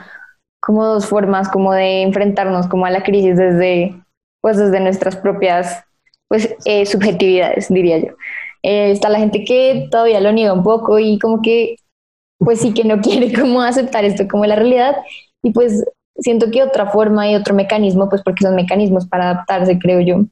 como 0.59 0.85
dos 0.85 1.05
formas 1.05 1.49
como 1.49 1.73
de 1.73 2.01
enfrentarnos 2.03 2.67
como 2.67 2.85
a 2.85 2.91
la 2.91 3.03
crisis 3.03 3.37
desde, 3.37 3.95
pues 4.41 4.57
desde 4.57 4.79
nuestras 4.79 5.15
propias 5.15 5.83
pues 6.27 6.55
eh, 6.65 6.85
subjetividades, 6.85 7.69
diría 7.69 7.99
yo. 7.99 8.13
Eh, 8.63 8.91
está 8.91 9.09
la 9.09 9.19
gente 9.19 9.43
que 9.43 9.87
todavía 9.91 10.19
lo 10.19 10.31
niega 10.31 10.53
un 10.53 10.63
poco 10.63 10.97
y 10.99 11.19
como 11.19 11.41
que 11.41 11.75
pues 12.37 12.59
sí 12.61 12.73
que 12.73 12.83
no 12.83 13.01
quiere 13.01 13.33
como 13.33 13.61
aceptar 13.61 14.05
esto 14.05 14.27
como 14.27 14.45
la 14.45 14.55
realidad 14.55 14.95
y 15.43 15.51
pues 15.51 15.85
siento 16.17 16.49
que 16.49 16.63
otra 16.63 16.87
forma 16.87 17.29
y 17.29 17.35
otro 17.35 17.53
mecanismo, 17.53 18.09
pues 18.09 18.21
porque 18.23 18.45
son 18.45 18.55
mecanismos 18.55 19.05
para 19.07 19.31
adaptarse, 19.31 19.77
creo 19.79 19.99
yo, 19.99 20.25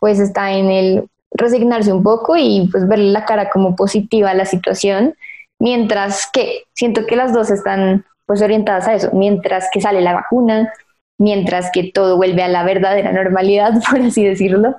pues 0.00 0.20
está 0.20 0.52
en 0.52 0.70
el 0.70 1.08
resignarse 1.32 1.92
un 1.92 2.02
poco 2.02 2.36
y 2.36 2.68
pues 2.70 2.88
verle 2.88 3.10
la 3.10 3.24
cara 3.24 3.50
como 3.50 3.76
positiva 3.76 4.30
a 4.30 4.34
la 4.34 4.46
situación 4.46 5.14
mientras 5.58 6.28
que 6.32 6.64
siento 6.74 7.06
que 7.06 7.16
las 7.16 7.32
dos 7.32 7.50
están 7.50 8.04
pues 8.26 8.42
orientadas 8.42 8.86
a 8.88 8.94
eso, 8.94 9.10
mientras 9.12 9.68
que 9.72 9.80
sale 9.80 10.00
la 10.00 10.12
vacuna, 10.12 10.72
mientras 11.18 11.70
que 11.72 11.90
todo 11.92 12.16
vuelve 12.16 12.42
a 12.42 12.48
la 12.48 12.62
verdadera 12.62 13.12
normalidad, 13.12 13.72
por 13.90 14.00
así 14.00 14.24
decirlo. 14.24 14.76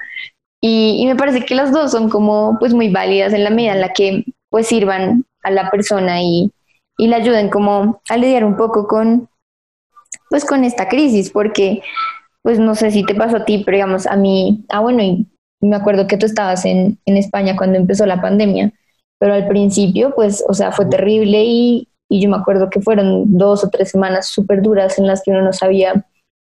Y, 0.61 1.05
me 1.07 1.15
parece 1.15 1.45
que 1.45 1.55
las 1.55 1.71
dos 1.71 1.91
son 1.91 2.09
como 2.09 2.57
pues 2.59 2.73
muy 2.73 2.89
válidas 2.89 3.33
en 3.33 3.45
la 3.45 3.49
medida 3.49 3.73
en 3.73 3.81
la 3.81 3.93
que 3.93 4.25
pues 4.49 4.67
sirvan 4.67 5.25
a 5.43 5.51
la 5.51 5.71
persona 5.71 6.21
y, 6.21 6.51
y 6.97 7.07
le 7.07 7.15
ayuden 7.15 7.49
como 7.49 8.01
a 8.09 8.17
lidiar 8.17 8.43
un 8.43 8.57
poco 8.57 8.87
con 8.87 9.29
pues 10.29 10.45
con 10.45 10.63
esta 10.63 10.87
crisis, 10.87 11.31
porque 11.31 11.81
pues 12.43 12.59
no 12.59 12.75
sé 12.75 12.91
si 12.91 13.03
te 13.03 13.15
pasó 13.15 13.37
a 13.37 13.45
ti, 13.45 13.63
pero 13.65 13.77
digamos 13.77 14.05
a 14.05 14.15
mí, 14.15 14.63
ah 14.69 14.81
bueno, 14.81 15.01
y 15.01 15.27
me 15.61 15.75
acuerdo 15.75 16.07
que 16.07 16.17
tú 16.17 16.25
estabas 16.25 16.65
en, 16.65 16.99
en 17.05 17.17
España 17.17 17.55
cuando 17.55 17.77
empezó 17.77 18.05
la 18.05 18.21
pandemia 18.21 18.71
pero 19.19 19.33
al 19.33 19.47
principio, 19.47 20.15
pues, 20.15 20.43
o 20.47 20.53
sea, 20.53 20.71
fue 20.71 20.85
terrible 20.85 21.43
y, 21.43 21.87
y 22.09 22.21
yo 22.21 22.29
me 22.29 22.37
acuerdo 22.37 22.69
que 22.69 22.81
fueron 22.81 23.37
dos 23.37 23.63
o 23.63 23.69
tres 23.69 23.91
semanas 23.91 24.27
súper 24.27 24.61
duras 24.61 24.97
en 24.97 25.05
las 25.07 25.21
que 25.21 25.31
uno 25.31 25.41
no 25.41 25.53
sabía 25.53 26.05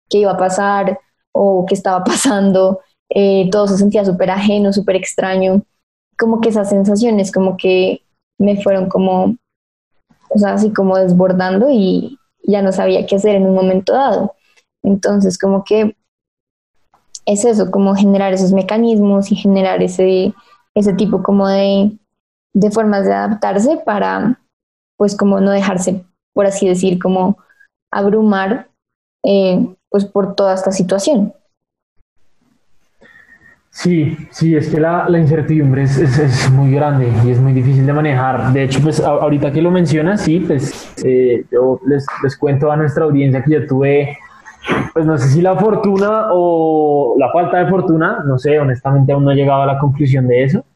qué 0.08 0.18
iba 0.18 0.32
a 0.32 0.38
pasar 0.38 0.98
o 1.32 1.66
qué 1.66 1.74
estaba 1.74 2.04
pasando, 2.04 2.80
eh, 3.10 3.48
todo 3.50 3.66
se 3.66 3.76
sentía 3.76 4.04
súper 4.04 4.30
ajeno, 4.30 4.72
súper 4.72 4.96
extraño, 4.96 5.62
como 6.18 6.40
que 6.40 6.50
esas 6.50 6.68
sensaciones 6.70 7.32
como 7.32 7.56
que 7.56 8.02
me 8.38 8.62
fueron 8.62 8.88
como, 8.88 9.36
o 10.30 10.38
sea, 10.38 10.54
así 10.54 10.72
como 10.72 10.96
desbordando 10.96 11.68
y 11.70 12.18
ya 12.44 12.62
no 12.62 12.72
sabía 12.72 13.06
qué 13.06 13.16
hacer 13.16 13.36
en 13.36 13.46
un 13.46 13.54
momento 13.54 13.92
dado. 13.92 14.34
Entonces, 14.82 15.38
como 15.38 15.64
que 15.64 15.94
es 17.26 17.44
eso, 17.44 17.70
como 17.70 17.94
generar 17.94 18.32
esos 18.32 18.52
mecanismos 18.52 19.30
y 19.30 19.36
generar 19.36 19.82
ese, 19.82 20.34
ese 20.74 20.92
tipo 20.94 21.22
como 21.22 21.48
de, 21.48 21.92
de 22.54 22.70
formas 22.70 23.04
de 23.04 23.14
adaptarse 23.14 23.80
para, 23.84 24.40
pues 24.96 25.16
como 25.16 25.40
no 25.40 25.50
dejarse, 25.50 26.04
por 26.32 26.46
así 26.46 26.68
decir, 26.68 26.98
como 26.98 27.38
abrumar, 27.90 28.68
eh, 29.24 29.66
pues 29.88 30.04
por 30.04 30.34
toda 30.34 30.54
esta 30.54 30.72
situación. 30.72 31.34
Sí, 33.74 34.16
sí, 34.30 34.54
es 34.54 34.68
que 34.68 34.78
la, 34.78 35.08
la 35.08 35.18
incertidumbre 35.18 35.84
es, 35.84 35.96
es, 35.96 36.50
muy 36.50 36.72
grande 36.72 37.10
y 37.24 37.30
es 37.30 37.40
muy 37.40 37.54
difícil 37.54 37.86
de 37.86 37.92
manejar. 37.94 38.52
De 38.52 38.64
hecho, 38.64 38.80
pues 38.82 39.00
ahorita 39.00 39.50
que 39.50 39.62
lo 39.62 39.70
mencionas, 39.70 40.20
sí, 40.20 40.40
pues 40.40 40.92
eh, 41.02 41.46
yo 41.50 41.80
les, 41.86 42.04
les 42.22 42.36
cuento 42.36 42.70
a 42.70 42.76
nuestra 42.76 43.04
audiencia 43.04 43.42
que 43.42 43.52
yo 43.52 43.66
tuve, 43.66 44.18
pues 44.92 45.06
no 45.06 45.16
sé 45.16 45.28
si 45.28 45.40
la 45.40 45.56
fortuna 45.56 46.26
o 46.32 47.16
la 47.18 47.32
falta 47.32 47.64
de 47.64 47.70
fortuna, 47.70 48.22
no 48.26 48.38
sé, 48.38 48.60
honestamente 48.60 49.12
aún 49.12 49.24
no 49.24 49.30
he 49.30 49.36
llegado 49.36 49.62
a 49.62 49.66
la 49.66 49.78
conclusión 49.78 50.28
de 50.28 50.44
eso, 50.44 50.66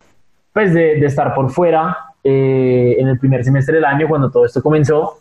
pues 0.57 0.73
de, 0.73 1.05
estar 1.05 1.35
por 1.35 1.51
fuera 1.51 1.95
eh, 2.25 2.97
en 2.99 3.09
el 3.09 3.19
primer 3.19 3.45
semestre 3.45 3.75
del 3.75 3.85
año 3.85 4.09
cuando 4.09 4.31
todo 4.31 4.47
esto 4.47 4.63
comenzó. 4.63 5.19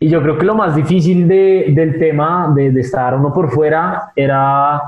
Y 0.00 0.08
yo 0.08 0.20
creo 0.20 0.36
que 0.36 0.44
lo 0.44 0.56
más 0.56 0.74
difícil 0.74 1.28
de, 1.28 1.66
del 1.68 1.96
tema 1.96 2.52
de, 2.52 2.72
de, 2.72 2.80
estar 2.80 3.14
uno 3.14 3.32
por 3.32 3.52
fuera 3.52 4.10
era, 4.16 4.82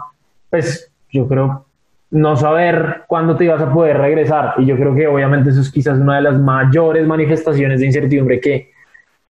pues 0.51 0.91
yo 1.13 1.29
creo, 1.29 1.67
no 2.11 2.35
saber 2.35 3.05
cuándo 3.07 3.37
te 3.37 3.45
ibas 3.45 3.63
a 3.63 3.73
poder 3.73 3.99
regresar. 3.99 4.55
Y 4.59 4.67
yo 4.67 4.75
creo 4.75 4.93
que 4.93 5.07
obviamente 5.07 5.51
eso 5.51 5.61
es 5.61 5.71
quizás 5.71 6.01
una 6.01 6.17
de 6.17 6.23
las 6.23 6.41
mayores 6.41 7.07
manifestaciones 7.07 7.79
de 7.79 7.87
incertidumbre 7.87 8.41
que, 8.41 8.72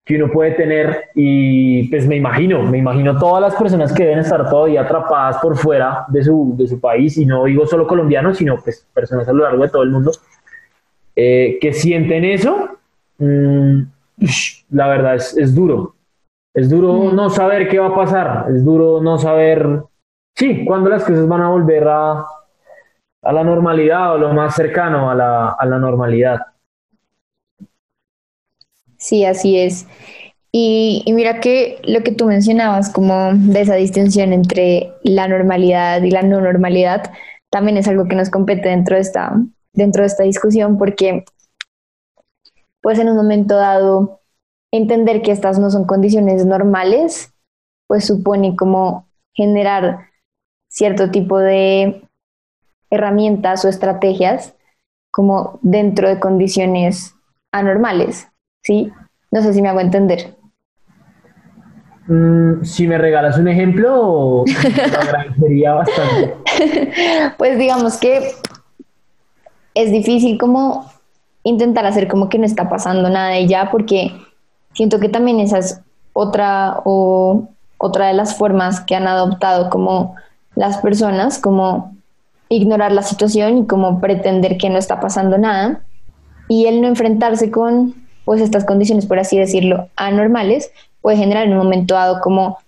que 0.05 0.17
uno 0.17 0.33
puede 0.33 0.53
tener 0.53 1.11
y 1.15 1.89
pues 1.89 2.07
me 2.09 2.17
imagino, 2.17 2.63
me 2.63 2.79
imagino 2.79 3.19
todas 3.19 3.41
las 3.41 3.55
personas 3.55 3.93
que 3.93 4.03
deben 4.03 4.19
estar 4.19 4.49
todavía 4.49 4.83
atrapadas 4.83 5.39
por 5.39 5.57
fuera 5.57 6.05
de 6.09 6.25
su, 6.25 6.55
de 6.57 6.67
su 6.67 6.81
país 6.81 7.17
y 7.19 7.27
no 7.27 7.45
digo 7.45 7.67
solo 7.67 7.87
colombianos, 7.87 8.39
sino 8.39 8.57
pues 8.57 8.87
personas 8.93 9.29
a 9.29 9.33
lo 9.33 9.45
largo 9.45 9.63
de 9.63 9.69
todo 9.69 9.83
el 9.85 9.91
mundo 9.91 10.11
eh, 11.15 11.59
que 11.61 11.73
sienten 11.73 12.25
eso, 12.25 12.79
mmm, 13.19 13.83
la 14.71 14.89
verdad 14.89 15.15
es, 15.17 15.37
es, 15.37 15.55
duro. 15.55 15.95
Es 16.55 16.69
duro 16.69 17.13
no 17.13 17.31
saber 17.31 17.69
qué 17.69 17.79
va 17.79 17.89
a 17.89 17.95
pasar, 17.95 18.47
es 18.51 18.65
duro 18.65 19.01
no 19.01 19.19
saber, 19.19 19.83
sí, 20.35 20.65
cuándo 20.65 20.91
las 20.91 21.05
cosas 21.05 21.29
van 21.29 21.43
a 21.43 21.49
volver 21.49 21.87
a, 21.87 22.25
a 23.23 23.33
la 23.33 23.45
normalidad 23.45 24.15
o 24.15 24.19
lo 24.19 24.33
más 24.33 24.55
cercano 24.55 25.11
a 25.11 25.15
la, 25.15 25.51
a 25.51 25.67
la 25.67 25.79
normalidad. 25.79 26.41
Sí, 29.03 29.25
así 29.25 29.59
es. 29.59 29.87
Y, 30.53 31.05
mira 31.09 31.41
que 31.41 31.81
lo 31.85 32.03
que 32.05 32.13
tú 32.13 32.27
mencionabas 32.27 32.89
como 32.91 33.33
de 33.35 33.63
esa 33.63 33.75
distinción 33.75 34.33
entre 34.33 34.93
la 35.03 35.27
normalidad 35.27 36.03
y 36.03 36.11
la 36.11 36.23
no 36.23 36.41
normalidad 36.41 37.13
también 37.51 37.77
es 37.79 37.89
algo 37.89 38.07
que 38.07 38.15
nos 38.15 38.31
compete 38.31 38.69
dentro 38.69 38.97
de 38.97 39.03
esta 39.03 39.35
dentro 39.75 40.03
de 40.03 40.07
esta 40.07 40.23
discusión 40.25 40.79
porque 40.79 41.25
pues 42.83 42.99
en 42.99 43.09
un 43.09 43.17
momento 43.17 43.57
dado 43.57 44.21
entender 44.71 45.23
que 45.23 45.33
estas 45.33 45.59
no 45.59 45.71
son 45.71 45.85
condiciones 45.85 46.47
normales 46.47 47.33
pues 47.89 48.07
supone 48.07 48.55
como 48.57 49.09
generar 49.35 50.11
cierto 50.69 51.11
tipo 51.11 51.39
de 51.39 52.03
herramientas 52.91 53.65
o 53.65 53.69
estrategias 53.69 54.55
como 55.11 55.59
dentro 55.63 56.09
de 56.09 56.21
condiciones 56.21 57.15
anormales, 57.53 58.29
¿sí? 58.63 58.93
No 59.31 59.43
sé 59.43 59.53
si 59.53 59.63
me 59.63 59.69
hago 59.69 59.81
entender. 59.81 60.35
Mm, 62.07 62.65
si 62.65 62.89
me 62.89 62.99
regalas 62.99 63.39
un 63.39 63.49
ejemplo, 63.49 64.45
lo 64.45 64.45
agradecería 65.01 65.75
bastante. 65.75 66.35
pues 67.39 67.59
digamos 67.59 67.97
que 67.99 68.33
es 69.75 69.91
difícil 69.91 70.39
como 70.39 70.91
intentar 71.45 71.87
hacer 71.87 72.09
como 72.09 72.29
que 72.29 72.39
no 72.39 72.45
está 72.45 72.69
pasando 72.69 73.09
nada 73.09 73.31
de 73.31 73.47
ya, 73.47 73.71
porque 73.71 74.13
siento 74.75 75.01
que 75.01 75.09
también 75.09 75.41
esa 75.41 75.59
es 75.59 75.81
otra 76.13 76.81
o 76.85 77.49
otra 77.79 78.09
de 78.09 78.15
las 78.15 78.37
formas 78.37 78.81
que 78.81 78.95
han 78.95 79.09
adoptado 79.09 79.71
como 79.71 80.15
las 80.55 80.79
personas, 80.79 81.39
como 81.39 81.97
ignorar 82.49 82.93
la 82.93 83.03
situación 83.03 83.59
y 83.59 83.67
como 83.67 84.01
pretender 84.01 84.59
que 84.59 84.71
no 84.71 84.79
está 84.79 85.01
pasando 85.01 85.39
nada. 85.39 85.83
Y 86.49 86.67
el 86.67 86.81
no 86.81 86.89
enfrentarse 86.89 87.51
con 87.51 87.95
pues 88.25 88.41
estas 88.41 88.65
condiciones, 88.65 89.07
por 89.07 89.19
así 89.19 89.39
decirlo, 89.39 89.89
anormales, 89.97 90.71
puede 91.01 91.17
generar 91.17 91.47
en 91.47 91.53
un 91.53 91.59
momento 91.59 91.95
dado 91.95 92.21
como 92.21 92.59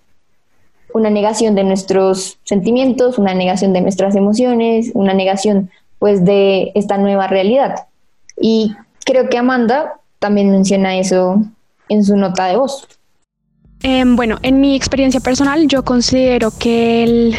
una 0.93 1.11
negación 1.11 1.55
de 1.55 1.65
nuestros 1.65 2.39
sentimientos, 2.45 3.19
una 3.19 3.35
negación 3.35 3.73
de 3.73 3.81
nuestras 3.81 4.15
emociones, 4.15 4.91
una 4.95 5.13
negación 5.13 5.71
pues 5.99 6.25
de 6.25 6.71
esta 6.75 6.99
nueva 6.99 7.27
realidad. 7.27 7.87
Y 8.39 8.75
creo 9.05 9.29
que 9.29 9.39
Amanda 9.39 9.95
también 10.19 10.51
menciona 10.51 10.97
eso 10.97 11.43
en 11.89 12.05
su 12.05 12.17
nota 12.17 12.47
de 12.47 12.57
voz. 12.57 12.87
Em, 13.83 14.17
bueno, 14.17 14.39
en 14.43 14.61
mi 14.61 14.75
experiencia 14.75 15.21
personal 15.21 15.69
yo 15.69 15.85
considero 15.85 16.51
que 16.59 17.05
el, 17.05 17.35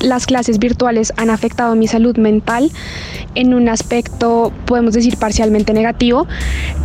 las 0.00 0.26
clases 0.26 0.58
virtuales 0.58 1.12
han 1.16 1.30
afectado 1.30 1.74
mi 1.74 1.86
salud 1.86 2.16
mental 2.16 2.70
en 3.34 3.54
un 3.54 3.68
aspecto, 3.68 4.52
podemos 4.66 4.94
decir, 4.94 5.16
parcialmente 5.16 5.72
negativo. 5.72 6.26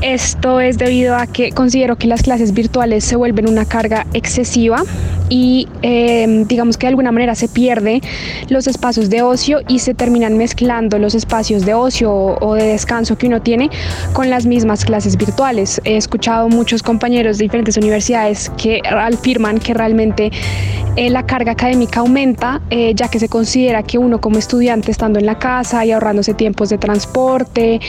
Esto 0.02 0.60
es 0.60 0.78
debido 0.78 1.16
a 1.16 1.28
que 1.28 1.52
considero 1.52 1.96
que 1.96 2.08
las 2.08 2.22
clases 2.22 2.54
virtuales 2.54 3.04
se 3.04 3.16
vuelven 3.16 3.50
una 3.50 3.66
carga 3.66 4.06
excesiva 4.14 4.84
y 5.30 5.68
em, 5.82 6.46
digamos 6.46 6.78
que 6.78 6.86
de 6.86 6.90
alguna 6.90 7.12
manera 7.12 7.34
se 7.36 7.48
pierde 7.48 8.02
los 8.50 8.68
espacios 8.68 9.10
de 9.10 9.24
ocio 9.24 9.62
y 9.68 9.80
se 9.80 9.94
terminan 9.94 10.38
mezclando 10.38 11.00
los 11.00 11.16
espacios 11.16 11.66
de 11.66 11.74
ocio 11.74 12.14
o, 12.14 12.56
de 12.56 12.68
descanso 12.68 13.18
que 13.18 13.28
uno 13.28 13.42
tiene 13.42 13.70
con 14.14 14.30
las 14.30 14.46
mismas 14.46 14.86
clases 14.86 15.18
virtuales. 15.18 15.82
He 15.84 15.98
escuchado 15.98 16.48
muchos 16.50 16.84
compañeros 16.84 17.38
de 17.38 17.46
diferentes 17.46 17.78
universidades 17.78 18.52
que 18.58 18.82
afirman 18.88 19.58
que 19.58 19.74
realmente 19.74 20.32
eh, 20.96 21.10
la 21.10 21.26
carga 21.26 21.54
académica 21.54 22.02
aumenta 22.02 22.62
eh, 22.70 22.94
ya 22.96 23.05
que 23.10 23.20
se 23.20 23.30
considera 23.30 23.84
que 23.84 23.98
uno 23.98 24.22
como 24.22 24.38
estudiante 24.38 24.92
estando 24.92 25.20
en 25.20 25.26
la 25.26 25.40
casa 25.40 25.86
y 25.86 25.92
ahorrándose 25.92 26.34
tiempos 26.34 26.70
de 26.70 26.78
transporte, 26.78 27.80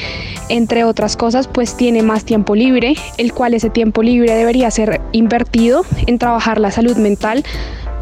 entre 0.49 0.85
otras 0.85 1.17
cosas, 1.17 1.49
pues 1.49 1.77
tiene 1.77 2.03
más 2.03 2.25
tiempo 2.25 2.55
libre, 2.55 2.97
el 3.19 3.33
cual 3.33 3.55
ese 3.55 3.71
tiempo 3.71 4.03
libre 4.03 4.35
debería 4.35 4.71
ser 4.71 5.01
invertido 5.13 5.85
en 6.07 6.19
trabajar 6.19 6.61
la 6.61 6.71
salud 6.71 6.97
mental 6.97 7.45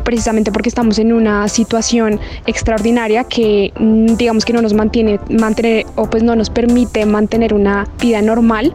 precisamente 0.05 0.53
porque 0.53 0.69
estamos 0.69 0.99
en 0.99 1.13
una 1.13 1.49
situación 1.49 2.21
extraordinaria 2.47 3.25
que 3.25 3.73
mm, 3.79 4.17
digamos 4.17 4.45
que 4.45 4.53
no 4.53 4.63
nos 4.63 4.75
mantiene 4.75 5.19
mantener 5.31 5.87
o 5.97 6.09
pues 6.09 6.23
no 6.23 6.37
nos 6.37 6.51
permite 6.51 7.07
mantener 7.07 7.55
una 7.55 7.89
vida 8.01 8.23
normal 8.23 8.73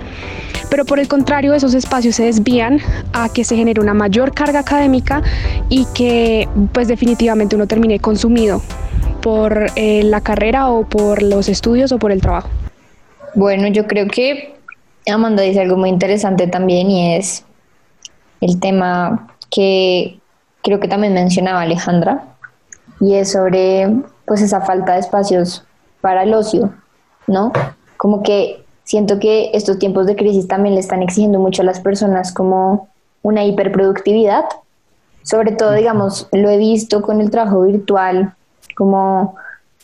pero 0.70 0.86
por 0.86 1.00
el 1.00 1.08
contrario 1.08 1.54
esos 1.54 1.74
espacios 1.74 2.16
se 2.16 2.26
desvían 2.26 2.80
a 3.14 3.30
que 3.30 3.44
se 3.44 3.56
genere 3.56 3.82
una 3.82 3.94
mayor 3.94 4.34
carga 4.34 4.60
académica 4.60 5.24
y 5.68 5.86
que 5.96 6.48
pues 6.74 6.88
definitivamente 6.88 7.56
uno 7.56 7.68
termine 7.68 8.00
consumido 8.00 8.62
por 9.22 9.68
eh, 9.76 10.04
la 10.04 10.22
carrera 10.22 10.70
o 10.70 10.88
por 10.88 11.22
los 11.22 11.50
estudios 11.50 11.92
o 11.92 12.00
por 12.00 12.12
el 12.12 12.22
trabajo. 12.22 12.50
Bueno, 13.36 13.68
yo 13.68 13.88
creo 13.88 14.08
que 14.08 14.56
Amanda 15.08 15.44
dice 15.44 15.62
algo 15.62 15.78
muy 15.78 15.90
interesante 15.90 16.48
también 16.48 16.90
y 16.90 17.16
es 17.16 17.46
el 18.42 18.60
tema 18.60 19.36
que 19.50 20.20
creo 20.64 20.80
que 20.80 20.88
también 20.88 21.14
mencionaba 21.14 21.62
Alejandra 21.62 22.24
y 23.00 23.16
es 23.16 23.32
sobre 23.32 23.94
pues 24.26 24.42
esa 24.42 24.62
falta 24.62 24.94
de 24.94 25.00
espacios 25.00 25.64
para 26.02 26.24
el 26.24 26.34
ocio, 26.34 26.74
¿no? 27.28 27.52
Como 27.98 28.24
que 28.24 28.64
siento 28.84 29.20
que 29.20 29.52
estos 29.54 29.80
tiempos 29.80 30.06
de 30.06 30.16
crisis 30.16 30.48
también 30.48 30.76
le 30.76 30.82
están 30.82 31.02
exigiendo 31.02 31.40
mucho 31.40 31.62
a 31.62 31.66
las 31.66 31.80
personas 31.80 32.34
como 32.34 32.90
una 33.22 33.44
hiperproductividad. 33.46 34.46
Sobre 35.24 35.52
todo, 35.52 35.74
digamos, 35.74 36.28
lo 36.32 36.50
he 36.50 36.58
visto 36.58 37.02
con 37.02 37.22
el 37.22 37.30
trabajo 37.30 37.62
virtual, 37.64 38.34
como 38.76 39.36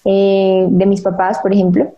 eh, 0.06 0.68
de 0.70 0.86
mis 0.86 1.02
papás, 1.02 1.40
por 1.40 1.54
ejemplo, 1.54 1.92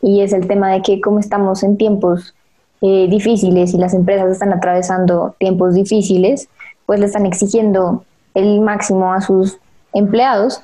y 0.00 0.20
es 0.20 0.32
el 0.32 0.46
tema 0.46 0.70
de 0.72 0.82
que 0.82 1.00
como 1.00 1.18
estamos 1.18 1.62
en 1.62 1.76
tiempos 1.76 2.34
eh, 2.80 3.08
difíciles 3.08 3.74
y 3.74 3.78
las 3.78 3.94
empresas 3.94 4.30
están 4.30 4.52
atravesando 4.52 5.34
tiempos 5.38 5.74
difíciles, 5.74 6.48
pues 6.86 7.00
le 7.00 7.06
están 7.06 7.26
exigiendo 7.26 8.04
el 8.38 8.60
máximo 8.60 9.12
a 9.12 9.20
sus 9.20 9.58
empleados 9.92 10.60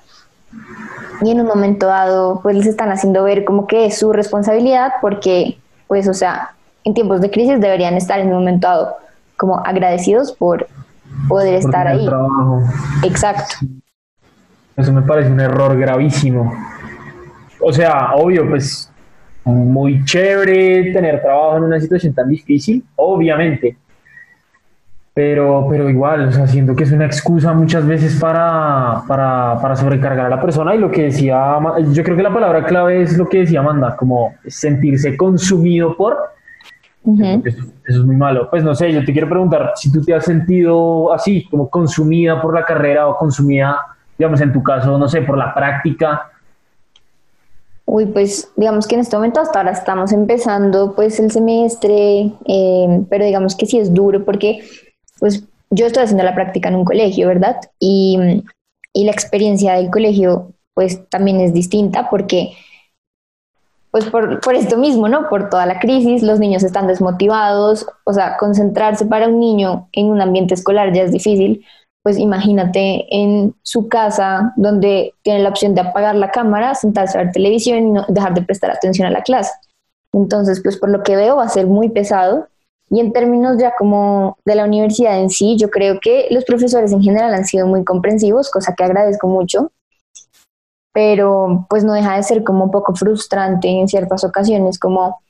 y 1.23 1.31
en 1.31 1.41
un 1.41 1.47
momento 1.47 1.87
dado 1.87 2.41
pues 2.43 2.57
les 2.57 2.67
están 2.67 2.91
haciendo 2.91 3.25
ver 3.25 3.45
como 3.45 3.67
que 3.67 3.87
es 3.87 3.99
su 3.99 4.13
responsabilidad 4.13 4.93
porque 5.01 5.59
pues, 5.87 6.09
o 6.09 6.15
sea, 6.15 6.55
en 6.85 6.95
tiempos 6.95 7.21
de 7.21 7.31
crisis 7.31 7.61
deberían 7.61 7.95
estar 7.95 8.19
en 8.21 8.29
un 8.29 8.35
momento 8.35 8.69
dado 8.69 8.97
como 9.37 9.59
agradecidos 9.59 10.33
por 10.33 10.67
poder 11.29 11.55
estar 11.55 11.87
ahí. 11.87 12.09
Exacto. 13.03 13.67
Eso 14.77 14.93
me 14.93 15.03
parece 15.03 15.31
un 15.31 15.41
error 15.41 15.79
gravísimo. 15.79 16.53
O 17.61 17.73
sea, 17.73 18.15
obvio, 18.15 18.49
pues 18.49 18.91
muy 19.45 20.05
chévere 20.05 20.93
tener 20.93 21.21
trabajo 21.23 21.59
en 21.59 21.65
una 21.65 21.81
situación 21.81 22.13
tan 22.13 22.29
difícil, 22.29 22.85
obviamente. 22.97 23.77
Pero, 25.14 25.68
pero 25.70 25.88
igual, 25.88 26.29
o 26.29 26.33
sea, 26.33 26.48
siento 26.48 26.74
que 26.74 26.83
es 26.83 26.90
una 26.90 27.07
excusa 27.07 27.53
muchas 27.53 27.87
veces 27.87 28.18
para, 28.18 29.05
para, 29.07 29.57
para 29.62 29.77
sobrecargar 29.77 30.27
a 30.27 30.29
la 30.29 30.40
persona 30.40 30.74
y 30.74 30.79
lo 30.79 30.90
que 30.90 31.05
decía, 31.05 31.57
yo 31.92 32.03
creo 32.03 32.16
que 32.16 32.22
la 32.24 32.35
palabra 32.35 32.64
clave 32.64 33.00
es 33.00 33.16
lo 33.16 33.29
que 33.29 33.38
decía 33.38 33.61
Amanda, 33.61 33.94
como 33.96 34.35
sentirse 34.44 35.16
consumido 35.16 35.96
por, 35.96 36.16
eso, 37.44 37.64
es 37.87 37.98
muy 37.98 38.16
malo. 38.16 38.48
Pues 38.50 38.64
no 38.64 38.74
sé, 38.74 38.92
yo 38.92 39.05
te 39.05 39.12
quiero 39.12 39.29
preguntar 39.29 39.72
si 39.77 39.92
tú 39.92 40.03
te 40.03 40.14
has 40.14 40.24
sentido 40.24 41.12
así, 41.12 41.46
como 41.48 41.68
consumida 41.68 42.40
por 42.40 42.55
la 42.55 42.64
carrera 42.64 43.07
o 43.07 43.16
consumida, 43.16 43.79
digamos, 44.18 44.40
en 44.40 44.53
tu 44.53 44.62
caso, 44.62 44.98
no 44.98 45.09
sé, 45.09 45.22
por 45.22 45.37
la 45.37 45.55
práctica. 45.55 46.31
Uy, 47.87 48.07
pues 48.07 48.50
digamos 48.57 48.88
que 48.88 48.94
en 48.94 49.03
este 49.03 49.14
momento 49.14 49.40
hasta 49.40 49.59
ahora 49.59 49.72
estamos 49.72 50.11
empezando 50.12 50.94
pues 50.94 51.20
el 51.20 51.31
semestre, 51.31 52.33
eh, 52.46 53.05
pero 53.11 53.24
digamos 53.27 53.55
que 53.55 53.66
sí 53.66 53.79
es 53.79 53.92
duro 53.92 54.24
porque 54.24 54.61
pues 55.18 55.44
yo 55.70 55.87
estoy 55.87 56.05
haciendo 56.05 56.24
la 56.24 56.35
práctica 56.35 56.68
en 56.68 56.77
un 56.77 56.85
colegio, 56.85 57.29
¿verdad? 57.29 57.57
Y, 57.79 58.42
la 58.94 59.11
experiencia 59.11 59.74
del 59.74 59.90
colegio 59.90 60.53
pues 60.72 61.09
también 61.09 61.40
es 61.40 61.53
distinta 61.53 62.09
porque 62.11 62.53
pues 63.90 64.05
por, 64.07 64.40
por, 64.40 64.55
esto 64.55 64.77
mismo, 64.77 65.09
¿no? 65.09 65.29
Por 65.29 65.50
toda 65.50 65.66
la 65.66 65.81
crisis, 65.81 66.22
los 66.22 66.38
niños 66.38 66.62
están 66.62 66.87
desmotivados, 66.87 67.87
o 68.05 68.12
sea, 68.12 68.37
concentrarse 68.37 69.07
para 69.07 69.29
un 69.29 69.40
niño 69.40 69.88
en 69.92 70.07
un 70.07 70.20
ambiente 70.20 70.55
escolar 70.55 70.92
ya 70.92 71.03
es 71.03 71.12
difícil, 71.12 71.64
pues 72.05 72.18
imagínate 72.18 73.07
en 73.11 73.55
su 73.62 73.88
casa 73.88 74.53
donde 74.57 75.14
tiene 75.22 75.40
la 75.40 75.48
opción 75.48 75.74
de 75.74 75.81
apagar 75.81 76.14
la 76.14 76.31
cámara, 76.31 76.74
sentarse 76.74 77.16
a 77.16 77.22
ver 77.22 77.33
televisión 77.33 77.79
y 77.79 77.90
no 77.92 78.05
dejar 78.09 78.35
de 78.35 78.42
prestar 78.42 78.70
atención 78.70 79.09
a 79.09 79.11
la 79.11 79.22
clase. 79.22 79.53
Entonces, 80.12 80.61
pues 80.62 80.77
por 80.77 80.90
lo 80.90 81.03
que 81.03 81.16
veo 81.16 81.37
va 81.37 81.44
a 81.44 81.48
ser 81.48 81.66
muy 81.66 81.88
pesado 81.88 82.46
y 82.90 83.01
en 83.01 83.12
términos 83.12 83.57
ya 83.59 83.75
como 83.77 84.38
de 84.44 84.55
la 84.55 84.64
universidad 84.64 85.18
en 85.18 85.31
sí, 85.31 85.57
yo 85.59 85.70
creo 85.70 85.99
que 86.01 86.29
los 86.31 86.44
profesores 86.44 86.92
en 86.92 87.03
general 87.03 87.35
han 87.35 87.44
sido 87.44 87.66
muy 87.66 87.85
comprensivos, 87.85 88.51
cosa 88.51 88.75
que 88.75 88.85
agradezco 88.85 89.27
mucho, 89.27 89.73
pero 90.92 91.66
pues 91.68 91.85
no 91.85 91.92
deja 91.92 92.16
de 92.16 92.23
ser 92.23 92.44
como 92.44 92.64
un 92.64 92.70
poco 92.70 92.94
frustrante 92.94 93.68
en 93.68 93.88
ciertas 93.88 94.25
ocasiones, 94.25 94.79
como 94.79 95.20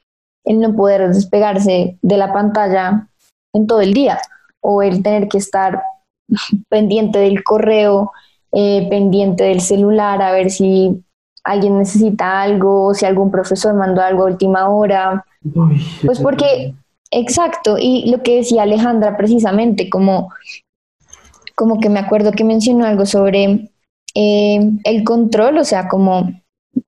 el 0.45 0.61
no 0.61 0.75
poder 0.75 1.09
despegarse 1.09 1.99
de 2.03 2.17
la 2.17 2.33
pantalla 2.33 3.09
en 3.55 3.67
todo 3.67 3.81
el 3.81 3.95
día 3.95 4.21
o 4.61 4.83
el 4.83 5.03
tener 5.03 5.29
que 5.29 5.39
estar 5.39 5.83
pendiente 6.69 7.19
del 7.19 7.43
correo, 7.43 8.13
eh, 8.53 8.87
pendiente 8.91 9.45
del 9.45 9.61
celular, 9.61 10.21
a 10.21 10.33
ver 10.33 10.51
si 10.51 11.03
alguien 11.45 11.79
necesita 11.79 12.43
algo, 12.43 12.95
si 12.95 13.07
algún 13.07 13.31
profesor 13.31 13.75
mandó 13.75 14.03
algo 14.03 14.25
a 14.25 14.27
última 14.27 14.69
hora. 14.69 15.25
pues 16.05 16.21
porque 16.21 16.75
Exacto, 17.17 17.77
y 17.79 18.11
lo 18.11 18.23
que 18.23 18.37
decía 18.37 18.63
Alejandra 18.63 19.17
precisamente, 19.17 19.89
como, 19.89 20.31
como 21.55 21.79
que 21.79 21.89
me 21.89 22.01
acuerdo 22.01 22.33
que 22.33 22.45
mencionó 22.45 22.85
algo 22.87 23.07
sobre 23.07 23.71
eh, 24.15 24.59
el 24.85 25.05
control, 25.05 25.59
o 25.59 25.65
sea, 25.65 25.89
como 25.89 26.29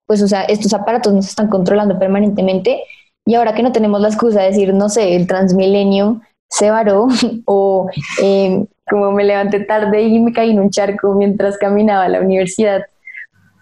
pues, 0.07 0.23
o 0.23 0.29
sea, 0.29 0.43
estos 0.43 0.73
aparatos 0.75 1.13
nos 1.13 1.29
están 1.29 1.49
controlando 1.49 1.99
permanentemente 1.99 2.83
y 3.25 3.35
ahora 3.35 3.55
que 3.55 3.63
no 3.63 3.73
tenemos 3.73 4.01
la 4.01 4.09
excusa 4.09 4.41
de 4.41 4.49
decir, 4.49 4.73
no 4.75 4.89
sé, 4.89 5.17
el 5.17 5.27
transmilenio 5.27 6.21
se 6.49 6.71
varó 6.71 7.09
o 7.45 7.89
eh, 8.23 8.67
como 8.89 9.13
me 9.13 9.25
levanté 9.25 9.61
tarde 9.61 10.03
y 10.03 10.21
me 10.21 10.33
caí 10.33 10.51
en 10.51 10.61
un 10.61 10.71
charco 10.71 11.15
mientras 11.15 11.59
caminaba 11.59 12.05
a 12.05 12.09
la 12.09 12.21
universidad, 12.21 12.83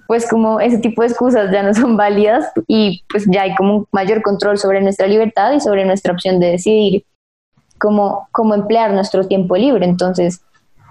pues 0.06 0.28
como 0.28 0.60
ese 0.60 0.78
tipo 0.78 1.02
de 1.02 1.08
excusas 1.08 1.50
ya 1.50 1.62
no 1.62 1.74
son 1.74 1.96
válidas 1.96 2.50
y 2.66 3.02
pues 3.08 3.24
ya 3.26 3.42
hay 3.42 3.54
como 3.54 3.76
un 3.76 3.86
mayor 3.92 4.22
control 4.22 4.58
sobre 4.58 4.80
nuestra 4.80 5.06
libertad 5.06 5.52
y 5.52 5.60
sobre 5.60 5.84
nuestra 5.84 6.12
opción 6.12 6.40
de 6.40 6.52
decidir 6.52 7.04
cómo, 7.78 8.28
cómo 8.32 8.54
emplear 8.54 8.92
nuestro 8.92 9.26
tiempo 9.26 9.56
libre. 9.56 9.84
Entonces, 9.84 10.40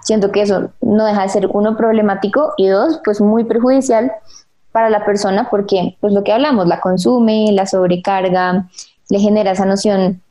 siento 0.01 0.31
que 0.31 0.41
eso 0.41 0.69
no 0.81 1.05
deja 1.05 1.23
de 1.23 1.29
ser 1.29 1.47
uno 1.51 1.77
problemático 1.77 2.53
y 2.57 2.67
dos, 2.67 2.99
pues 3.03 3.21
muy 3.21 3.43
perjudicial 3.43 4.11
para 4.71 4.89
la 4.89 5.05
persona 5.05 5.47
porque 5.49 5.97
pues 6.01 6.13
lo 6.13 6.23
que 6.23 6.33
hablamos, 6.33 6.67
la 6.67 6.81
consume, 6.81 7.51
la 7.51 7.65
sobrecarga, 7.65 8.67
le 9.09 9.19
genera 9.19 9.51
esa 9.51 9.65
noción 9.65 10.21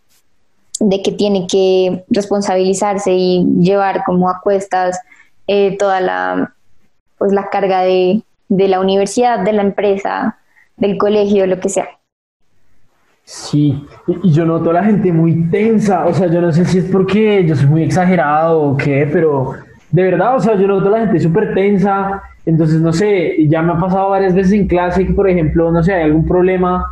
de 0.80 1.00
que 1.02 1.12
tiene 1.12 1.46
que 1.46 2.04
responsabilizarse 2.08 3.12
y 3.12 3.46
llevar 3.60 4.02
como 4.04 4.28
a 4.28 4.40
cuestas 4.40 4.98
eh, 5.46 5.76
toda 5.78 6.00
la 6.00 6.54
pues 7.18 7.32
la 7.32 7.50
carga 7.50 7.82
de, 7.82 8.24
de 8.56 8.68
la 8.68 8.80
universidad, 8.80 9.40
de 9.40 9.52
la 9.54 9.62
empresa, 9.62 10.36
del 10.76 10.98
colegio, 10.98 11.46
lo 11.46 11.58
que 11.58 11.70
sea. 11.70 11.88
Sí, 13.24 13.86
y 14.22 14.30
yo 14.30 14.44
noto 14.44 14.70
a 14.70 14.74
la 14.74 14.84
gente 14.84 15.10
muy 15.10 15.48
tensa, 15.48 16.04
o 16.04 16.12
sea, 16.12 16.26
yo 16.26 16.42
no 16.42 16.52
sé 16.52 16.66
si 16.66 16.78
es 16.78 16.84
porque 16.84 17.46
yo 17.46 17.56
soy 17.56 17.66
muy 17.66 17.82
exagerado 17.84 18.60
o 18.60 18.76
qué, 18.76 19.08
pero 19.10 19.54
de 19.90 20.02
verdad, 20.02 20.36
o 20.36 20.40
sea, 20.40 20.54
yo 20.56 20.66
noto 20.66 20.88
a 20.88 20.98
la 20.98 20.98
gente 21.06 21.20
súper 21.20 21.54
tensa, 21.54 22.22
entonces 22.44 22.80
no 22.80 22.92
sé, 22.92 23.36
ya 23.48 23.62
me 23.62 23.72
ha 23.72 23.78
pasado 23.78 24.10
varias 24.10 24.34
veces 24.34 24.52
en 24.52 24.66
clase 24.66 25.06
que, 25.06 25.14
por 25.14 25.30
ejemplo, 25.30 25.70
no 25.70 25.82
sé, 25.82 25.94
hay 25.94 26.02
algún 26.02 26.26
problema, 26.26 26.84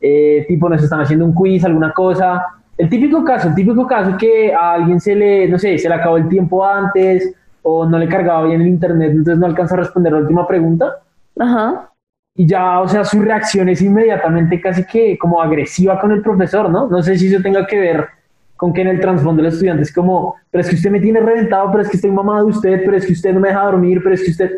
eh, 0.00 0.44
tipo 0.48 0.68
nos 0.68 0.82
están 0.82 1.00
haciendo 1.00 1.24
un 1.24 1.32
quiz, 1.32 1.64
alguna 1.64 1.92
cosa, 1.92 2.44
el 2.76 2.90
típico 2.90 3.24
caso, 3.24 3.48
el 3.48 3.54
típico 3.54 3.86
caso 3.86 4.18
que 4.18 4.52
a 4.52 4.74
alguien 4.74 5.00
se 5.00 5.14
le, 5.14 5.48
no 5.48 5.58
sé, 5.58 5.78
se 5.78 5.88
le 5.88 5.94
acabó 5.94 6.18
el 6.18 6.28
tiempo 6.28 6.62
antes 6.66 7.32
o 7.62 7.86
no 7.86 7.98
le 7.98 8.06
cargaba 8.06 8.46
bien 8.46 8.60
el 8.60 8.68
internet, 8.68 9.12
entonces 9.12 9.38
no 9.38 9.46
alcanza 9.46 9.76
a 9.76 9.78
responder 9.78 10.12
la 10.12 10.18
última 10.18 10.46
pregunta. 10.46 10.92
Ajá. 11.38 11.92
Y 12.38 12.46
ya, 12.46 12.80
o 12.80 12.88
sea, 12.88 13.02
su 13.04 13.20
reacción 13.22 13.68
es 13.70 13.80
inmediatamente 13.80 14.60
casi 14.60 14.84
que 14.84 15.16
como 15.16 15.40
agresiva 15.40 15.98
con 15.98 16.12
el 16.12 16.20
profesor, 16.20 16.70
¿no? 16.70 16.86
No 16.86 17.02
sé 17.02 17.16
si 17.16 17.32
eso 17.32 17.42
tenga 17.42 17.66
que 17.66 17.80
ver 17.80 18.08
con 18.56 18.72
que 18.72 18.82
en 18.82 18.88
el 18.88 19.00
trasfondo 19.00 19.42
del 19.42 19.52
estudiante 19.52 19.82
es 19.82 19.92
como, 19.92 20.34
pero 20.50 20.62
es 20.62 20.68
que 20.68 20.76
usted 20.76 20.90
me 20.90 21.00
tiene 21.00 21.20
reventado, 21.20 21.70
pero 21.70 21.82
es 21.82 21.88
que 21.88 21.96
estoy 21.96 22.10
mamado 22.10 22.46
de 22.46 22.52
usted, 22.52 22.82
pero 22.84 22.96
es 22.96 23.06
que 23.06 23.12
usted 23.12 23.32
no 23.32 23.40
me 23.40 23.48
deja 23.48 23.64
dormir, 23.64 24.00
pero 24.02 24.14
es 24.14 24.22
que 24.22 24.30
usted, 24.30 24.50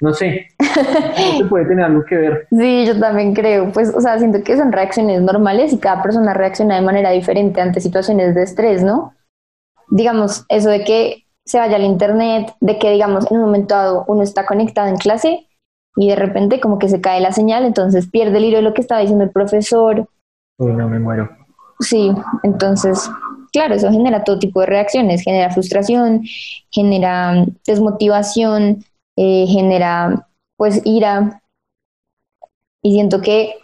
no 0.00 0.12
sé, 0.12 0.48
no 1.40 1.48
puede 1.48 1.66
tener 1.66 1.86
algo 1.86 2.04
que 2.04 2.16
ver. 2.16 2.46
Sí, 2.50 2.86
yo 2.86 2.98
también 2.98 3.34
creo, 3.34 3.70
pues, 3.72 3.94
o 3.94 4.00
sea, 4.00 4.18
siento 4.18 4.42
que 4.42 4.56
son 4.56 4.72
reacciones 4.72 5.22
normales 5.22 5.72
y 5.72 5.78
cada 5.78 6.02
persona 6.02 6.34
reacciona 6.34 6.76
de 6.76 6.82
manera 6.82 7.10
diferente 7.10 7.60
ante 7.60 7.80
situaciones 7.80 8.34
de 8.34 8.42
estrés, 8.42 8.82
¿no? 8.82 9.14
Digamos, 9.90 10.44
eso 10.48 10.68
de 10.68 10.84
que 10.84 11.24
se 11.44 11.58
vaya 11.58 11.76
al 11.76 11.84
internet, 11.84 12.54
de 12.60 12.78
que, 12.78 12.90
digamos, 12.90 13.30
en 13.30 13.38
un 13.38 13.44
momento 13.44 13.74
dado 13.74 14.04
uno 14.08 14.22
está 14.22 14.46
conectado 14.46 14.88
en 14.88 14.96
clase 14.96 15.46
y 15.96 16.08
de 16.08 16.16
repente 16.16 16.60
como 16.60 16.78
que 16.78 16.88
se 16.88 17.00
cae 17.00 17.20
la 17.20 17.32
señal, 17.32 17.64
entonces 17.64 18.08
pierde 18.08 18.38
el 18.38 18.44
hilo 18.44 18.56
de 18.56 18.62
lo 18.62 18.74
que 18.74 18.80
estaba 18.80 19.00
diciendo 19.00 19.24
el 19.24 19.30
profesor. 19.30 20.08
Uy, 20.58 20.72
no 20.72 20.88
me 20.88 20.98
muero. 20.98 21.28
Sí, 21.80 22.12
entonces, 22.42 23.10
claro, 23.52 23.74
eso 23.74 23.90
genera 23.90 24.24
todo 24.24 24.38
tipo 24.38 24.60
de 24.60 24.66
reacciones, 24.66 25.22
genera 25.22 25.50
frustración, 25.50 26.22
genera 26.70 27.46
desmotivación, 27.66 28.84
eh, 29.16 29.46
genera 29.48 30.28
pues 30.56 30.80
ira. 30.84 31.42
Y 32.82 32.92
siento 32.92 33.20
que, 33.20 33.54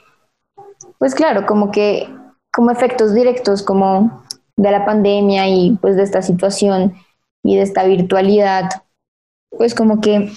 pues 0.98 1.14
claro, 1.14 1.46
como 1.46 1.70
que 1.70 2.08
como 2.52 2.70
efectos 2.70 3.14
directos 3.14 3.62
como 3.62 4.24
de 4.56 4.70
la 4.70 4.84
pandemia 4.84 5.48
y 5.48 5.78
pues 5.80 5.96
de 5.96 6.02
esta 6.02 6.22
situación 6.22 6.94
y 7.42 7.56
de 7.56 7.62
esta 7.62 7.84
virtualidad, 7.84 8.70
pues 9.50 9.74
como 9.74 10.00
que 10.00 10.32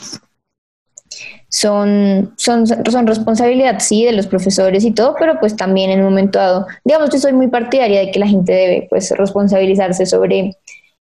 son, 1.54 2.34
son, 2.36 2.66
son 2.66 3.06
responsabilidad, 3.06 3.80
sí, 3.80 4.04
de 4.04 4.12
los 4.12 4.26
profesores 4.26 4.84
y 4.84 4.92
todo, 4.92 5.16
pero 5.20 5.40
pues 5.40 5.56
también 5.56 5.92
en 5.92 6.00
un 6.00 6.06
momento 6.06 6.40
dado, 6.40 6.66
digamos 6.84 7.12
que 7.12 7.20
soy 7.20 7.32
muy 7.32 7.48
partidaria 7.48 8.00
de 8.00 8.10
que 8.10 8.18
la 8.18 8.26
gente 8.26 8.52
debe 8.52 8.88
pues 8.90 9.12
responsabilizarse 9.12 10.08
sobre, 10.08 10.58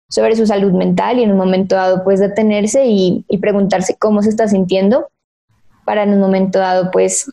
sobre 0.07 0.37
su 0.37 0.47
salud 0.47 0.71
mental 0.71 1.19
y 1.19 1.23
en 1.23 1.31
un 1.31 1.37
momento 1.37 1.75
dado 1.75 2.01
pues 2.05 2.21
detenerse 2.21 2.85
y, 2.85 3.25
y 3.27 3.39
preguntarse 3.39 3.97
cómo 3.99 4.21
se 4.21 4.29
está 4.29 4.47
sintiendo 4.47 5.09
para 5.83 6.03
en 6.03 6.13
un 6.13 6.21
momento 6.21 6.59
dado 6.59 6.91
pues 6.91 7.29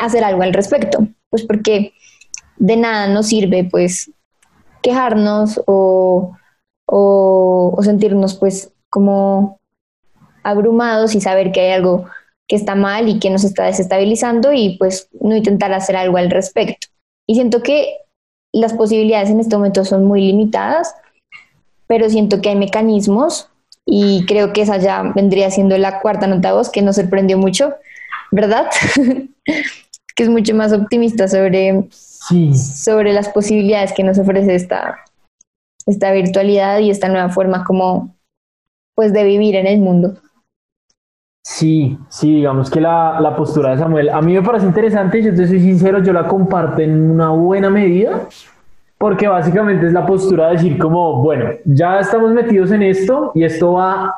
hacer 0.00 0.24
algo 0.24 0.42
al 0.42 0.54
respecto, 0.54 1.06
pues 1.28 1.44
porque 1.44 1.92
de 2.56 2.76
nada 2.78 3.08
nos 3.08 3.26
sirve 3.26 3.68
pues 3.70 4.10
quejarnos 4.80 5.60
o, 5.66 6.32
o, 6.86 7.74
o 7.76 7.82
sentirnos 7.82 8.36
pues 8.36 8.72
como 8.88 9.60
abrumados 10.42 11.14
y 11.14 11.20
saber 11.20 11.52
que 11.52 11.60
hay 11.60 11.72
algo 11.72 12.06
que 12.48 12.56
está 12.56 12.74
mal 12.74 13.08
y 13.08 13.18
que 13.18 13.30
nos 13.30 13.44
está 13.44 13.64
desestabilizando 13.64 14.52
y 14.52 14.76
pues 14.78 15.08
no 15.20 15.34
intentar 15.36 15.72
hacer 15.72 15.96
algo 15.96 16.16
al 16.16 16.30
respecto. 16.30 16.88
Y 17.26 17.34
siento 17.34 17.62
que 17.62 17.96
las 18.52 18.74
posibilidades 18.74 19.30
en 19.30 19.40
este 19.40 19.56
momento 19.56 19.84
son 19.84 20.04
muy 20.04 20.20
limitadas, 20.20 20.94
pero 21.86 22.08
siento 22.08 22.40
que 22.40 22.50
hay 22.50 22.56
mecanismos 22.56 23.48
y 23.86 24.24
creo 24.26 24.52
que 24.52 24.62
esa 24.62 24.78
ya 24.78 25.02
vendría 25.14 25.50
siendo 25.50 25.76
la 25.76 26.00
cuarta 26.00 26.26
nota 26.26 26.48
de 26.48 26.54
voz 26.54 26.70
que 26.70 26.82
nos 26.82 26.96
sorprendió 26.96 27.38
mucho, 27.38 27.74
¿verdad? 28.30 28.66
que 30.16 30.22
es 30.22 30.28
mucho 30.28 30.54
más 30.54 30.72
optimista 30.72 31.28
sobre, 31.28 31.88
sobre 32.54 33.12
las 33.12 33.28
posibilidades 33.28 33.92
que 33.92 34.04
nos 34.04 34.18
ofrece 34.18 34.54
esta, 34.54 35.00
esta 35.86 36.12
virtualidad 36.12 36.78
y 36.78 36.90
esta 36.90 37.08
nueva 37.08 37.30
forma 37.30 37.64
como 37.64 38.14
pues 38.94 39.12
de 39.12 39.24
vivir 39.24 39.56
en 39.56 39.66
el 39.66 39.80
mundo. 39.80 40.16
Sí, 41.46 41.98
sí, 42.08 42.36
digamos 42.36 42.70
que 42.70 42.80
la, 42.80 43.20
la, 43.20 43.36
postura 43.36 43.72
de 43.72 43.76
Samuel 43.76 44.08
a 44.08 44.22
mí 44.22 44.32
me 44.32 44.40
parece 44.40 44.64
interesante, 44.64 45.22
yo 45.22 45.34
te 45.34 45.46
soy 45.46 45.60
sincero, 45.60 46.02
yo 46.02 46.14
la 46.14 46.26
comparto 46.26 46.80
en 46.80 47.10
una 47.10 47.28
buena 47.28 47.68
medida, 47.68 48.22
porque 48.96 49.28
básicamente 49.28 49.86
es 49.86 49.92
la 49.92 50.06
postura 50.06 50.46
de 50.46 50.52
decir 50.54 50.78
como, 50.78 51.22
bueno, 51.22 51.50
ya 51.66 52.00
estamos 52.00 52.32
metidos 52.32 52.72
en 52.72 52.82
esto 52.82 53.30
y 53.34 53.44
esto 53.44 53.74
va 53.74 54.14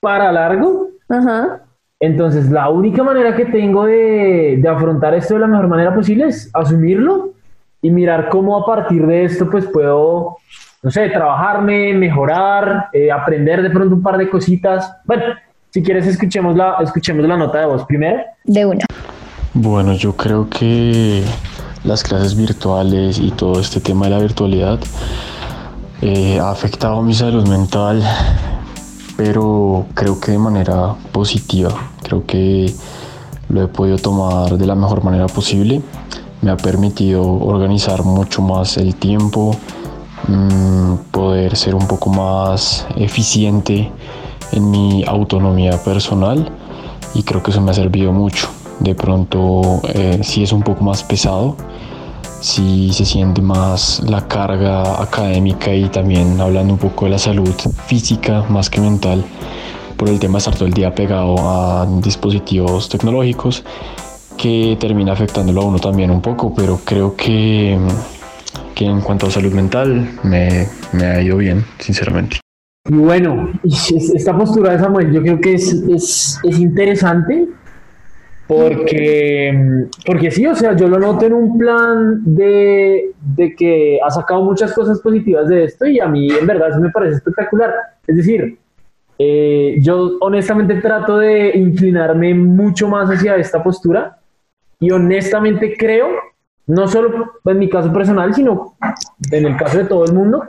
para 0.00 0.32
largo, 0.32 0.88
Ajá. 1.10 1.60
entonces 2.00 2.50
la 2.50 2.70
única 2.70 3.02
manera 3.02 3.36
que 3.36 3.44
tengo 3.44 3.84
de, 3.84 4.58
de 4.58 4.68
afrontar 4.68 5.12
esto 5.12 5.34
de 5.34 5.40
la 5.40 5.48
mejor 5.48 5.68
manera 5.68 5.94
posible 5.94 6.24
es 6.24 6.50
asumirlo 6.54 7.32
y 7.82 7.90
mirar 7.90 8.30
cómo 8.30 8.56
a 8.56 8.64
partir 8.64 9.06
de 9.06 9.24
esto 9.24 9.50
pues 9.50 9.66
puedo, 9.66 10.38
no 10.82 10.90
sé, 10.90 11.10
trabajarme, 11.10 11.92
mejorar, 11.92 12.88
eh, 12.94 13.12
aprender 13.12 13.60
de 13.60 13.68
pronto 13.68 13.94
un 13.94 14.02
par 14.02 14.16
de 14.16 14.30
cositas, 14.30 14.96
bueno 15.04 15.24
si 15.76 15.82
quieres, 15.82 16.06
escuchemos 16.06 16.56
la, 16.56 16.76
escuchemos 16.82 17.26
la 17.28 17.36
nota 17.36 17.58
de 17.58 17.66
voz 17.66 17.84
primero. 17.84 18.22
De 18.44 18.64
una. 18.64 18.86
Bueno, 19.52 19.92
yo 19.92 20.16
creo 20.16 20.48
que 20.48 21.22
las 21.84 22.02
clases 22.02 22.34
virtuales 22.34 23.18
y 23.18 23.30
todo 23.30 23.60
este 23.60 23.80
tema 23.80 24.06
de 24.06 24.12
la 24.12 24.18
virtualidad 24.20 24.78
eh, 26.00 26.40
ha 26.40 26.50
afectado 26.50 27.02
mi 27.02 27.12
salud 27.12 27.46
mental, 27.46 28.02
pero 29.18 29.84
creo 29.92 30.18
que 30.18 30.32
de 30.32 30.38
manera 30.38 30.94
positiva. 31.12 31.68
Creo 32.02 32.24
que 32.24 32.72
lo 33.50 33.62
he 33.62 33.68
podido 33.68 33.98
tomar 33.98 34.56
de 34.56 34.64
la 34.64 34.74
mejor 34.74 35.04
manera 35.04 35.26
posible. 35.26 35.82
Me 36.40 36.52
ha 36.52 36.56
permitido 36.56 37.22
organizar 37.22 38.02
mucho 38.02 38.40
más 38.40 38.78
el 38.78 38.94
tiempo, 38.94 39.54
mmm, 40.26 40.94
poder 41.10 41.54
ser 41.54 41.74
un 41.74 41.86
poco 41.86 42.08
más 42.08 42.86
eficiente 42.96 43.92
en 44.52 44.70
mi 44.70 45.04
autonomía 45.06 45.82
personal 45.82 46.50
y 47.14 47.22
creo 47.22 47.42
que 47.42 47.50
eso 47.50 47.60
me 47.60 47.70
ha 47.70 47.74
servido 47.74 48.12
mucho. 48.12 48.48
De 48.80 48.94
pronto 48.94 49.80
eh, 49.94 50.20
sí 50.22 50.42
es 50.42 50.52
un 50.52 50.62
poco 50.62 50.84
más 50.84 51.02
pesado, 51.02 51.56
sí 52.40 52.90
se 52.92 53.04
siente 53.04 53.40
más 53.40 54.02
la 54.06 54.28
carga 54.28 55.02
académica 55.02 55.72
y 55.72 55.88
también 55.88 56.40
hablando 56.40 56.74
un 56.74 56.78
poco 56.78 57.06
de 57.06 57.12
la 57.12 57.18
salud 57.18 57.54
física 57.86 58.44
más 58.48 58.68
que 58.68 58.80
mental 58.80 59.24
por 59.96 60.08
el 60.08 60.18
tema 60.18 60.34
de 60.34 60.38
estar 60.38 60.54
todo 60.54 60.66
el 60.66 60.74
día 60.74 60.94
pegado 60.94 61.36
a 61.38 61.86
dispositivos 62.02 62.88
tecnológicos 62.88 63.64
que 64.36 64.76
termina 64.78 65.12
afectándolo 65.12 65.62
a 65.62 65.64
uno 65.64 65.78
también 65.78 66.10
un 66.10 66.20
poco, 66.20 66.54
pero 66.54 66.80
creo 66.84 67.16
que, 67.16 67.78
que 68.74 68.84
en 68.84 69.00
cuanto 69.00 69.26
a 69.26 69.30
salud 69.30 69.52
mental 69.52 70.18
me, 70.22 70.68
me 70.92 71.06
ha 71.06 71.22
ido 71.22 71.38
bien, 71.38 71.64
sinceramente. 71.78 72.45
Y 72.88 72.94
bueno, 72.94 73.50
esta 73.64 74.36
postura 74.36 74.72
de 74.72 74.78
Samuel 74.78 75.12
yo 75.12 75.22
creo 75.22 75.40
que 75.40 75.54
es, 75.54 75.72
es, 75.72 76.40
es, 76.42 76.58
interesante 76.58 77.48
porque, 78.46 79.88
porque 80.04 80.30
sí, 80.30 80.46
o 80.46 80.54
sea, 80.54 80.76
yo 80.76 80.86
lo 80.86 81.00
noto 81.00 81.26
en 81.26 81.32
un 81.32 81.58
plan 81.58 82.22
de, 82.24 83.10
de, 83.20 83.56
que 83.56 83.98
ha 84.04 84.10
sacado 84.10 84.44
muchas 84.44 84.72
cosas 84.72 85.00
positivas 85.00 85.48
de 85.48 85.64
esto 85.64 85.86
y 85.86 85.98
a 85.98 86.06
mí 86.06 86.28
en 86.30 86.46
verdad 86.46 86.70
eso 86.70 86.80
me 86.80 86.90
parece 86.90 87.16
espectacular. 87.16 87.74
Es 88.06 88.16
decir, 88.16 88.56
eh, 89.18 89.78
yo 89.80 90.18
honestamente 90.20 90.76
trato 90.76 91.18
de 91.18 91.56
inclinarme 91.56 92.34
mucho 92.34 92.86
más 92.86 93.08
hacia 93.08 93.36
esta 93.36 93.62
postura 93.62 94.18
y 94.78 94.90
honestamente 94.90 95.74
creo, 95.76 96.08
no 96.66 96.86
solo 96.86 97.32
en 97.44 97.58
mi 97.58 97.68
caso 97.68 97.92
personal, 97.92 98.32
sino 98.32 98.76
en 99.32 99.46
el 99.46 99.56
caso 99.56 99.78
de 99.78 99.84
todo 99.86 100.04
el 100.04 100.12
mundo, 100.12 100.44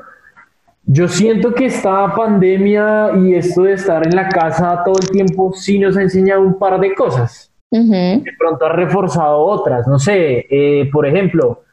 yo 0.90 1.10
siento 1.10 1.54
que 1.54 1.66
esta 1.66 2.16
pandemia 2.16 3.12
y 3.18 3.36
esto 3.36 3.64
de 3.64 3.74
estar 3.74 4.08
en 4.08 4.16
la 4.16 4.30
casa 4.30 4.84
todo 4.86 4.96
el 5.02 5.10
tiempo 5.10 5.52
sí 5.54 5.78
nos 5.78 5.98
ha 5.98 6.02
enseñado 6.02 6.42
un 6.42 6.58
par 6.58 6.80
de 6.80 6.96
cosas. 6.96 7.52
De 7.70 8.34
pronto 8.40 8.66
ha 8.66 8.70
reforzado 8.70 9.40
otras. 9.40 9.86
No 9.86 10.00
sé, 10.00 10.48
eh, 10.50 10.90
por 10.90 11.06
ejemplo, 11.06 11.64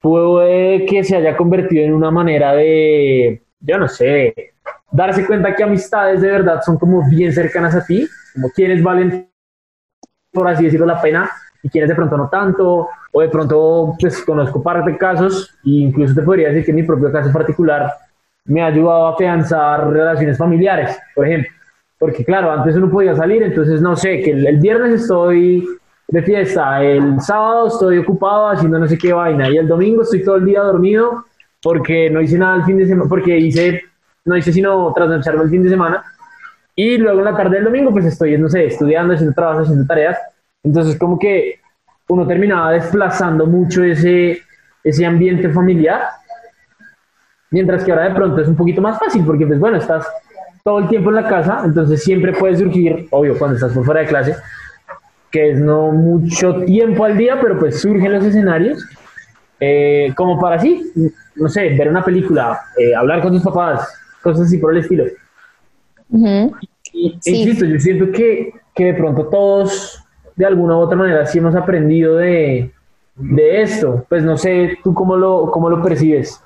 puede 0.00 0.84
que 0.84 1.04
se 1.04 1.16
haya 1.16 1.36
convertido 1.36 1.84
en 1.84 1.94
una 1.94 2.10
manera 2.10 2.52
de, 2.54 3.40
yo 3.60 3.78
no 3.78 3.86
sé, 3.86 4.34
darse 4.90 5.24
cuenta 5.24 5.54
que 5.54 5.62
amistades 5.62 6.20
de 6.20 6.30
verdad 6.32 6.60
son 6.66 6.76
como 6.76 7.08
bien 7.08 7.32
cercanas 7.32 7.76
a 7.76 7.86
ti, 7.86 8.08
como 8.34 8.50
quienes 8.50 8.82
valen, 8.82 9.30
por 10.32 10.48
así 10.48 10.64
decirlo, 10.64 10.86
la 10.86 11.00
pena 11.00 11.30
y 11.62 11.68
quienes 11.68 11.88
de 11.88 11.94
pronto 11.94 12.16
no 12.16 12.28
tanto, 12.28 12.88
o 13.12 13.20
de 13.20 13.28
pronto 13.28 13.94
pues 14.00 14.24
conozco 14.24 14.60
par 14.60 14.84
de 14.84 14.98
casos, 14.98 15.56
e 15.64 15.70
incluso 15.70 16.16
te 16.16 16.22
podría 16.22 16.48
decir 16.48 16.64
que 16.64 16.70
en 16.72 16.78
mi 16.78 16.82
propio 16.82 17.12
caso 17.12 17.32
particular 17.32 17.92
me 18.50 18.62
ha 18.62 18.66
ayudado 18.66 19.06
a 19.06 19.12
afianzar 19.12 19.90
relaciones 19.90 20.36
familiares, 20.36 20.98
por 21.14 21.26
ejemplo. 21.26 21.50
Porque 21.98 22.24
claro, 22.24 22.50
antes 22.50 22.74
uno 22.74 22.90
podía 22.90 23.14
salir, 23.14 23.42
entonces 23.44 23.80
no 23.80 23.94
sé, 23.94 24.20
que 24.22 24.32
el, 24.32 24.58
viernes 24.58 25.02
estoy 25.02 25.64
de 26.08 26.22
fiesta, 26.22 26.82
el 26.82 27.20
sábado 27.20 27.68
estoy 27.68 27.98
ocupado 27.98 28.48
haciendo 28.48 28.80
no 28.80 28.88
sé 28.88 28.98
qué 28.98 29.12
vaina 29.12 29.48
y 29.48 29.56
el 29.56 29.68
domingo 29.68 30.02
estoy 30.02 30.24
todo 30.24 30.36
el 30.36 30.44
día 30.44 30.62
dormido 30.62 31.24
porque 31.62 32.10
no 32.10 32.20
hice 32.20 32.38
nada 32.38 32.56
el 32.56 32.64
fin 32.64 32.78
de 32.78 32.88
semana, 32.88 33.08
porque 33.08 33.38
hice, 33.38 33.82
no 34.24 34.36
hice 34.36 34.52
sino 34.52 34.92
trasnocharme 34.92 35.44
el 35.44 35.50
fin 35.50 35.62
de 35.62 35.68
semana 35.68 36.02
y 36.74 36.98
luego 36.98 37.20
en 37.20 37.26
la 37.26 37.36
tarde 37.36 37.56
del 37.56 37.64
domingo 37.64 37.92
pues 37.92 38.06
estoy, 38.06 38.36
no 38.36 38.48
sé, 38.48 38.64
estudiando, 38.64 39.14
haciendo 39.14 39.34
trabajos, 39.34 39.64
haciendo 39.64 39.86
tareas. 39.86 40.18
Entonces 40.64 40.98
como 40.98 41.18
que 41.18 41.60
uno 42.08 42.26
terminaba 42.26 42.72
desplazando 42.72 43.46
mucho 43.46 43.84
ese, 43.84 44.40
ese 44.82 45.06
ambiente 45.06 45.50
familiar 45.50 46.02
Mientras 47.50 47.84
que 47.84 47.90
ahora 47.90 48.08
de 48.08 48.14
pronto 48.14 48.40
es 48.40 48.48
un 48.48 48.56
poquito 48.56 48.80
más 48.80 48.98
fácil 48.98 49.24
porque, 49.24 49.46
pues 49.46 49.58
bueno, 49.58 49.78
estás 49.78 50.06
todo 50.62 50.78
el 50.78 50.88
tiempo 50.88 51.10
en 51.10 51.16
la 51.16 51.28
casa, 51.28 51.62
entonces 51.64 52.02
siempre 52.02 52.32
puede 52.32 52.56
surgir, 52.56 53.08
obvio, 53.10 53.36
cuando 53.38 53.56
estás 53.56 53.72
por 53.72 53.84
fuera 53.84 54.00
de 54.00 54.06
clase, 54.06 54.36
que 55.30 55.50
es 55.50 55.58
no 55.58 55.90
mucho 55.90 56.62
tiempo 56.64 57.04
al 57.04 57.16
día, 57.16 57.38
pero 57.40 57.58
pues 57.58 57.80
surgen 57.80 58.12
los 58.12 58.24
escenarios, 58.24 58.84
eh, 59.58 60.12
como 60.16 60.38
para 60.38 60.56
así, 60.56 60.92
no 61.36 61.48
sé, 61.48 61.70
ver 61.70 61.88
una 61.88 62.04
película, 62.04 62.60
eh, 62.76 62.94
hablar 62.94 63.22
con 63.22 63.32
tus 63.32 63.42
papás, 63.42 63.88
cosas 64.22 64.46
así 64.46 64.58
por 64.58 64.72
el 64.72 64.80
estilo. 64.80 65.04
y, 66.92 67.18
insisto, 67.24 67.64
yo 67.64 67.78
siento 67.78 68.10
que, 68.12 68.52
que, 68.74 68.86
de 68.86 68.94
pronto 68.94 69.26
todos, 69.26 70.04
de 70.36 70.46
alguna 70.46 70.76
u 70.76 70.80
otra 70.80 70.96
manera, 70.96 71.26
sí 71.26 71.38
hemos 71.38 71.54
aprendido 71.54 72.16
de, 72.16 72.72
de 73.16 73.62
esto. 73.62 74.04
Pues 74.08 74.24
no 74.24 74.36
sé, 74.36 74.78
¿tú 74.82 74.94
cómo 74.94 75.16
lo, 75.16 75.50
cómo 75.50 75.68
lo 75.70 75.82
percibes? 75.82 76.42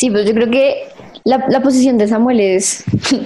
Sí, 0.00 0.10
pues 0.10 0.24
yo 0.24 0.32
creo 0.32 0.50
que 0.50 0.88
la, 1.24 1.44
la 1.50 1.60
posición 1.60 1.98
de 1.98 2.08
Samuel 2.08 2.40
es, 2.40 2.84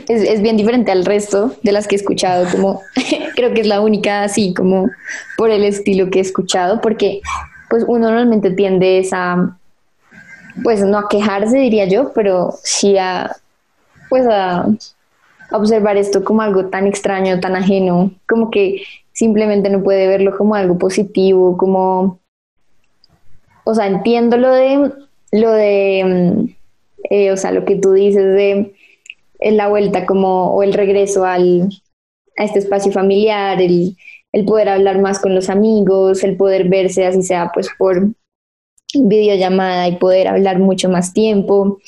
es, 0.09 0.43
bien 0.43 0.57
diferente 0.57 0.91
al 0.91 1.05
resto 1.05 1.55
de 1.62 1.70
las 1.70 1.87
que 1.87 1.95
he 1.95 1.99
escuchado, 1.99 2.51
como 2.51 2.81
creo 3.37 3.55
que 3.55 3.61
es 3.61 3.68
la 3.68 3.81
única 3.81 4.25
así 4.25 4.53
como 4.55 4.91
por 5.37 5.51
el 5.51 5.62
estilo 5.62 6.11
que 6.11 6.18
he 6.18 6.22
escuchado, 6.22 6.81
porque 6.81 7.20
pues 7.70 7.85
uno 7.87 8.09
normalmente 8.09 8.51
tiende 8.51 9.09
a, 9.12 9.57
pues 10.64 10.85
no 10.85 10.99
a 10.99 11.09
quejarse 11.09 11.59
diría 11.59 11.85
yo, 11.85 12.12
pero 12.12 12.53
sí 12.64 12.99
a, 12.99 13.37
pues 14.09 14.27
a, 14.27 14.66
observar 15.53 15.97
esto 15.97 16.25
como 16.25 16.43
algo 16.43 16.66
tan 16.66 16.89
extraño, 16.89 17.39
tan 17.39 17.55
ajeno, 17.55 18.11
como 18.29 18.51
que 18.51 18.83
simplemente 19.12 19.70
no 19.70 19.81
puede 19.81 20.09
verlo 20.09 20.37
como 20.37 20.57
algo 20.57 20.77
positivo, 20.77 21.57
como, 21.57 22.18
o 23.62 23.75
sea, 23.77 23.87
entiendo 23.87 24.37
lo 24.37 24.53
de, 24.53 24.91
lo 25.31 25.53
de 25.53 26.49
mm, 26.49 26.64
eh, 27.05 27.31
o 27.33 27.37
sea, 27.37 27.53
lo 27.53 27.65
que 27.65 27.77
tú 27.77 27.93
dices 27.93 28.25
de 28.35 28.75
la 29.41 29.69
vuelta 29.69 30.07
como, 30.07 30.55
o 30.55 30.63
el 30.63 30.73
regreso 30.73 31.25
al, 31.25 31.69
a 32.37 32.45
este 32.45 32.59
espacio 32.59 32.93
familiar, 32.93 33.61
el, 33.61 33.97
el 34.33 34.45
poder 34.45 34.69
hablar 34.69 35.01
más 35.01 35.19
con 35.19 35.35
los 35.35 35.51
amigos, 35.51 36.25
el 36.25 36.37
poder 36.37 36.69
verse 36.69 37.07
así 37.07 37.23
sea 37.23 37.51
pues 37.53 37.69
por 37.79 38.09
videollamada 38.95 39.89
y 39.89 39.97
poder 39.97 40.29
hablar 40.29 40.59
mucho 40.59 40.89
más 40.89 41.13
tiempo, 41.13 41.79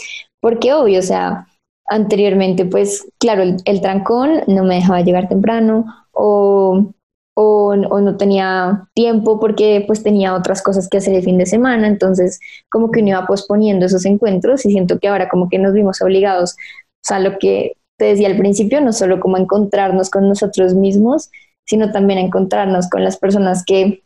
porque 0.40 0.72
obvio, 0.72 0.98
o 0.98 1.02
sea, 1.02 1.46
anteriormente 1.86 2.64
pues 2.64 3.06
claro, 3.18 3.42
el, 3.42 3.56
el 3.64 3.80
trancón 3.80 4.42
no 4.48 4.64
me 4.64 4.76
dejaba 4.76 5.02
llegar 5.02 5.28
temprano 5.28 5.86
o 6.12 6.92
o, 7.38 7.76
no 7.76 8.16
tenía 8.16 8.88
tiempo 8.94 9.38
porque 9.38 9.84
pues 9.86 10.02
tenía 10.02 10.34
otras 10.34 10.62
cosas 10.62 10.88
que 10.88 10.96
hacer 10.98 11.14
el 11.14 11.22
fin 11.22 11.36
de 11.36 11.44
semana, 11.44 11.86
entonces 11.86 12.40
como 12.70 12.90
que 12.90 13.00
uno 13.00 13.10
iba 13.10 13.26
posponiendo 13.26 13.84
esos 13.84 14.06
encuentros 14.06 14.64
y 14.64 14.70
siento 14.70 14.98
que 14.98 15.08
ahora 15.08 15.28
como 15.28 15.50
que 15.50 15.58
nos 15.58 15.74
vimos 15.74 16.00
obligados, 16.00 16.52
o 16.52 17.02
sea, 17.02 17.18
lo 17.20 17.38
que 17.38 17.76
te 17.98 18.06
decía 18.06 18.28
al 18.28 18.38
principio, 18.38 18.80
no 18.80 18.92
solo 18.92 19.20
como 19.20 19.36
encontrarnos 19.36 20.08
con 20.08 20.28
nosotros 20.28 20.74
mismos, 20.74 21.30
sino 21.66 21.92
también 21.92 22.18
encontrarnos 22.18 22.88
con 22.88 23.04
las 23.04 23.18
personas 23.18 23.64
que 23.66 24.02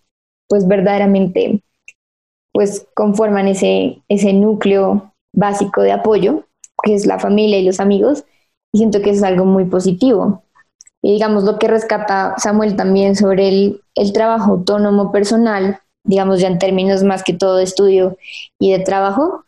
pues 0.48 0.66
verdaderamente 0.66 1.62
pues 2.52 2.88
conforman 2.94 3.46
ese, 3.46 4.02
ese 4.08 4.32
núcleo 4.32 5.14
básico 5.32 5.82
de 5.82 5.92
apoyo, 5.92 6.46
que 6.82 6.94
es 6.94 7.06
la 7.06 7.20
familia 7.20 7.60
y 7.60 7.64
los 7.64 7.78
amigos, 7.78 8.24
y 8.72 8.78
siento 8.78 9.02
que 9.02 9.10
es 9.10 9.22
algo 9.22 9.44
muy 9.44 9.66
positivo. 9.66 10.42
Y 11.02 11.12
digamos, 11.12 11.44
lo 11.44 11.58
que 11.58 11.68
rescata 11.68 12.34
Samuel 12.36 12.76
también 12.76 13.16
sobre 13.16 13.48
el, 13.48 13.82
el 13.94 14.12
trabajo 14.12 14.52
autónomo 14.52 15.12
personal, 15.12 15.80
digamos 16.04 16.40
ya 16.40 16.48
en 16.48 16.58
términos 16.58 17.04
más 17.04 17.22
que 17.22 17.32
todo 17.32 17.56
de 17.56 17.64
estudio 17.64 18.18
y 18.58 18.72
de 18.72 18.80
trabajo, 18.80 19.44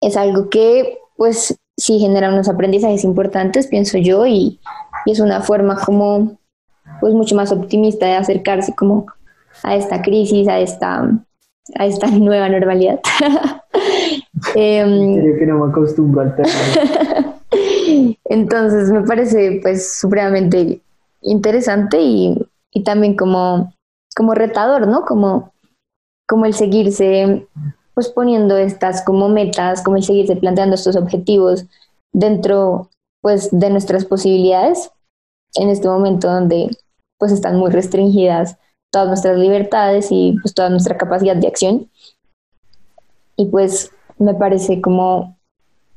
es 0.00 0.16
algo 0.16 0.50
que 0.50 0.98
pues 1.16 1.58
sí 1.76 1.98
genera 1.98 2.28
unos 2.28 2.48
aprendizajes 2.48 3.04
importantes, 3.04 3.66
pienso 3.66 3.98
yo, 3.98 4.26
y, 4.26 4.60
y, 5.06 5.10
es 5.10 5.20
una 5.20 5.40
forma 5.40 5.76
como 5.84 6.38
pues 7.00 7.14
mucho 7.14 7.34
más 7.34 7.50
optimista 7.52 8.06
de 8.06 8.14
acercarse 8.14 8.74
como 8.74 9.06
a 9.62 9.76
esta 9.76 10.02
crisis, 10.02 10.48
a 10.48 10.58
esta, 10.60 11.10
a 11.78 11.86
esta 11.86 12.06
nueva 12.10 12.48
normalidad. 12.48 13.00
eh, 14.54 15.34
que 15.38 15.46
no 15.46 15.64
me 15.64 15.70
acostumbro 15.70 16.20
al 16.20 16.36
término. 16.36 17.32
Entonces 18.24 18.90
me 18.90 19.02
parece 19.02 19.60
pues 19.62 19.98
supremamente 19.98 20.80
interesante 21.22 22.00
y, 22.00 22.48
también 22.84 23.16
como, 23.16 23.72
como 24.16 24.34
retador, 24.34 24.86
¿no? 24.88 25.04
Como, 25.04 25.52
como 26.28 26.46
el 26.46 26.54
seguirse 26.54 27.46
pues 27.94 28.08
poniendo 28.08 28.56
estas 28.56 29.02
como 29.04 29.28
metas, 29.28 29.82
como 29.82 29.96
el 29.96 30.02
seguirse 30.02 30.34
planteando 30.34 30.74
estos 30.74 30.96
objetivos 30.96 31.66
dentro 32.12 32.90
pues 33.20 33.48
de 33.52 33.70
nuestras 33.70 34.04
posibilidades 34.04 34.90
en 35.54 35.68
este 35.68 35.88
momento 35.88 36.28
donde 36.28 36.76
pues 37.18 37.30
están 37.30 37.56
muy 37.56 37.70
restringidas 37.70 38.58
todas 38.90 39.08
nuestras 39.08 39.38
libertades 39.38 40.08
y 40.10 40.36
pues 40.42 40.54
toda 40.54 40.70
nuestra 40.70 40.96
capacidad 40.96 41.36
de 41.36 41.48
acción. 41.48 41.90
Y 43.36 43.46
pues 43.46 43.90
me 44.18 44.34
parece 44.34 44.80
como 44.80 45.36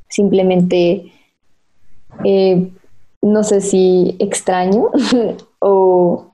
simplemente 0.10 1.12
eh, 2.24 2.72
no 3.22 3.44
sé 3.44 3.62
si 3.62 4.16
extraño 4.20 4.92
o, 5.60 6.34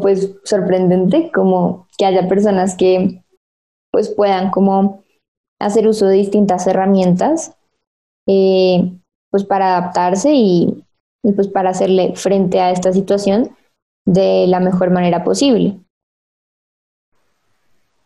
pues 0.00 0.36
sorprendente, 0.44 1.30
como 1.32 1.86
que 1.96 2.06
haya 2.06 2.28
personas 2.28 2.76
que 2.76 3.22
pues 3.90 4.08
puedan 4.08 4.50
como 4.50 5.02
hacer 5.60 5.88
uso 5.88 6.06
de 6.06 6.16
distintas 6.16 6.66
herramientas 6.66 7.56
eh, 8.28 8.92
pues 9.30 9.44
para 9.44 9.76
adaptarse 9.76 10.32
y, 10.32 10.84
y, 11.22 11.32
pues 11.32 11.48
para 11.48 11.70
hacerle 11.70 12.14
frente 12.14 12.60
a 12.60 12.70
esta 12.70 12.92
situación 12.92 13.50
de 14.06 14.46
la 14.46 14.60
mejor 14.60 14.90
manera 14.90 15.24
posible. 15.24 15.78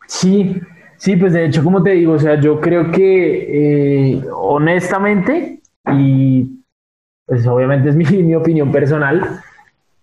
Sí, 0.06 0.60
sí, 0.96 1.16
pues 1.16 1.32
de 1.32 1.46
hecho, 1.46 1.62
como 1.64 1.82
te 1.82 1.90
digo, 1.90 2.14
o 2.14 2.18
sea, 2.18 2.40
yo 2.40 2.60
creo 2.60 2.90
que 2.90 4.12
eh, 4.12 4.24
honestamente 4.32 5.60
y 5.92 6.63
pues 7.26 7.46
obviamente 7.46 7.88
es 7.88 7.96
mi, 7.96 8.04
mi 8.22 8.34
opinión 8.34 8.70
personal, 8.70 9.40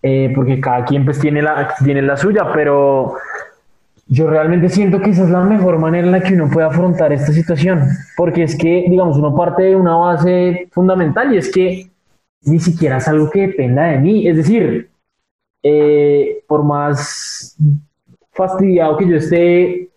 eh, 0.02 0.32
porque 0.34 0.60
cada 0.60 0.84
quien 0.84 1.04
pues 1.04 1.18
tiene 1.18 1.42
la, 1.42 1.74
tiene 1.84 2.02
la 2.02 2.16
suya, 2.16 2.52
pero 2.52 3.14
yo 4.06 4.28
realmente 4.28 4.68
siento 4.68 5.00
que 5.00 5.10
esa 5.10 5.24
es 5.24 5.30
la 5.30 5.40
mejor 5.40 5.78
manera 5.78 6.06
en 6.06 6.12
la 6.12 6.20
que 6.20 6.34
uno 6.34 6.50
puede 6.50 6.66
afrontar 6.66 7.12
esta 7.12 7.32
situación, 7.32 7.86
porque 8.16 8.42
es 8.42 8.56
que, 8.56 8.84
digamos, 8.88 9.16
uno 9.16 9.34
parte 9.34 9.62
de 9.62 9.76
una 9.76 9.96
base 9.96 10.68
fundamental 10.72 11.32
y 11.32 11.38
es 11.38 11.50
que 11.50 11.90
ni 12.44 12.58
siquiera 12.58 12.96
es 12.96 13.08
algo 13.08 13.30
que 13.30 13.46
dependa 13.48 13.84
de 13.84 13.98
mí, 13.98 14.26
es 14.26 14.36
decir, 14.36 14.90
eh, 15.62 16.42
por 16.48 16.64
más 16.64 17.56
fastidiado 18.32 18.96
que 18.96 19.08
yo 19.08 19.16
esté, 19.16 19.90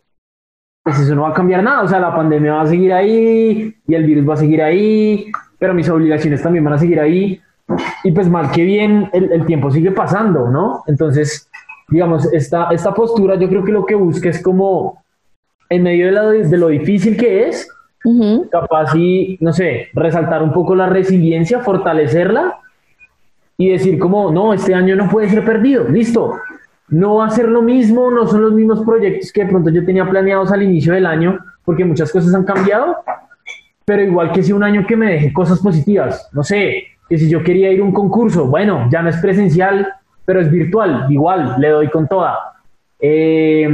pues 0.83 0.99
eso 0.99 1.15
no 1.15 1.23
va 1.23 1.29
a 1.29 1.33
cambiar 1.33 1.63
nada, 1.63 1.81
o 1.81 1.87
sea, 1.87 1.99
la 1.99 2.15
pandemia 2.15 2.53
va 2.53 2.61
a 2.61 2.67
seguir 2.67 2.93
ahí 2.93 3.75
y 3.87 3.95
el 3.95 4.05
virus 4.05 4.29
va 4.29 4.35
a 4.35 4.37
seguir 4.37 4.61
ahí 4.61 5.31
pero 5.65 5.73
mis 5.73 5.89
obligaciones 5.89 6.43
también 6.43 6.63
van 6.63 6.75
a 6.75 6.77
seguir 6.77 6.99
ahí. 6.99 7.41
Y 8.03 8.11
pues 8.11 8.29
mal 8.29 8.51
que 8.51 8.63
bien, 8.63 9.09
el, 9.13 9.31
el 9.31 9.47
tiempo 9.47 9.71
sigue 9.71 9.89
pasando, 9.89 10.47
¿no? 10.47 10.83
Entonces, 10.85 11.49
digamos, 11.89 12.31
esta, 12.31 12.69
esta 12.69 12.93
postura 12.93 13.33
yo 13.33 13.49
creo 13.49 13.63
que 13.63 13.71
lo 13.71 13.83
que 13.83 13.95
busca 13.95 14.29
es 14.29 14.43
como, 14.43 15.03
en 15.67 15.81
medio 15.81 16.05
de, 16.05 16.11
la, 16.11 16.29
de 16.29 16.57
lo 16.57 16.67
difícil 16.67 17.17
que 17.17 17.47
es, 17.47 17.67
capaz 18.51 18.95
y, 18.95 19.39
no 19.41 19.51
sé, 19.53 19.87
resaltar 19.95 20.43
un 20.43 20.53
poco 20.53 20.75
la 20.75 20.85
resiliencia, 20.85 21.61
fortalecerla 21.61 22.59
y 23.57 23.71
decir 23.71 23.97
como, 23.97 24.31
no, 24.31 24.53
este 24.53 24.75
año 24.75 24.95
no 24.95 25.09
puede 25.09 25.29
ser 25.29 25.43
perdido, 25.43 25.89
listo, 25.89 26.35
no 26.89 27.15
va 27.15 27.25
a 27.25 27.31
ser 27.31 27.49
lo 27.49 27.63
mismo, 27.63 28.11
no 28.11 28.27
son 28.27 28.43
los 28.43 28.53
mismos 28.53 28.83
proyectos 28.85 29.31
que 29.31 29.45
de 29.45 29.49
pronto 29.49 29.71
yo 29.71 29.83
tenía 29.83 30.07
planeados 30.07 30.51
al 30.51 30.61
inicio 30.61 30.93
del 30.93 31.07
año, 31.07 31.39
porque 31.63 31.83
muchas 31.83 32.11
cosas 32.11 32.35
han 32.35 32.43
cambiado, 32.43 32.97
pero 33.85 34.01
igual 34.01 34.31
que 34.31 34.43
si 34.43 34.51
un 34.51 34.63
año 34.63 34.85
que 34.85 34.95
me 34.95 35.11
deje 35.11 35.31
cosas 35.31 35.59
positivas, 35.59 36.29
no 36.33 36.43
sé, 36.43 36.87
que 37.07 37.17
si 37.17 37.29
yo 37.29 37.43
quería 37.43 37.71
ir 37.71 37.81
a 37.81 37.83
un 37.83 37.93
concurso, 37.93 38.47
bueno, 38.47 38.89
ya 38.91 39.01
no 39.01 39.09
es 39.09 39.17
presencial, 39.17 39.87
pero 40.25 40.41
es 40.41 40.51
virtual, 40.51 41.05
igual, 41.09 41.55
le 41.59 41.69
doy 41.69 41.89
con 41.89 42.07
toda. 42.07 42.53
Eh, 42.99 43.69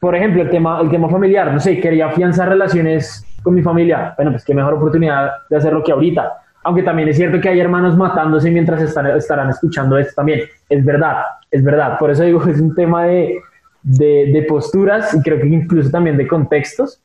por 0.00 0.14
ejemplo, 0.14 0.42
el 0.42 0.50
tema, 0.50 0.80
el 0.80 0.88
tema 0.88 1.08
familiar, 1.08 1.52
no 1.52 1.60
sé, 1.60 1.80
quería 1.80 2.06
afianzar 2.06 2.48
relaciones 2.48 3.26
con 3.42 3.54
mi 3.54 3.62
familia, 3.62 4.14
bueno, 4.16 4.30
pues 4.30 4.44
qué 4.44 4.54
mejor 4.54 4.74
oportunidad 4.74 5.30
de 5.50 5.56
hacerlo 5.56 5.82
que 5.82 5.92
ahorita. 5.92 6.40
Aunque 6.62 6.82
también 6.82 7.08
es 7.08 7.16
cierto 7.16 7.40
que 7.40 7.48
hay 7.48 7.60
hermanos 7.60 7.96
matándose 7.96 8.50
mientras 8.50 8.80
están, 8.80 9.06
estarán 9.08 9.50
escuchando 9.50 9.98
esto 9.98 10.14
también. 10.16 10.42
Es 10.68 10.82
verdad, 10.82 11.24
es 11.50 11.62
verdad. 11.62 11.98
Por 11.98 12.10
eso 12.10 12.22
digo 12.22 12.42
es 12.48 12.60
un 12.60 12.74
tema 12.74 13.04
de, 13.04 13.36
de, 13.82 14.30
de 14.32 14.42
posturas 14.48 15.12
y 15.12 15.20
creo 15.22 15.40
que 15.40 15.48
incluso 15.48 15.90
también 15.90 16.16
de 16.16 16.26
contextos. 16.26 17.02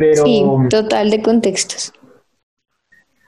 Pero, 0.00 0.24
sí, 0.24 0.42
total 0.70 1.10
de 1.10 1.20
contextos. 1.20 1.92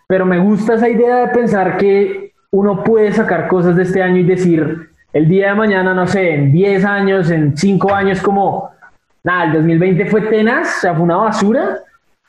Pero 0.08 0.24
me 0.24 0.38
gusta 0.38 0.76
esa 0.76 0.88
idea 0.88 1.16
de 1.16 1.28
pensar 1.28 1.76
que 1.76 2.32
uno 2.50 2.82
puede 2.82 3.12
sacar 3.12 3.46
cosas 3.46 3.76
de 3.76 3.82
este 3.82 4.02
año 4.02 4.16
y 4.16 4.22
decir, 4.22 4.88
el 5.12 5.28
día 5.28 5.48
de 5.48 5.54
mañana, 5.54 5.92
no 5.92 6.06
sé, 6.06 6.32
en 6.32 6.50
10 6.50 6.84
años, 6.86 7.30
en 7.30 7.54
5 7.54 7.92
años, 7.92 8.22
como, 8.22 8.70
nada, 9.22 9.44
el 9.44 9.52
2020 9.52 10.06
fue 10.06 10.22
tenaz, 10.22 10.78
o 10.78 10.80
sea, 10.80 10.94
fue 10.94 11.02
una 11.02 11.16
basura, 11.16 11.80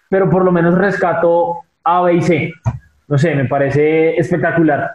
pero 0.09 0.29
por 0.29 0.43
lo 0.43 0.51
menos 0.51 0.77
rescató 0.77 1.59
A, 1.85 2.01
B 2.01 2.15
y 2.15 2.21
C. 2.21 2.51
No 3.07 3.17
sé, 3.17 3.35
me 3.35 3.45
parece 3.45 4.17
espectacular. 4.17 4.91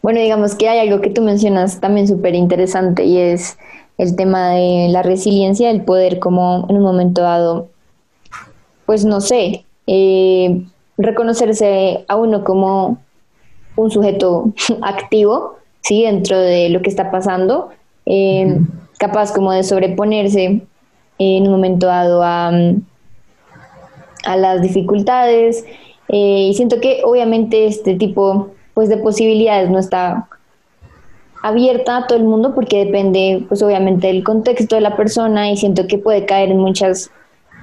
Bueno, 0.00 0.20
digamos 0.20 0.54
que 0.54 0.68
hay 0.68 0.78
algo 0.78 1.00
que 1.00 1.10
tú 1.10 1.22
mencionas 1.22 1.80
también 1.80 2.06
súper 2.06 2.36
interesante 2.36 3.02
y 3.04 3.18
es 3.18 3.58
el 3.98 4.14
tema 4.14 4.50
de 4.50 4.86
la 4.90 5.02
resiliencia, 5.02 5.72
el 5.72 5.82
poder 5.82 6.20
como 6.20 6.66
en 6.68 6.76
un 6.76 6.82
momento 6.82 7.22
dado, 7.22 7.73
pues 8.86 9.04
no 9.04 9.20
sé, 9.20 9.64
eh, 9.86 10.62
reconocerse 10.96 12.04
a 12.08 12.16
uno 12.16 12.44
como 12.44 12.98
un 13.76 13.90
sujeto 13.90 14.52
activo, 14.82 15.56
¿sí? 15.80 16.02
Dentro 16.02 16.38
de 16.38 16.68
lo 16.68 16.82
que 16.82 16.90
está 16.90 17.10
pasando, 17.10 17.70
eh, 18.06 18.58
capaz 18.98 19.32
como 19.32 19.52
de 19.52 19.62
sobreponerse 19.62 20.62
en 21.18 21.42
un 21.44 21.50
momento 21.50 21.86
dado 21.86 22.22
a, 22.22 22.50
a 24.24 24.36
las 24.36 24.62
dificultades. 24.62 25.64
Eh, 26.08 26.48
y 26.50 26.54
siento 26.54 26.80
que 26.80 27.02
obviamente 27.04 27.66
este 27.66 27.94
tipo 27.94 28.50
pues, 28.74 28.88
de 28.88 28.98
posibilidades 28.98 29.70
no 29.70 29.78
está 29.78 30.28
abierta 31.42 31.98
a 31.98 32.06
todo 32.06 32.18
el 32.18 32.24
mundo 32.24 32.54
porque 32.54 32.86
depende 32.86 33.44
pues 33.48 33.62
obviamente 33.62 34.06
del 34.06 34.24
contexto 34.24 34.76
de 34.76 34.80
la 34.80 34.96
persona 34.96 35.50
y 35.50 35.58
siento 35.58 35.86
que 35.86 35.98
puede 35.98 36.24
caer 36.24 36.50
en 36.50 36.58
muchas 36.58 37.10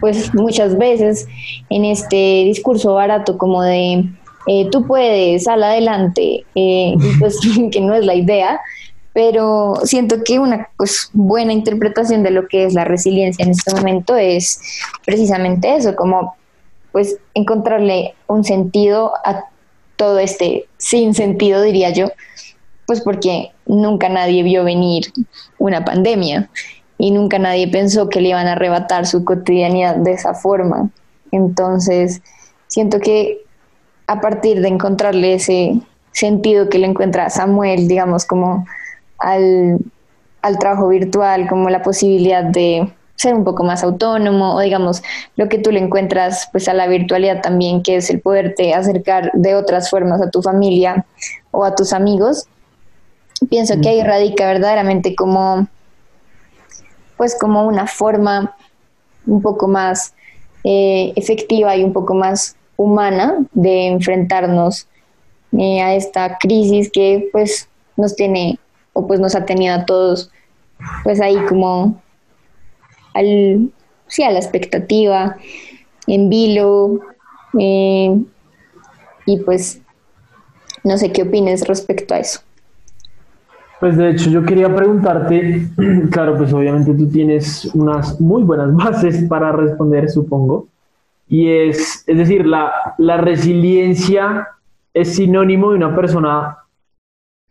pues 0.01 0.33
muchas 0.33 0.77
veces 0.77 1.27
en 1.69 1.85
este 1.85 2.43
discurso 2.43 2.95
barato 2.95 3.37
como 3.37 3.61
de 3.61 4.03
eh, 4.47 4.67
tú 4.71 4.85
puedes, 4.85 5.43
sal 5.43 5.63
adelante, 5.63 6.43
eh, 6.55 6.95
pues 7.19 7.39
que 7.71 7.79
no 7.79 7.93
es 7.93 8.05
la 8.05 8.15
idea, 8.15 8.59
pero 9.13 9.75
siento 9.83 10.23
que 10.25 10.39
una 10.39 10.69
pues, 10.77 11.09
buena 11.13 11.53
interpretación 11.53 12.23
de 12.23 12.31
lo 12.31 12.47
que 12.47 12.65
es 12.65 12.73
la 12.73 12.83
resiliencia 12.83 13.45
en 13.45 13.51
este 13.51 13.73
momento 13.73 14.15
es 14.15 14.61
precisamente 15.05 15.75
eso, 15.75 15.95
como 15.95 16.35
pues 16.91 17.17
encontrarle 17.33 18.15
un 18.27 18.43
sentido 18.43 19.13
a 19.23 19.45
todo 19.95 20.19
este 20.19 20.65
sin 20.77 21.13
sentido, 21.13 21.61
diría 21.61 21.91
yo, 21.91 22.07
pues 22.85 23.01
porque 23.01 23.51
nunca 23.65 24.09
nadie 24.09 24.43
vio 24.43 24.63
venir 24.63 25.05
una 25.57 25.85
pandemia 25.85 26.49
y 27.01 27.09
nunca 27.09 27.39
nadie 27.39 27.67
pensó 27.67 28.09
que 28.09 28.21
le 28.21 28.29
iban 28.29 28.45
a 28.45 28.51
arrebatar 28.51 29.07
su 29.07 29.25
cotidianidad 29.25 29.95
de 29.95 30.11
esa 30.11 30.35
forma. 30.35 30.91
Entonces, 31.31 32.21
siento 32.67 32.99
que 32.99 33.41
a 34.05 34.21
partir 34.21 34.61
de 34.61 34.67
encontrarle 34.67 35.33
ese 35.33 35.81
sentido 36.11 36.69
que 36.69 36.77
le 36.77 36.85
encuentra 36.85 37.31
Samuel, 37.31 37.87
digamos, 37.87 38.25
como 38.25 38.67
al, 39.17 39.79
trabajo 40.59 40.89
virtual, 40.89 41.47
como 41.49 41.71
la 41.71 41.81
posibilidad 41.81 42.43
de 42.43 42.93
ser 43.15 43.33
un 43.33 43.45
poco 43.45 43.63
más 43.63 43.83
autónomo 43.83 44.53
o 44.53 44.59
digamos 44.59 45.01
lo 45.37 45.49
que 45.49 45.57
tú 45.57 45.71
le 45.71 45.79
encuentras 45.79 46.49
pues 46.51 46.67
a 46.67 46.73
la 46.73 46.87
virtualidad 46.87 47.41
también 47.41 47.83
que 47.83 47.95
es 47.95 48.09
el 48.09 48.19
poderte 48.19 48.73
acercar 48.73 49.31
de 49.33 49.53
otras 49.53 49.91
formas 49.91 50.21
a 50.21 50.31
tu 50.31 50.41
familia 50.41 51.05
o 51.51 51.63
a 51.63 51.75
tus 51.75 51.93
amigos 51.93 52.47
pienso 53.47 53.79
que 53.79 53.89
ahí 53.89 54.01
radica 54.01 54.47
verdaderamente 54.47 55.13
como 55.13 55.67
pues 57.21 57.37
como 57.37 57.67
una 57.67 57.85
forma 57.85 58.55
un 59.27 59.43
poco 59.43 59.67
más 59.67 60.15
eh, 60.63 61.13
efectiva 61.15 61.75
y 61.75 61.83
un 61.83 61.93
poco 61.93 62.15
más 62.15 62.55
humana 62.77 63.45
de 63.53 63.89
enfrentarnos 63.89 64.87
eh, 65.55 65.83
a 65.83 65.93
esta 65.93 66.39
crisis 66.39 66.89
que 66.91 67.29
pues 67.31 67.69
nos 67.95 68.15
tiene 68.15 68.57
o 68.93 69.05
pues 69.05 69.19
nos 69.19 69.35
ha 69.35 69.45
tenido 69.45 69.75
a 69.75 69.85
todos 69.85 70.31
pues 71.03 71.21
ahí 71.21 71.37
como 71.47 72.01
al 73.13 73.71
sí 74.07 74.23
a 74.23 74.31
la 74.31 74.39
expectativa 74.39 75.37
en 76.07 76.27
vilo 76.27 77.01
eh, 77.59 78.19
y 79.27 79.37
pues 79.41 79.79
no 80.83 80.97
sé 80.97 81.11
qué 81.11 81.21
opines 81.21 81.67
respecto 81.67 82.15
a 82.15 82.17
eso 82.17 82.39
pues 83.81 83.97
de 83.97 84.11
hecho 84.11 84.29
yo 84.29 84.43
quería 84.43 84.73
preguntarte, 84.73 85.67
claro, 86.11 86.37
pues 86.37 86.53
obviamente 86.53 86.93
tú 86.93 87.09
tienes 87.09 87.65
unas 87.73 88.21
muy 88.21 88.43
buenas 88.43 88.73
bases 88.75 89.23
para 89.27 89.51
responder, 89.51 90.07
supongo, 90.07 90.67
y 91.27 91.49
es, 91.49 92.03
es 92.05 92.17
decir, 92.17 92.45
la, 92.45 92.93
la 92.99 93.17
resiliencia 93.17 94.49
es 94.93 95.15
sinónimo 95.15 95.71
de 95.71 95.77
una 95.77 95.95
persona, 95.95 96.57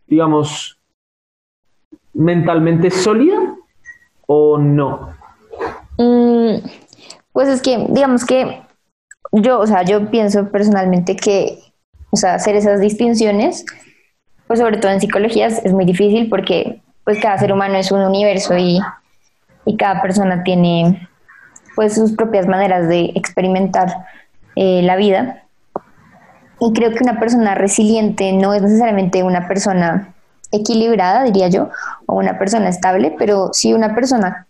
digamos, 0.07 0.79
mentalmente 2.13 2.91
sólida 2.91 3.57
o 4.25 4.57
no? 4.57 5.09
Mm, 5.97 6.65
pues 7.33 7.49
es 7.49 7.61
que, 7.61 7.87
digamos 7.89 8.23
que 8.23 8.61
yo, 9.33 9.59
o 9.59 9.67
sea, 9.67 9.83
yo 9.83 10.09
pienso 10.09 10.49
personalmente 10.49 11.17
que, 11.17 11.59
o 12.11 12.15
sea, 12.15 12.35
hacer 12.35 12.55
esas 12.55 12.79
distinciones, 12.79 13.65
pues 14.51 14.59
sobre 14.59 14.79
todo 14.79 14.91
en 14.91 14.99
psicología 14.99 15.47
es 15.47 15.71
muy 15.71 15.85
difícil 15.85 16.27
porque 16.27 16.81
pues 17.05 17.21
cada 17.21 17.37
ser 17.37 17.53
humano 17.53 17.75
es 17.75 17.89
un 17.89 18.01
universo 18.01 18.57
y, 18.57 18.81
y 19.65 19.77
cada 19.77 20.01
persona 20.01 20.43
tiene 20.43 21.07
pues 21.73 21.95
sus 21.95 22.11
propias 22.11 22.47
maneras 22.47 22.89
de 22.89 23.13
experimentar 23.15 23.87
eh, 24.57 24.81
la 24.83 24.97
vida. 24.97 25.43
Y 26.59 26.73
creo 26.73 26.91
que 26.91 27.01
una 27.01 27.17
persona 27.17 27.55
resiliente 27.55 28.33
no 28.33 28.53
es 28.53 28.61
necesariamente 28.61 29.23
una 29.23 29.47
persona 29.47 30.13
equilibrada, 30.51 31.23
diría 31.23 31.47
yo, 31.47 31.69
o 32.05 32.15
una 32.17 32.37
persona 32.37 32.67
estable, 32.67 33.15
pero 33.17 33.51
sí 33.53 33.73
una 33.73 33.95
persona 33.95 34.47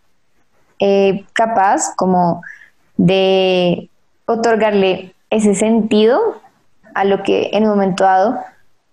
eh, 0.79 1.25
capaz 1.33 1.93
como 1.95 2.41
de 2.97 3.87
otorgarle 4.25 5.13
ese 5.29 5.53
sentido 5.53 6.41
a 6.95 7.03
lo 7.03 7.21
que 7.21 7.51
en 7.53 7.65
un 7.65 7.69
momento 7.69 8.03
dado 8.03 8.39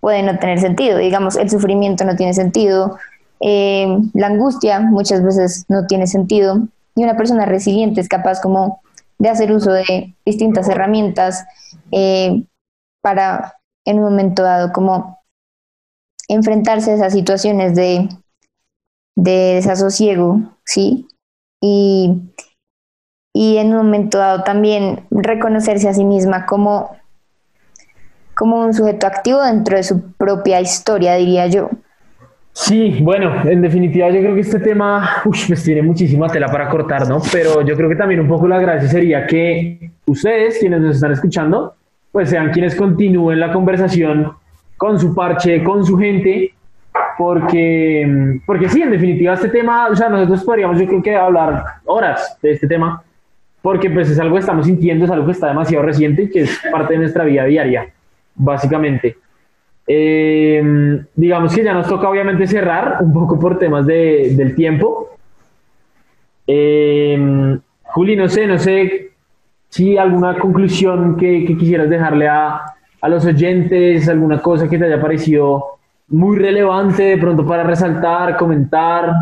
puede 0.01 0.23
no 0.23 0.39
tener 0.39 0.61
sentido. 0.61 0.99
Digamos, 0.99 1.37
el 1.37 1.51
sufrimiento 1.51 2.05
no 2.05 2.17
tiene 2.17 2.35
sentido, 2.35 2.99
eh, 3.41 3.87
la 4.15 4.27
angustia 4.29 4.81
muchas 4.81 5.23
veces 5.23 5.65
no 5.69 5.87
tiene 5.87 6.07
sentido, 6.07 6.67
y 6.95 7.05
una 7.05 7.17
persona 7.17 7.47
resiliente 7.47 8.01
es 8.01 8.09
capaz 8.09 8.41
como 8.41 8.81
de 9.19 9.29
hacer 9.29 9.53
uso 9.53 9.73
de 9.73 10.15
distintas 10.25 10.69
herramientas 10.69 11.45
eh, 11.93 12.45
para 13.01 13.55
en 13.85 13.99
un 13.99 14.05
momento 14.05 14.43
dado 14.43 14.73
como 14.73 15.19
enfrentarse 16.29 16.91
a 16.91 16.95
esas 16.95 17.13
situaciones 17.13 17.75
de, 17.75 18.09
de 19.17 19.55
desasosiego, 19.55 20.41
¿sí? 20.65 21.09
Y, 21.61 22.21
y 23.35 23.57
en 23.57 23.71
un 23.71 23.79
momento 23.79 24.19
dado 24.19 24.45
también 24.45 25.07
reconocerse 25.11 25.89
a 25.89 25.95
sí 25.95 26.05
misma 26.05 26.47
como, 26.47 26.91
como 28.39 28.65
un 28.65 28.73
sujeto 28.73 29.09
activo 29.09 29.43
dentro 29.43 29.77
de 29.77 29.83
su 29.83 30.13
propia 30.13 30.61
historia, 30.61 31.17
diría 31.17 31.49
yo. 31.49 31.71
Sí, 32.53 32.99
bueno, 33.03 33.33
en 33.45 33.61
definitiva 33.61 34.09
yo 34.11 34.21
creo 34.21 34.35
que 34.35 34.43
este 34.43 34.61
tema, 34.61 35.23
uy, 35.25 35.37
pues 35.49 35.65
tiene 35.65 35.83
muchísima 35.83 36.29
tela 36.29 36.47
para 36.47 36.69
cortar, 36.69 37.09
¿no? 37.09 37.21
Pero 37.33 37.63
yo 37.63 37.77
creo 37.77 37.89
que 37.89 37.97
también 37.97 38.21
un 38.21 38.29
poco 38.29 38.47
la 38.47 38.61
gracia 38.61 38.89
sería 38.89 39.27
que 39.27 39.91
ustedes, 40.07 40.59
quienes 40.59 40.81
nos 40.81 40.95
están 40.97 41.13
escuchando, 41.13 41.75
pues 42.13 42.31
sean 42.31 42.53
quienes 42.53 42.77
continúen 42.77 43.41
la 43.41 43.53
conversación 43.53 44.33
con 44.77 45.01
su 45.01 45.17
parche, 45.17 45.65
con 45.65 45.85
su 45.85 45.99
gente, 45.99 46.55
porque, 47.17 48.41
porque 48.47 48.69
sí, 48.69 48.83
en 48.83 48.93
definitiva 48.93 49.35
este 49.35 49.49
tema, 49.49 49.89
o 49.89 49.97
sea, 49.97 50.09
nosotros 50.09 50.45
podríamos 50.45 50.79
yo 50.79 50.87
creo 50.87 51.03
que 51.03 51.17
hablar 51.17 51.65
horas 51.87 52.39
de 52.41 52.53
este 52.53 52.69
tema, 52.69 53.03
porque 53.63 53.91
pues 53.91 54.09
es 54.11 54.19
algo 54.21 54.35
que 54.35 54.41
estamos 54.41 54.67
sintiendo, 54.67 55.07
es 55.07 55.11
algo 55.11 55.27
que 55.27 55.33
está 55.33 55.49
demasiado 55.49 55.85
reciente 55.85 56.23
y 56.23 56.31
que 56.31 56.43
es 56.43 56.61
parte 56.71 56.95
de 56.95 57.01
nuestra 57.01 57.25
vida 57.25 57.45
diaria, 57.45 57.89
básicamente. 58.39 59.17
Eh, 59.87 61.03
digamos 61.15 61.55
que 61.55 61.65
ya 61.65 61.73
nos 61.73 61.89
toca 61.89 62.09
obviamente 62.09 62.47
cerrar 62.47 62.99
un 63.01 63.13
poco 63.13 63.39
por 63.39 63.59
temas 63.59 63.87
de, 63.87 64.35
del 64.35 64.55
tiempo. 64.55 65.11
Eh, 66.47 67.59
Juli, 67.83 68.17
no 68.17 68.29
sé, 68.29 68.47
no 68.47 68.59
sé 68.59 69.11
si 69.69 69.99
alguna 69.99 70.39
conclusión 70.39 71.17
que, 71.17 71.45
quisieras 71.59 71.91
dejarle 71.91 72.29
a, 72.29 72.75
a 73.01 73.09
los 73.09 73.25
oyentes, 73.25 74.09
alguna 74.09 74.41
cosa 74.41 74.69
que 74.69 74.79
te 74.79 74.87
haya 74.87 75.01
parecido 75.01 75.79
muy 76.09 76.39
relevante 76.39 77.03
de 77.03 77.19
pronto 77.19 77.47
para 77.47 77.63
resaltar, 77.65 78.37
comentar? 78.37 79.13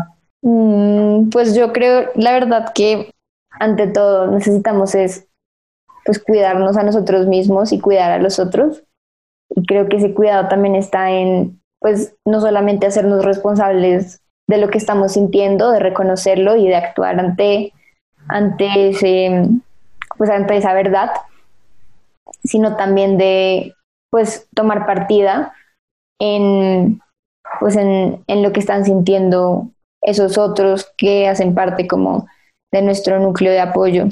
Mm, 0.41 1.29
pues 1.29 1.55
yo 1.55 1.73
creo, 1.73 2.09
la 2.15 2.31
verdad 2.31 2.71
que 2.73 3.11
ante 3.59 3.87
todo 3.87 4.27
necesitamos 4.31 4.95
es 4.95 5.27
pues 6.05 6.19
cuidarnos 6.19 6.77
a 6.77 6.83
nosotros 6.83 7.27
mismos 7.27 7.73
y 7.73 7.79
cuidar 7.79 8.11
a 8.11 8.19
los 8.19 8.39
otros. 8.39 8.83
Y 9.49 9.65
creo 9.65 9.87
que 9.87 9.97
ese 9.97 10.13
cuidado 10.13 10.47
también 10.47 10.75
está 10.75 11.11
en 11.11 11.61
pues 11.79 12.15
no 12.25 12.41
solamente 12.41 12.87
hacernos 12.87 13.23
responsables 13.23 14.21
de 14.47 14.57
lo 14.57 14.69
que 14.69 14.77
estamos 14.77 15.13
sintiendo, 15.13 15.71
de 15.71 15.79
reconocerlo 15.79 16.55
y 16.55 16.67
de 16.67 16.75
actuar 16.75 17.19
ante 17.19 17.73
ante 18.27 18.89
ese 18.89 19.49
pues 20.17 20.29
ante 20.29 20.57
esa 20.57 20.73
verdad, 20.73 21.11
sino 22.43 22.75
también 22.75 23.17
de 23.17 23.75
pues 24.09 24.47
tomar 24.53 24.85
partida 24.85 25.53
en, 26.19 26.99
pues 27.59 27.75
en, 27.75 28.23
en 28.27 28.43
lo 28.43 28.51
que 28.51 28.59
están 28.59 28.85
sintiendo 28.85 29.69
esos 30.01 30.37
otros 30.37 30.91
que 30.97 31.27
hacen 31.27 31.53
parte 31.53 31.87
como 31.87 32.27
de 32.71 32.81
nuestro 32.81 33.19
núcleo 33.19 33.51
de 33.51 33.59
apoyo. 33.59 34.05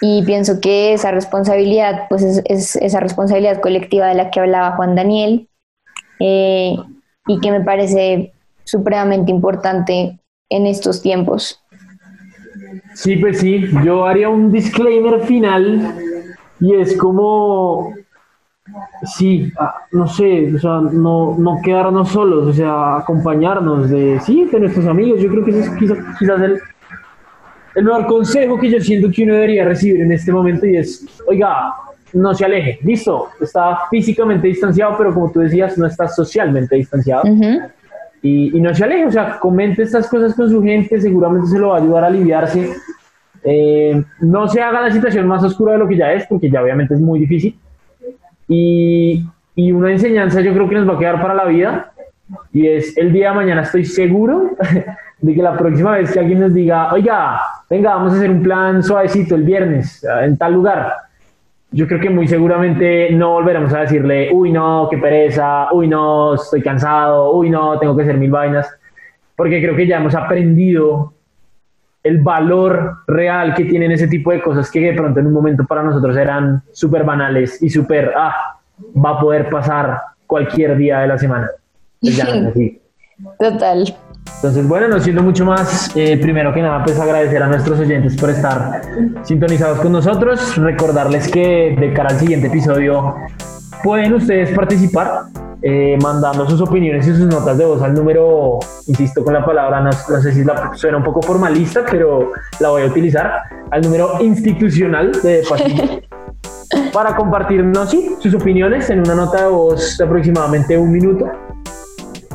Y 0.00 0.22
pienso 0.24 0.60
que 0.60 0.94
esa 0.94 1.10
responsabilidad, 1.10 2.06
pues 2.08 2.22
es, 2.22 2.42
es 2.46 2.76
esa 2.76 3.00
responsabilidad 3.00 3.60
colectiva 3.60 4.06
de 4.06 4.14
la 4.14 4.30
que 4.30 4.40
hablaba 4.40 4.76
Juan 4.76 4.94
Daniel 4.94 5.48
eh, 6.18 6.76
y 7.26 7.40
que 7.40 7.50
me 7.50 7.60
parece 7.60 8.32
supremamente 8.64 9.30
importante 9.30 10.18
en 10.48 10.66
estos 10.66 11.02
tiempos. 11.02 11.62
Sí, 12.94 13.16
pues 13.16 13.40
sí, 13.40 13.68
yo 13.84 14.06
haría 14.06 14.28
un 14.28 14.50
disclaimer 14.50 15.20
final 15.22 15.94
y 16.60 16.74
es 16.74 16.96
como 16.96 17.94
Sí, 19.02 19.52
ah, 19.58 19.74
no 19.92 20.06
sé, 20.06 20.54
o 20.54 20.58
sea, 20.58 20.80
no, 20.80 21.36
no 21.38 21.58
quedarnos 21.62 22.10
solos, 22.10 22.46
o 22.46 22.52
sea, 22.52 22.98
acompañarnos 22.98 23.88
de, 23.88 24.20
sí, 24.20 24.44
de 24.44 24.60
nuestros 24.60 24.86
amigos. 24.86 25.20
Yo 25.20 25.30
creo 25.30 25.44
que 25.44 25.50
ese 25.50 25.60
es 25.60 25.70
quizás, 25.70 25.98
quizás 26.18 26.40
el, 26.42 26.60
el 27.74 27.84
mejor 27.84 28.06
consejo 28.06 28.58
que 28.58 28.70
yo 28.70 28.80
siento 28.80 29.10
que 29.10 29.24
uno 29.24 29.34
debería 29.34 29.64
recibir 29.64 30.00
en 30.00 30.12
este 30.12 30.32
momento 30.32 30.66
y 30.66 30.76
es, 30.76 31.06
oiga, 31.26 31.74
no 32.12 32.34
se 32.34 32.44
aleje, 32.44 32.78
listo, 32.82 33.28
está 33.40 33.78
físicamente 33.90 34.48
distanciado, 34.48 34.96
pero 34.98 35.14
como 35.14 35.30
tú 35.30 35.40
decías, 35.40 35.78
no 35.78 35.86
está 35.86 36.08
socialmente 36.08 36.76
distanciado. 36.76 37.22
y, 38.22 38.56
y, 38.56 38.60
no 38.60 38.74
se 38.74 38.84
aleje, 38.84 39.06
o 39.06 39.12
sea, 39.12 39.38
comente 39.38 39.82
estas 39.82 40.08
cosas 40.08 40.34
con 40.34 40.50
su 40.50 40.62
gente, 40.62 41.00
seguramente 41.00 41.48
se 41.48 41.58
lo 41.58 41.68
va 41.68 41.76
a 41.76 41.80
ayudar 41.80 42.04
a 42.04 42.06
aliviarse. 42.08 42.70
Eh, 43.44 44.02
no 44.20 44.48
se 44.48 44.60
haga 44.60 44.82
la 44.82 44.90
situación 44.90 45.26
más 45.26 45.42
oscura 45.42 45.72
de 45.72 45.78
lo 45.78 45.88
que 45.88 45.96
ya 45.96 46.12
es, 46.12 46.26
porque 46.26 46.50
ya 46.50 46.62
obviamente 46.62 46.94
es 46.94 47.00
muy 47.00 47.20
difícil 47.20 47.58
y, 48.50 49.24
y, 49.54 49.72
una 49.72 49.92
enseñanza 49.92 50.40
yo 50.40 50.52
creo 50.52 50.68
que 50.68 50.74
nos 50.74 50.88
va 50.88 50.94
a 50.94 50.98
quedar 50.98 51.22
para 51.22 51.34
la 51.34 51.44
vida 51.44 51.92
y 52.52 52.66
es 52.66 52.96
el 52.96 53.12
día 53.12 53.30
de 53.30 53.36
mañana 53.36 53.62
estoy 53.62 53.84
seguro 53.84 54.50
de 55.20 55.34
que 55.34 55.42
la 55.42 55.56
próxima 55.56 55.92
vez 55.92 56.12
que 56.12 56.20
alguien 56.20 56.40
nos 56.40 56.54
diga, 56.54 56.92
oiga, 56.92 57.40
venga, 57.68 57.94
vamos 57.94 58.12
a 58.12 58.16
hacer 58.16 58.30
un 58.30 58.42
plan 58.42 58.82
suavecito 58.82 59.34
el 59.34 59.44
viernes 59.44 60.04
en 60.22 60.36
tal 60.36 60.54
lugar, 60.54 60.92
yo 61.72 61.86
creo 61.86 62.00
que 62.00 62.10
muy 62.10 62.26
seguramente 62.26 63.10
no 63.12 63.32
volveremos 63.32 63.72
a 63.72 63.80
decirle, 63.80 64.30
uy, 64.32 64.50
no, 64.50 64.88
qué 64.90 64.98
pereza, 64.98 65.72
uy, 65.72 65.86
no, 65.86 66.34
estoy 66.34 66.62
cansado, 66.62 67.32
uy, 67.32 67.48
no, 67.48 67.78
tengo 67.78 67.96
que 67.96 68.02
hacer 68.02 68.16
mil 68.16 68.30
vainas, 68.30 68.68
porque 69.36 69.62
creo 69.62 69.76
que 69.76 69.86
ya 69.86 69.98
hemos 69.98 70.14
aprendido 70.14 71.14
el 72.02 72.22
valor 72.22 72.98
real 73.06 73.54
que 73.54 73.66
tienen 73.66 73.92
ese 73.92 74.08
tipo 74.08 74.32
de 74.32 74.40
cosas 74.40 74.70
que 74.70 74.80
de 74.80 74.94
pronto 74.94 75.20
en 75.20 75.26
un 75.26 75.32
momento 75.32 75.64
para 75.64 75.82
nosotros 75.82 76.16
eran 76.16 76.62
súper 76.72 77.04
banales 77.04 77.62
y 77.62 77.68
súper, 77.68 78.12
ah, 78.16 78.58
va 78.96 79.10
a 79.10 79.20
poder 79.20 79.48
pasar 79.48 80.00
cualquier 80.26 80.76
día 80.76 81.00
de 81.00 81.06
la 81.06 81.18
semana. 81.18 81.50
Pues 82.00 82.18
Total. 83.38 83.96
Entonces, 84.36 84.66
bueno, 84.66 84.88
no 84.88 85.00
siendo 85.00 85.22
mucho 85.22 85.44
más, 85.44 85.94
eh, 85.94 86.16
primero 86.16 86.52
que 86.54 86.62
nada, 86.62 86.82
pues 86.82 86.98
agradecer 86.98 87.42
a 87.42 87.46
nuestros 87.46 87.78
oyentes 87.78 88.16
por 88.16 88.30
estar 88.30 88.80
sintonizados 89.22 89.80
con 89.80 89.92
nosotros, 89.92 90.56
recordarles 90.56 91.28
que 91.28 91.76
de 91.78 91.92
cara 91.92 92.10
al 92.10 92.18
siguiente 92.18 92.46
episodio 92.46 93.16
pueden 93.82 94.14
ustedes 94.14 94.50
participar 94.50 95.24
eh, 95.62 95.98
mandando 96.02 96.48
sus 96.48 96.60
opiniones 96.62 97.06
y 97.06 97.10
sus 97.10 97.26
notas 97.26 97.58
de 97.58 97.66
voz 97.66 97.82
al 97.82 97.92
número, 97.92 98.60
insisto 98.86 99.22
con 99.22 99.34
la 99.34 99.44
palabra, 99.44 99.80
no, 99.82 99.92
sé 99.92 100.32
si 100.32 100.42
la, 100.42 100.72
suena 100.74 100.96
un 100.96 101.04
poco 101.04 101.20
formalista, 101.20 101.84
pero 101.90 102.32
la 102.60 102.70
voy 102.70 102.82
a 102.82 102.86
utilizar, 102.86 103.42
al 103.70 103.82
número 103.82 104.22
institucional 104.22 105.12
de 105.22 105.42
para 106.94 107.14
compartirnos 107.14 107.90
sí, 107.90 108.16
sus 108.20 108.32
opiniones 108.34 108.88
en 108.88 109.00
una 109.00 109.14
nota 109.14 109.42
de 109.42 109.48
voz 109.48 109.98
de 109.98 110.04
aproximadamente 110.04 110.78
un 110.78 110.92
minuto 110.92 111.30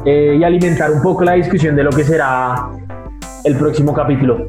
eh, 0.06 0.38
y 0.40 0.44
alimentar 0.44 0.92
un 0.92 1.02
poco 1.02 1.24
la 1.24 1.34
discusión 1.34 1.76
de 1.76 1.84
lo 1.84 1.90
que 1.92 2.04
será 2.04 2.70
el 3.44 3.56
próximo 3.56 3.94
capítulo. 3.94 4.48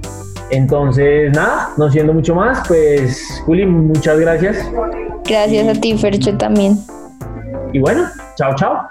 Entonces, 0.50 1.32
nada, 1.32 1.70
no 1.76 1.90
siendo 1.90 2.12
mucho 2.12 2.34
más, 2.34 2.66
pues 2.68 3.42
Juli, 3.44 3.66
muchas 3.66 4.18
gracias. 4.18 4.70
Gracias 5.24 5.76
a 5.76 5.80
ti, 5.80 5.96
Fercho, 5.98 6.36
también. 6.36 6.78
Y 7.72 7.80
bueno, 7.80 8.04
chao, 8.36 8.54
chao. 8.54 8.88